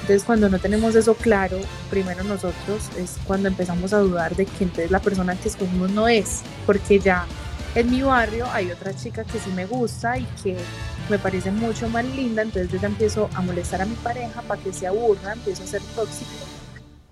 Entonces 0.00 0.24
cuando 0.24 0.48
no 0.48 0.58
tenemos 0.58 0.94
eso 0.94 1.12
claro, 1.12 1.58
primero 1.90 2.24
nosotros 2.24 2.88
es 2.96 3.16
cuando 3.26 3.48
empezamos 3.48 3.92
a 3.92 3.98
dudar 3.98 4.34
de 4.36 4.46
que 4.46 4.64
entonces 4.64 4.90
la 4.90 5.00
persona 5.00 5.36
que 5.36 5.48
escogimos 5.48 5.90
no 5.90 6.08
es, 6.08 6.40
porque 6.64 6.98
ya 6.98 7.26
en 7.74 7.90
mi 7.90 8.02
barrio 8.02 8.46
hay 8.50 8.70
otra 8.70 8.94
chica 8.94 9.24
que 9.24 9.38
sí 9.38 9.50
me 9.50 9.66
gusta 9.66 10.18
y 10.18 10.24
que 10.42 10.56
me 11.08 11.18
parece 11.18 11.50
mucho 11.50 11.88
más 11.88 12.04
linda, 12.04 12.42
entonces 12.42 12.70
yo 12.70 12.78
ya 12.78 12.88
empiezo 12.88 13.28
a 13.34 13.42
molestar 13.42 13.82
a 13.82 13.86
mi 13.86 13.94
pareja 13.96 14.42
para 14.42 14.62
que 14.62 14.72
se 14.72 14.86
aburra, 14.86 15.32
empiezo 15.32 15.64
a 15.64 15.66
ser 15.66 15.82
tóxico, 15.94 16.30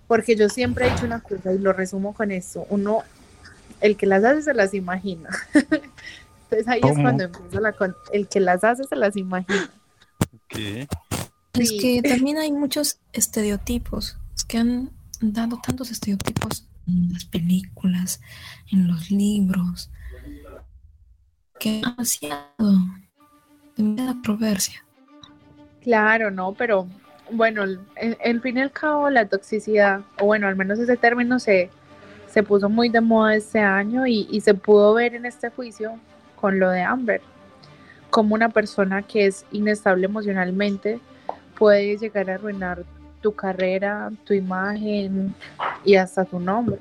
porque 0.07 0.37
yo 0.37 0.49
siempre 0.49 0.87
he 0.87 0.91
dicho 0.91 1.05
una 1.05 1.21
cosa 1.21 1.53
y 1.53 1.59
lo 1.59 1.73
resumo 1.73 2.15
con 2.15 2.31
esto, 2.31 2.67
uno, 2.71 3.03
el 3.81 3.97
que 3.97 4.07
las 4.07 4.25
hace 4.25 4.43
se 4.43 4.55
las 4.55 4.75
imagina. 4.75 5.31
entonces 5.55 6.69
ahí 6.69 6.81
es 6.83 6.99
cuando 6.99 7.25
empiezo 7.25 7.61
la 7.61 7.75
el 8.13 8.29
que 8.29 8.41
las 8.41 8.65
hace 8.65 8.85
se 8.85 8.97
las 8.97 9.17
imagina. 9.17 9.71
Es 11.55 11.73
que 11.73 12.03
también 12.03 12.39
hay 12.39 12.53
muchos 12.53 12.99
estereotipos, 13.13 14.17
es 14.37 14.45
que 14.45 14.59
han 14.59 14.91
dado 15.21 15.61
tantos 15.61 15.91
estereotipos 15.91 16.67
en 16.87 17.13
las 17.13 17.25
películas, 17.25 18.21
en 18.71 18.87
los 18.87 19.11
libros, 19.11 19.91
que 21.59 21.81
demasiado 21.81 22.45
de 23.77 24.03
la 24.03 24.13
controversia. 24.13 24.85
Claro, 25.83 26.31
no, 26.31 26.53
pero 26.53 26.87
bueno, 27.31 27.65
en, 27.97 28.43
fin 28.43 28.59
y 28.59 28.61
al 28.61 28.73
cabo 28.73 29.11
la 29.11 29.27
toxicidad, 29.27 30.01
o 30.21 30.27
bueno, 30.27 30.49
al 30.49 30.57
menos 30.57 30.79
ese 30.79 30.97
término 30.97 31.39
se, 31.39 31.71
se 32.31 32.43
puso 32.43 32.69
muy 32.69 32.89
de 32.89 33.01
moda 33.01 33.35
este 33.35 33.61
año 33.61 34.07
y, 34.07 34.27
y 34.31 34.41
se 34.41 34.55
pudo 34.55 34.95
ver 34.95 35.15
en 35.15 35.27
este 35.27 35.51
juicio 35.51 35.99
con 36.37 36.59
lo 36.59 36.71
de 36.71 36.83
Amber, 36.83 37.21
como 38.11 38.35
una 38.35 38.49
persona 38.49 39.03
que 39.03 39.27
es 39.27 39.45
inestable 39.53 40.07
emocionalmente 40.07 41.01
puede 41.59 41.97
llegar 41.99 42.31
a 42.31 42.35
arruinar 42.35 42.85
tu 43.21 43.35
carrera, 43.35 44.11
tu 44.25 44.33
imagen 44.33 45.35
y 45.85 45.97
hasta 45.97 46.25
tu 46.25 46.39
nombre. 46.39 46.79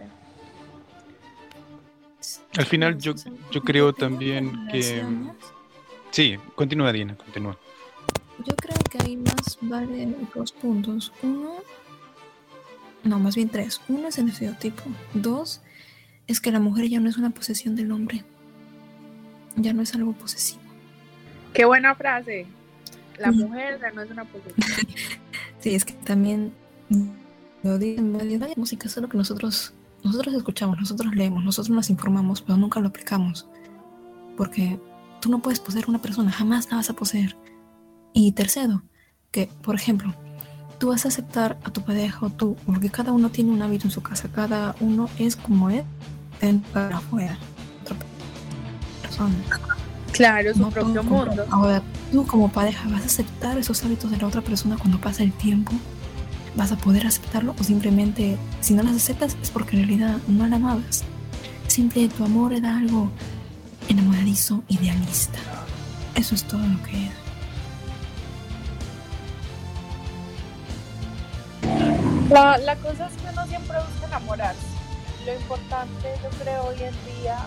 Al 2.58 2.66
final 2.66 2.98
yo, 2.98 3.14
yo 3.52 3.62
creo 3.62 3.94
también 3.94 4.68
que 4.72 5.04
Sí, 6.12 6.38
continúa 6.56 6.92
Diana, 6.92 7.16
continúa. 7.16 7.58
Yo 8.46 8.56
creo 8.56 8.78
que 8.90 8.98
hay 9.04 9.18
más 9.18 9.58
varios 9.62 10.52
puntos. 10.52 11.12
Uno, 11.22 11.56
no, 13.04 13.20
más 13.20 13.36
bien 13.36 13.50
tres. 13.50 13.82
Uno 13.88 14.08
es 14.08 14.18
el 14.18 14.30
estereotipo. 14.30 14.84
Dos, 15.14 15.62
es 16.28 16.40
que 16.40 16.52
la 16.52 16.60
mujer 16.60 16.88
ya 16.88 17.00
no 17.00 17.10
es 17.10 17.18
una 17.18 17.30
posesión 17.32 17.76
del 17.76 17.92
hombre. 17.92 18.24
Ya 19.56 19.74
no 19.74 19.82
es 19.82 19.94
algo 19.96 20.14
posesivo. 20.14 20.62
Qué 21.54 21.66
buena 21.66 21.96
frase. 21.96 22.46
La 23.18 23.32
mujer 23.32 23.80
ya 23.82 23.92
no 23.92 24.02
es 24.02 24.12
una 24.12 24.26
posesión. 24.26 24.56
sí, 25.60 25.74
es 25.74 25.84
que 25.84 25.94
también 25.94 26.54
lo 27.64 27.78
dicen 27.78 28.14
varias 28.14 28.58
músicas, 28.58 28.92
solo 28.92 29.10
que 29.10 29.18
nosotros, 29.18 29.74
nosotros 30.04 30.34
escuchamos, 30.36 30.80
nosotros 30.80 31.16
leemos, 31.16 31.44
nosotros 31.44 31.76
nos 31.76 31.90
informamos, 31.90 32.42
pero 32.42 32.58
nunca 32.58 32.80
lo 32.80 32.88
aplicamos. 32.88 33.48
Porque 34.36 34.80
Tú 35.20 35.30
no 35.30 35.40
puedes 35.40 35.60
poseer 35.60 35.86
una 35.88 36.00
persona, 36.00 36.32
jamás 36.32 36.70
la 36.70 36.78
vas 36.78 36.90
a 36.90 36.94
poseer. 36.94 37.36
Y 38.14 38.32
tercero, 38.34 38.84
que, 39.32 39.50
por 39.62 39.76
ejemplo, 39.76 40.14
tú 40.78 40.90
vas 40.90 41.06
a 41.06 41.08
aceptar 41.08 41.58
a 41.64 41.72
tu 41.72 41.82
pareja 41.82 42.26
o 42.26 42.30
tú, 42.30 42.56
porque 42.66 42.90
cada 42.90 43.12
uno 43.12 43.30
tiene 43.30 43.52
un 43.52 43.62
hábito 43.62 43.88
en 43.88 43.92
su 43.92 44.02
casa, 44.02 44.30
cada 44.32 44.76
uno 44.80 45.10
es 45.18 45.36
como 45.36 45.70
es, 45.70 45.84
dentro 46.40 46.72
para 46.72 46.98
afuera. 46.98 47.38
persona. 49.02 49.36
Claro, 50.12 50.54
su 50.54 50.70
propio 50.70 51.04
mundo. 51.04 51.46
Ahora, 51.50 51.82
tú 52.12 52.26
como 52.26 52.52
pareja 52.52 52.88
vas 52.90 53.02
a 53.02 53.06
aceptar 53.06 53.58
esos 53.58 53.84
hábitos 53.84 54.12
de 54.12 54.18
la 54.18 54.28
otra 54.28 54.42
persona 54.42 54.78
cuando 54.78 55.00
pasa 55.00 55.24
el 55.24 55.34
tiempo. 55.34 55.74
¿Vas 56.58 56.72
a 56.72 56.76
poder 56.76 57.06
aceptarlo 57.06 57.54
o 57.60 57.64
simplemente, 57.64 58.36
si 58.62 58.74
no 58.74 58.82
las 58.82 58.96
aceptas, 58.96 59.38
es 59.44 59.52
porque 59.52 59.78
en 59.78 59.88
realidad 59.88 60.18
no 60.28 60.48
la 60.48 60.56
amabas? 60.56 61.04
Simple 61.68 62.10
tu 62.10 62.24
amor 62.26 62.52
era 62.52 62.78
algo 62.78 63.12
enamoradizo, 63.88 64.64
idealista. 64.68 65.38
Eso 66.16 66.34
es 66.34 66.44
todo 66.46 66.62
lo 66.62 66.82
que 66.82 67.06
es. 67.06 67.12
La, 72.32 72.58
la 72.58 72.76
cosa 72.78 73.06
es 73.06 73.14
que 73.22 73.30
uno 73.32 73.46
siempre 73.46 73.78
busca 73.78 74.08
enamorarse. 74.08 74.68
Lo 75.28 75.34
importante, 75.36 76.08
yo 76.24 76.30
creo, 76.42 76.64
hoy 76.64 76.82
en 76.82 77.22
día, 77.22 77.38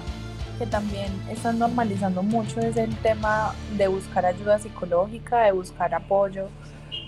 que 0.56 0.66
también 0.66 1.10
están 1.28 1.58
normalizando 1.58 2.22
mucho, 2.22 2.60
es 2.60 2.76
el 2.76 2.94
tema 2.98 3.56
de 3.76 3.88
buscar 3.88 4.24
ayuda 4.24 4.60
psicológica, 4.60 5.40
de 5.40 5.52
buscar 5.52 5.92
apoyo, 5.96 6.48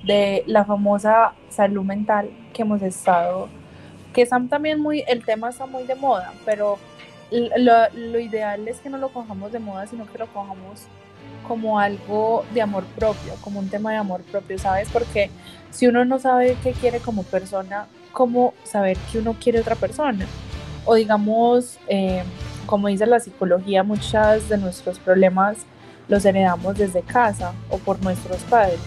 de 0.04 0.44
la 0.46 0.64
famosa 0.64 1.32
salud 1.48 1.84
mental 1.84 2.30
que 2.52 2.62
hemos 2.62 2.82
estado, 2.82 3.48
que 4.12 4.22
están 4.22 4.48
también 4.48 4.80
muy, 4.80 5.04
el 5.06 5.24
tema 5.24 5.50
está 5.50 5.66
muy 5.66 5.84
de 5.84 5.94
moda, 5.94 6.32
pero 6.44 6.78
lo, 7.30 7.72
lo 7.94 8.18
ideal 8.18 8.68
es 8.68 8.80
que 8.80 8.90
no 8.90 8.98
lo 8.98 9.08
cojamos 9.08 9.52
de 9.52 9.58
moda, 9.58 9.86
sino 9.86 10.06
que 10.06 10.18
lo 10.18 10.26
cojamos 10.26 10.86
como 11.46 11.78
algo 11.78 12.44
de 12.54 12.62
amor 12.62 12.84
propio, 12.96 13.34
como 13.40 13.60
un 13.60 13.68
tema 13.68 13.90
de 13.90 13.96
amor 13.96 14.22
propio, 14.22 14.58
¿sabes? 14.58 14.88
Porque 14.92 15.30
si 15.70 15.86
uno 15.86 16.04
no 16.04 16.18
sabe 16.18 16.56
qué 16.62 16.72
quiere 16.72 17.00
como 17.00 17.22
persona, 17.24 17.86
¿cómo 18.12 18.54
saber 18.64 18.96
que 19.10 19.18
uno 19.18 19.36
quiere 19.40 19.60
otra 19.60 19.74
persona? 19.74 20.26
O 20.84 20.94
digamos, 20.94 21.78
eh, 21.88 22.22
como 22.66 22.88
dice 22.88 23.06
la 23.06 23.20
psicología, 23.20 23.82
muchas 23.82 24.48
de 24.48 24.58
nuestros 24.58 24.98
problemas 24.98 25.58
los 26.08 26.24
heredamos 26.24 26.76
desde 26.76 27.02
casa 27.02 27.54
o 27.70 27.78
por 27.78 28.02
nuestros 28.02 28.38
padres. 28.42 28.80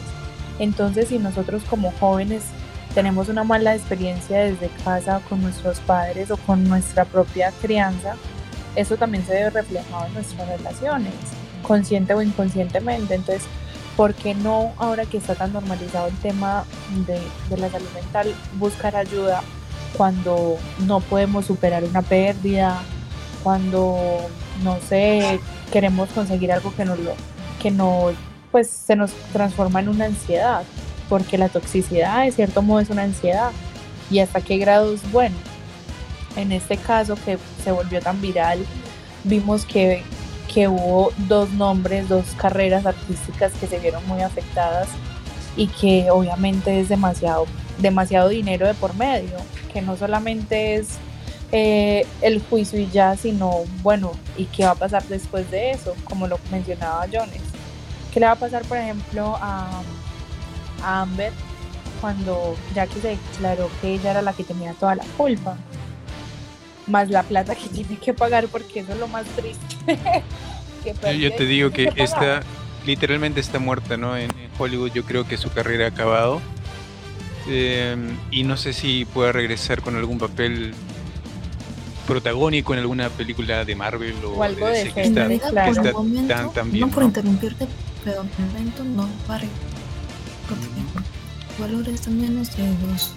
Entonces, 0.59 1.09
si 1.09 1.19
nosotros 1.19 1.63
como 1.69 1.91
jóvenes 1.99 2.43
tenemos 2.93 3.27
una 3.27 3.43
mala 3.43 3.75
experiencia 3.75 4.39
desde 4.39 4.69
casa 4.83 5.21
con 5.27 5.41
nuestros 5.41 5.79
padres 5.81 6.31
o 6.31 6.37
con 6.37 6.63
nuestra 6.63 7.05
propia 7.05 7.51
crianza, 7.61 8.15
eso 8.75 8.97
también 8.97 9.25
se 9.25 9.33
ve 9.33 9.49
reflejado 9.49 10.05
en 10.05 10.13
nuestras 10.13 10.47
relaciones 10.47 11.13
consciente 11.65 12.13
o 12.13 12.21
inconscientemente. 12.21 13.15
Entonces, 13.15 13.43
¿por 13.97 14.13
qué 14.13 14.33
no, 14.35 14.73
ahora 14.77 15.05
que 15.05 15.17
está 15.17 15.35
tan 15.35 15.53
normalizado 15.53 16.07
el 16.07 16.17
tema 16.17 16.65
de, 17.05 17.19
la 17.57 17.69
salud 17.69 17.89
mental, 17.93 18.33
buscar 18.57 18.95
ayuda 18.95 19.41
cuando 19.97 20.57
no 20.85 20.99
podemos 20.99 21.45
superar 21.45 21.83
una 21.83 22.01
pérdida, 22.01 22.81
cuando, 23.43 23.97
no 24.63 24.77
sé, 24.87 25.39
queremos 25.71 26.09
conseguir 26.09 26.51
algo 26.51 26.73
que 26.75 26.85
no, 26.85 26.95
lo, 26.95 27.13
que 27.61 27.71
no, 27.71 28.11
pues 28.55 28.69
se 28.69 28.95
nos 28.95 29.11
transforma 29.33 29.81
en 29.81 29.89
una 29.89 30.05
ansiedad? 30.05 30.63
Porque 31.09 31.37
la 31.37 31.49
toxicidad, 31.49 32.23
de 32.23 32.31
cierto 32.31 32.61
modo, 32.61 32.79
es 32.79 32.89
una 32.89 33.03
ansiedad. 33.03 33.51
¿Y 34.09 34.19
hasta 34.19 34.39
qué 34.39 34.57
grado 34.57 34.93
es 34.93 35.11
bueno? 35.11 35.35
En 36.37 36.53
este 36.53 36.77
caso 36.77 37.17
que 37.25 37.37
se 37.65 37.73
volvió 37.73 37.99
tan 37.99 38.21
viral, 38.21 38.65
vimos 39.25 39.65
que 39.65 40.03
que 40.53 40.69
hubo 40.69 41.11
dos 41.27 41.51
nombres, 41.51 42.07
dos 42.07 42.27
carreras 42.37 42.85
artísticas 42.85 43.51
que 43.59 43.67
se 43.67 43.77
vieron 43.77 44.07
muy 44.07 44.21
afectadas 44.21 44.87
y 45.57 45.67
que 45.67 46.09
obviamente 46.09 46.79
es 46.79 46.87
demasiado, 46.87 47.47
demasiado 47.79 48.29
dinero 48.29 48.67
de 48.67 48.73
por 48.73 48.95
medio, 48.95 49.35
que 49.73 49.81
no 49.81 49.97
solamente 49.97 50.75
es 50.75 50.91
eh, 51.51 52.07
el 52.21 52.41
juicio 52.41 52.79
y 52.79 52.89
ya, 52.89 53.17
sino 53.17 53.65
bueno, 53.83 54.13
¿y 54.37 54.45
qué 54.45 54.63
va 54.63 54.71
a 54.71 54.75
pasar 54.75 55.03
después 55.09 55.51
de 55.51 55.71
eso? 55.71 55.93
Como 56.05 56.25
lo 56.25 56.39
mencionaba 56.49 57.05
Jones. 57.11 57.44
¿Qué 58.15 58.19
le 58.19 58.25
va 58.25 58.31
a 58.31 58.35
pasar, 58.35 58.63
por 58.63 58.77
ejemplo, 58.77 59.37
a, 59.39 59.83
a 60.81 61.01
Amber 61.01 61.31
cuando 62.01 62.55
ya 62.73 62.87
que 62.87 62.99
se 62.99 63.09
declaró 63.09 63.69
que 63.81 63.93
ella 63.93 64.11
era 64.11 64.21
la 64.23 64.33
que 64.33 64.43
tenía 64.43 64.73
toda 64.73 64.95
la 64.95 65.03
culpa? 65.17 65.55
más 66.87 67.09
la 67.09 67.23
plata 67.23 67.55
que 67.55 67.67
tiene 67.73 67.97
que 67.97 68.13
pagar 68.13 68.47
porque 68.47 68.79
eso 68.79 68.93
es 68.93 68.99
lo 68.99 69.07
más 69.07 69.25
triste. 69.35 69.99
yo 71.19 71.33
te 71.35 71.45
digo 71.45 71.71
que 71.71 71.91
está 71.95 72.41
literalmente 72.85 73.39
está 73.39 73.59
muerta, 73.59 73.97
¿no? 73.97 74.15
En, 74.15 74.29
Hollywood 74.57 74.91
yo 74.93 75.03
creo 75.03 75.27
que 75.27 75.35
su 75.35 75.51
carrera 75.51 75.85
ha 75.85 75.89
acabado. 75.89 76.41
Em, 77.47 78.17
y 78.31 78.43
no 78.43 78.55
sé 78.55 78.71
si 78.71 79.03
pueda 79.03 79.33
regresar 79.33 79.81
con 79.81 79.97
algún 79.97 80.17
papel 80.17 80.73
protagónico 82.07 82.73
en 82.73 82.79
alguna 82.79 83.09
película 83.09 83.65
de 83.65 83.75
Marvel 83.75 84.15
o, 84.23 84.41
algo 84.41 84.67
de, 84.67 84.91
que 84.93 85.01
está, 85.01 85.27
tan, 86.53 86.71
bien, 86.71 86.79
No 86.79 86.89
por 86.89 87.03
interrumpirte, 87.03 87.67
pero 88.05 88.21
en 88.21 88.29
el 88.37 88.51
momento 88.51 88.83
no 88.83 89.09
va 89.29 89.35
a 89.35 89.41
valores 91.59 92.01
también 92.01 92.35
de 92.35 92.87
los 92.87 93.11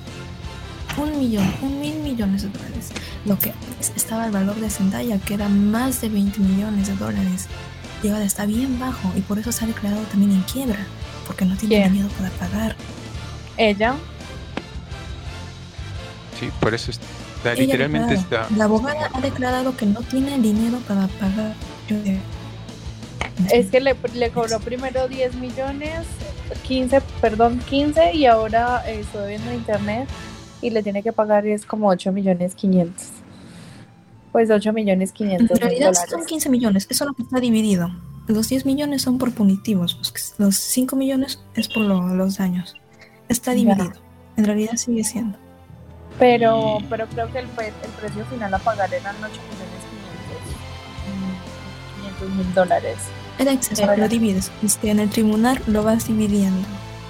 un 0.96 1.18
millón, 1.18 1.54
un 1.62 1.80
mil 1.80 1.94
millones 1.96 2.42
de 2.42 2.48
dólares. 2.48 2.88
Lo 3.24 3.38
que 3.38 3.52
estaba 3.94 4.26
el 4.26 4.32
valor 4.32 4.56
de 4.56 4.68
Zendaya, 4.68 5.18
que 5.18 5.34
era 5.34 5.48
más 5.48 6.00
de 6.00 6.08
20 6.08 6.40
millones 6.40 6.88
de 6.88 6.96
dólares. 6.96 7.46
Y 8.02 8.08
ahora 8.08 8.24
está 8.24 8.46
bien 8.46 8.80
bajo 8.80 9.12
y 9.16 9.20
por 9.20 9.38
eso 9.38 9.52
se 9.52 9.64
ha 9.64 9.68
declarado 9.68 10.02
también 10.04 10.32
en 10.32 10.42
quiebra, 10.42 10.78
porque 11.26 11.44
no 11.44 11.56
tiene 11.56 11.88
miedo 11.90 12.08
para 12.10 12.30
pagar. 12.30 12.74
¿Ella? 13.56 13.94
Sí, 16.38 16.50
por 16.60 16.74
eso 16.74 16.90
está, 16.90 17.54
literalmente 17.54 18.14
está... 18.14 18.46
La 18.56 18.64
abogada 18.64 19.10
ha 19.12 19.20
declarado 19.20 19.76
que 19.76 19.86
no 19.86 20.00
tiene 20.02 20.38
dinero 20.38 20.78
para 20.86 21.06
pagar. 21.08 21.54
Es 23.52 23.70
que 23.70 23.80
le, 23.80 23.96
le 24.14 24.30
cobró 24.30 24.58
primero 24.60 25.08
10 25.08 25.34
millones, 25.36 26.06
15, 26.62 27.00
perdón, 27.20 27.60
15 27.68 28.14
y 28.14 28.26
ahora 28.26 28.82
eh, 28.86 29.00
estoy 29.00 29.28
viendo 29.28 29.50
en 29.50 29.56
internet 29.56 30.08
y 30.60 30.70
le 30.70 30.82
tiene 30.82 31.02
que 31.02 31.12
pagar 31.12 31.46
es 31.46 31.64
como 31.64 31.88
8 31.88 32.12
millones 32.12 32.54
500. 32.54 33.06
Pues 34.32 34.50
8 34.50 34.72
millones 34.72 35.12
500. 35.12 35.50
En 35.50 35.56
realidad 35.56 35.92
son 36.08 36.24
15 36.24 36.50
millones, 36.50 36.86
eso 36.90 37.04
es 37.04 37.08
lo 37.08 37.14
que 37.14 37.22
está 37.22 37.40
dividido. 37.40 37.88
Los 38.26 38.48
10 38.48 38.66
millones 38.66 39.02
son 39.02 39.18
por 39.18 39.32
punitivos, 39.32 39.98
los 40.38 40.56
5 40.56 40.96
millones 40.96 41.42
es 41.54 41.68
por 41.68 41.82
los 41.82 42.36
daños. 42.36 42.76
Está 43.28 43.52
dividido. 43.52 43.92
En 44.36 44.44
realidad 44.44 44.76
sigue 44.76 45.04
siendo. 45.04 45.38
Pero, 46.18 46.78
pero 46.90 47.06
creo 47.06 47.30
que 47.32 47.38
el, 47.38 47.46
el 47.46 47.90
precio 48.00 48.24
final 48.26 48.52
a 48.52 48.58
pagar 48.58 48.92
eran 48.92 49.16
8 49.16 49.26
millones 49.28 49.78
500 52.18 52.30
mil 52.36 52.54
dólares. 52.54 52.98
Exceso, 53.38 53.96
lo 53.96 54.08
divides. 54.08 54.50
Este, 54.62 54.90
en 54.90 55.00
el 55.00 55.10
tribunal 55.10 55.60
lo 55.66 55.82
vas 55.84 56.08
dividiendo 56.08 56.66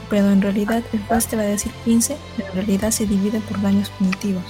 pero 0.09 0.31
en 0.31 0.43
realidad 0.43 0.83
el 0.93 1.01
juez 1.05 1.27
te 1.27 1.37
va 1.37 1.43
a 1.43 1.47
decir 1.47 1.73
15, 1.85 2.17
pero 2.37 2.49
en 2.49 2.55
realidad 2.55 2.91
se 2.91 3.07
divide 3.07 3.41
por 3.41 3.61
daños 3.61 3.91
punitivos. 3.91 4.45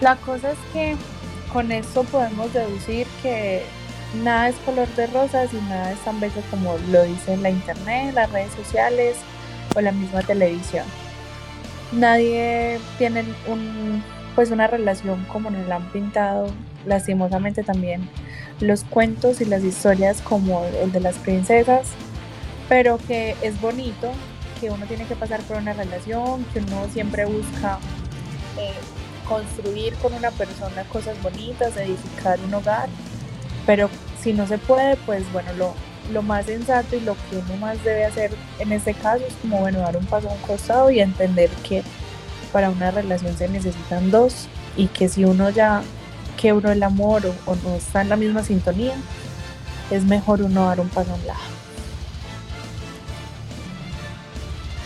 La 0.00 0.16
cosa 0.16 0.52
es 0.52 0.58
que 0.72 0.96
con 1.52 1.70
esto 1.72 2.04
podemos 2.04 2.52
deducir 2.52 3.06
que 3.22 3.62
nada 4.22 4.48
es 4.48 4.56
color 4.56 4.88
de 4.88 5.06
rosas 5.06 5.52
y 5.52 5.56
nada 5.68 5.92
es 5.92 5.98
tan 6.00 6.20
bello 6.20 6.42
como 6.50 6.76
lo 6.90 7.04
dice 7.04 7.36
la 7.36 7.50
internet, 7.50 8.14
las 8.14 8.30
redes 8.30 8.52
sociales 8.52 9.16
o 9.74 9.80
la 9.80 9.92
misma 9.92 10.22
televisión. 10.22 10.84
Nadie 11.92 12.80
tiene 12.98 13.24
un, 13.46 14.02
pues 14.34 14.50
una 14.50 14.66
relación 14.66 15.24
como 15.26 15.50
nos 15.50 15.66
la 15.68 15.76
han 15.76 15.90
pintado, 15.92 16.46
lastimosamente 16.86 17.62
también 17.62 18.08
los 18.60 18.84
cuentos 18.84 19.40
y 19.40 19.44
las 19.44 19.64
historias 19.64 20.20
como 20.20 20.64
el 20.64 20.92
de 20.92 21.00
las 21.00 21.16
princesas 21.16 21.88
pero 22.72 22.96
que 23.06 23.36
es 23.42 23.60
bonito, 23.60 24.12
que 24.58 24.70
uno 24.70 24.86
tiene 24.86 25.04
que 25.04 25.14
pasar 25.14 25.42
por 25.42 25.58
una 25.58 25.74
relación, 25.74 26.42
que 26.54 26.60
uno 26.60 26.88
siempre 26.90 27.26
busca 27.26 27.78
eh, 28.58 28.72
construir 29.28 29.94
con 29.96 30.14
una 30.14 30.30
persona 30.30 30.82
cosas 30.84 31.20
bonitas, 31.22 31.76
edificar 31.76 32.40
un 32.40 32.54
hogar, 32.54 32.88
pero 33.66 33.90
si 34.22 34.32
no 34.32 34.46
se 34.46 34.56
puede, 34.56 34.96
pues 35.04 35.30
bueno, 35.34 35.52
lo, 35.58 35.74
lo 36.14 36.22
más 36.22 36.46
sensato 36.46 36.96
y 36.96 37.00
lo 37.00 37.14
que 37.28 37.36
uno 37.36 37.58
más 37.58 37.84
debe 37.84 38.06
hacer 38.06 38.30
en 38.58 38.72
este 38.72 38.94
caso 38.94 39.22
es 39.26 39.34
como, 39.42 39.58
bueno, 39.58 39.80
dar 39.80 39.98
un 39.98 40.06
paso 40.06 40.30
a 40.30 40.32
un 40.32 40.40
costado 40.40 40.90
y 40.90 41.00
entender 41.00 41.50
que 41.68 41.82
para 42.52 42.70
una 42.70 42.90
relación 42.90 43.36
se 43.36 43.50
necesitan 43.50 44.10
dos 44.10 44.48
y 44.78 44.86
que 44.86 45.10
si 45.10 45.26
uno 45.26 45.50
ya 45.50 45.82
quebró 46.36 46.70
el 46.70 46.82
amor 46.82 47.26
o, 47.26 47.50
o 47.50 47.56
no 47.56 47.74
está 47.74 48.02
en 48.02 48.08
la 48.08 48.16
misma 48.16 48.42
sintonía, 48.42 48.94
es 49.90 50.04
mejor 50.04 50.42
uno 50.42 50.66
dar 50.66 50.80
un 50.80 50.88
paso 50.88 51.12
a 51.12 51.14
un 51.14 51.26
lado. 51.26 51.62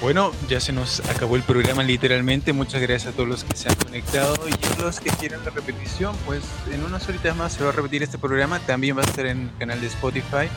Bueno, 0.00 0.30
ya 0.46 0.60
se 0.60 0.72
nos 0.72 1.00
acabó 1.08 1.36
el 1.36 1.42
programa 1.42 1.82
literalmente. 1.82 2.52
Muchas 2.52 2.82
gracias 2.82 3.12
a 3.12 3.16
todos 3.16 3.28
los 3.28 3.44
que 3.44 3.56
se 3.56 3.70
han 3.70 3.74
conectado 3.76 4.36
y 4.46 4.52
a 4.52 4.82
los 4.82 5.00
que 5.00 5.08
quieren 5.10 5.42
la 5.42 5.50
repetición, 5.50 6.14
pues 6.26 6.42
en 6.70 6.84
unas 6.84 7.08
horitas 7.08 7.34
más 7.34 7.54
se 7.54 7.64
va 7.64 7.70
a 7.70 7.72
repetir 7.72 8.02
este 8.02 8.18
programa. 8.18 8.60
También 8.60 8.96
va 8.96 9.00
a 9.00 9.04
estar 9.06 9.24
en 9.24 9.42
el 9.42 9.50
canal 9.58 9.80
de 9.80 9.86
Spotify 9.86 10.48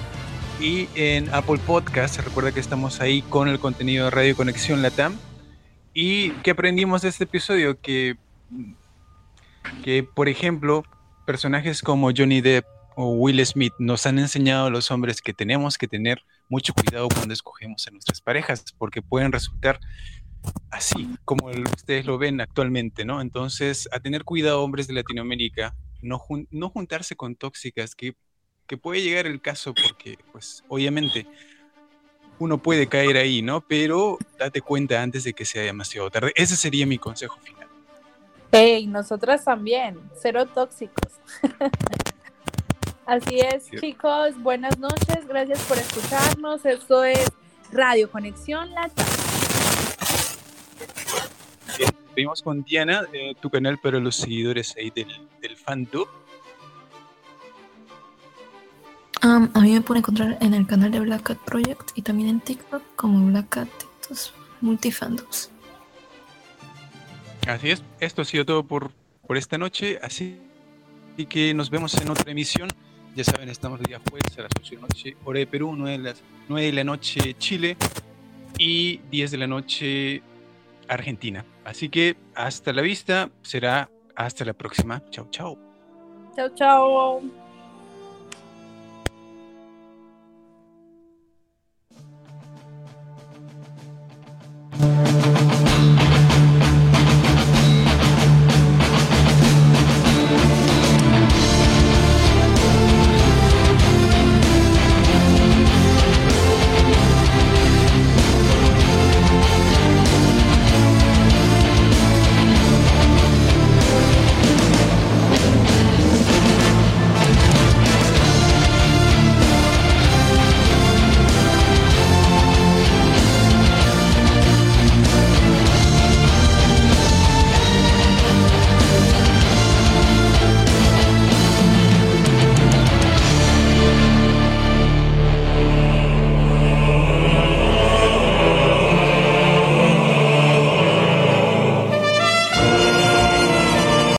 y 0.60 0.90
en 0.94 1.34
Apple 1.34 1.60
Podcast. 1.66 2.20
Recuerda 2.20 2.52
que 2.52 2.60
estamos 2.60 3.00
ahí 3.00 3.22
con 3.22 3.48
el 3.48 3.60
contenido 3.60 4.06
de 4.06 4.12
Radio 4.12 4.36
Conexión 4.36 4.82
Latam. 4.82 5.16
¿Y 5.94 6.32
qué 6.44 6.52
aprendimos 6.52 7.02
de 7.02 7.10
este 7.10 7.24
episodio? 7.24 7.80
Que, 7.80 8.18
que 9.84 10.04
por 10.04 10.30
ejemplo, 10.30 10.84
personajes 11.26 11.82
como 11.82 12.12
Johnny 12.16 12.42
Depp 12.42 12.66
o 12.96 13.12
Will 13.12 13.46
Smith 13.46 13.74
nos 13.80 14.06
han 14.06 14.20
enseñado 14.20 14.68
a 14.68 14.70
los 14.70 14.92
hombres 14.92 15.22
que 15.22 15.34
tenemos 15.34 15.78
que 15.78 15.88
tener 15.88 16.22
mucho 16.50 16.74
cuidado 16.74 17.08
cuando 17.08 17.34
escogemos 17.34 17.88
a 17.88 17.92
nuestras 17.92 18.22
parejas, 18.22 18.66
porque 18.78 19.02
pueden 19.02 19.32
resultar 19.32 19.80
así 20.72 21.10
como 21.26 21.48
ustedes 21.48 22.06
lo 22.06 22.18
ven 22.18 22.42
actualmente, 22.42 23.06
¿no? 23.06 23.22
Entonces, 23.22 23.88
a 23.92 24.00
tener 24.00 24.24
cuidado, 24.24 24.64
hombres 24.64 24.88
de 24.88 24.94
Latinoamérica, 24.94 25.76
no, 26.02 26.22
no 26.52 26.70
juntarse 26.70 27.16
con 27.16 27.36
tóxicas, 27.36 27.96
que, 27.96 28.16
que 28.68 28.78
puede 28.78 29.02
llegar 29.02 29.28
el 29.28 29.42
caso 29.42 29.74
porque, 29.74 30.18
pues, 30.32 30.64
obviamente, 30.68 31.28
uno 32.40 32.62
puede 32.62 32.88
caer 32.88 33.18
ahí, 33.18 33.42
¿no? 33.42 33.62
Pero 33.62 34.18
date 34.38 34.62
cuenta 34.62 35.02
antes 35.02 35.24
de 35.26 35.34
que 35.34 35.46
sea 35.46 35.62
demasiado 35.64 36.10
tarde. 36.10 36.32
Ese 36.36 36.56
sería 36.56 36.86
mi 36.86 36.98
consejo 36.98 37.38
final. 37.42 37.59
Hey, 38.52 38.88
nosotras 38.88 39.45
también, 39.45 40.00
cero 40.20 40.47
tóxicos. 40.47 41.14
Así 43.06 43.39
es, 43.39 43.70
chicos, 43.80 44.41
buenas 44.41 44.80
noches, 44.80 45.28
gracias 45.28 45.62
por 45.66 45.78
escucharnos. 45.78 46.66
Esto 46.66 47.04
es 47.04 47.28
Radio 47.72 48.10
Conexión 48.10 48.72
Lata. 48.72 49.06
Vimos 52.16 52.41
con 52.41 52.64
Diana, 52.64 53.08
eh, 53.14 53.36
tu 53.39 53.52
canal 53.52 53.78
para 53.78 54.00
los 54.00 54.16
seguidores 54.16 54.76
ahí 54.78 54.89
del, 54.89 55.08
del 55.41 55.56
FanTube. 55.56 56.10
a 59.22 59.60
mí 59.62 59.72
me 59.74 59.82
pueden 59.82 60.02
encontrar 60.02 60.38
en 60.41 60.56
el 60.56 60.66
canal 60.66 60.91
de 60.91 61.00
Black 61.02 61.22
Cat 61.22 61.38
Project 61.45 61.91
y 61.93 62.02
también 62.02 62.30
en 62.30 62.39
TikTok 62.39 62.82
como 62.95 63.28
Black 63.28 63.50
Cat, 63.50 63.70
estos 64.02 64.34
multifandoms. 64.62 65.52
Así 67.50 67.72
es, 67.72 67.84
esto 68.00 68.22
ha 68.22 68.26
sido 68.26 68.45
todo 68.45 68.64
por, 68.64 68.91
por 69.26 69.36
esta 69.36 69.58
noche, 69.58 70.00
así 70.04 70.39
que 71.28 71.52
nos 71.56 71.72
vemos 71.72 72.00
en 72.00 72.10
otra 72.10 72.32
emisión. 72.32 72.70
Ya 73.16 73.24
saben, 73.24 73.50
estamos 73.50 73.80
el 73.80 73.88
día 73.88 74.00
jueves 74.08 74.38
a 74.38 74.43
las 74.43 74.52
8 74.56 74.70
de 74.70 74.76
la 74.76 74.82
noche, 74.82 75.18
hora 75.26 75.39
de 75.39 75.47
Perú, 75.47 75.74
9 75.76 75.97
de, 75.97 76.04
las, 76.04 76.22
9 76.47 76.68
de 76.68 76.74
la 76.74 76.84
noche 76.84 77.34
Chile 77.39 77.76
y 78.60 78.97
10 79.10 79.32
de 79.32 79.38
la 79.38 79.47
noche 79.47 80.22
Argentina. 80.88 81.43
Así 81.66 81.89
que 81.89 82.18
hasta 82.36 82.72
la 82.72 82.84
vista, 82.84 83.32
será 83.41 83.89
hasta 84.16 84.45
la 84.45 84.54
próxima. 84.54 85.02
Chao, 85.10 85.28
chao. 85.32 85.58
Chao, 86.36 86.50
chao. 86.54 87.22